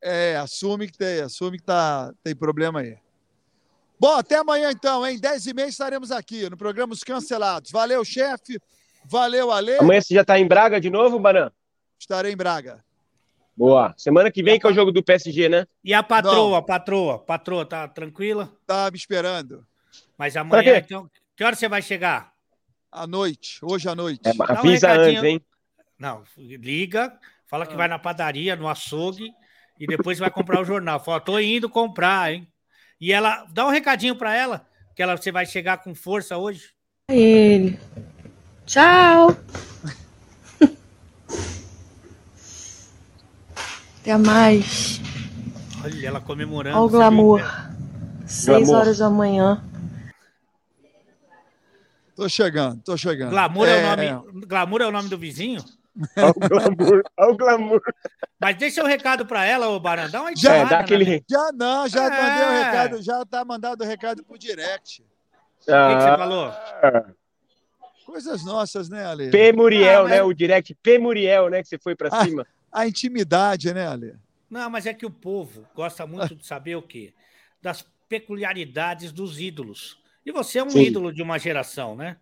[0.00, 2.96] É, assume que tem, assume que tá, tem problema aí.
[3.98, 5.18] Bom, até amanhã então, hein?
[5.18, 7.70] 10 e meia estaremos aqui no programa Os Cancelados.
[7.70, 8.60] Valeu, chefe.
[9.06, 9.78] Valeu, Ale.
[9.78, 11.50] Amanhã você já tá em Braga de novo, Baran?
[11.98, 12.84] Estarei em Braga.
[13.56, 13.94] Boa.
[13.96, 15.66] Semana que vem que é o jogo do PSG, né?
[15.82, 18.52] E a patroa, a patroa, patroa, tá tranquila?
[18.66, 19.64] Tá me esperando.
[20.18, 22.32] Mas amanhã, então, que hora você vai chegar?
[22.90, 24.20] À noite, hoje à noite.
[24.24, 25.18] É, um avisa recadinho.
[25.18, 25.40] antes, hein?
[25.98, 27.16] Não, liga,
[27.46, 27.66] fala Ah.
[27.66, 29.32] que vai na padaria, no açougue,
[29.78, 30.98] e depois vai comprar o jornal.
[31.02, 32.46] Fala, tô indo comprar, hein?
[33.00, 36.70] E ela, dá um recadinho pra ela, que ela, você vai chegar com força hoje.
[37.08, 37.78] Ele.
[38.66, 39.36] Tchau.
[44.04, 45.00] Até mais.
[45.82, 46.76] Olha, ela comemorando.
[46.76, 47.40] Olha o glamour.
[48.26, 48.74] Seis Glamour.
[48.82, 49.64] horas da manhã.
[52.14, 53.30] Tô chegando, tô chegando.
[53.30, 55.64] Glamour é, o nome, glamour é o nome do vizinho?
[56.18, 57.02] Olha o glamour.
[57.18, 57.80] Olha o glamour.
[58.38, 59.78] Mas deixa um recado pra ela, ô.
[59.80, 60.76] Dá uma É, dá né?
[60.76, 61.24] aquele.
[61.28, 62.10] Já não, já É.
[62.10, 65.00] mandei o recado, já tá mandado o recado pro direct.
[65.02, 66.52] O que, que você Ah, falou?
[68.04, 69.30] Coisas nossas, né, Ale?
[69.30, 69.50] P.
[69.54, 70.22] Muriel, Ah, mas- né?
[70.22, 70.98] O direct P.
[70.98, 71.62] Muriel, né?
[71.62, 72.22] Que você foi pra Ah.
[72.22, 72.46] cima.
[72.74, 74.16] A intimidade, né, Ale?
[74.50, 77.14] Não, mas é que o povo gosta muito de saber o quê?
[77.62, 80.02] Das peculiaridades dos ídolos.
[80.26, 80.82] E você é um Sim.
[80.82, 82.16] ídolo de uma geração, né?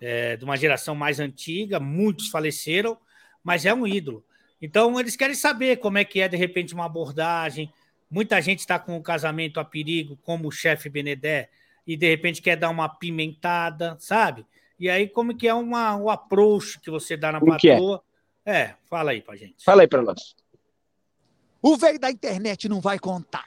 [0.00, 2.98] É, de uma geração mais antiga, muitos faleceram,
[3.44, 4.24] mas é um ídolo.
[4.60, 7.72] Então, eles querem saber como é que é, de repente, uma abordagem.
[8.10, 11.48] Muita gente está com o casamento a perigo, como o chefe Benedé,
[11.86, 14.44] e de repente quer dar uma pimentada, sabe?
[14.80, 17.56] E aí, como que é uma, o approach que você dá na Como é?
[17.56, 18.02] patroa?
[18.44, 19.64] É, fala aí pra gente.
[19.64, 20.34] Fala aí pra nós.
[21.60, 23.44] O velho da internet não vai contar.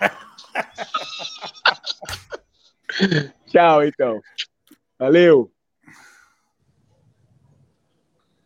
[3.46, 4.20] Tchau, então.
[4.98, 5.51] Valeu.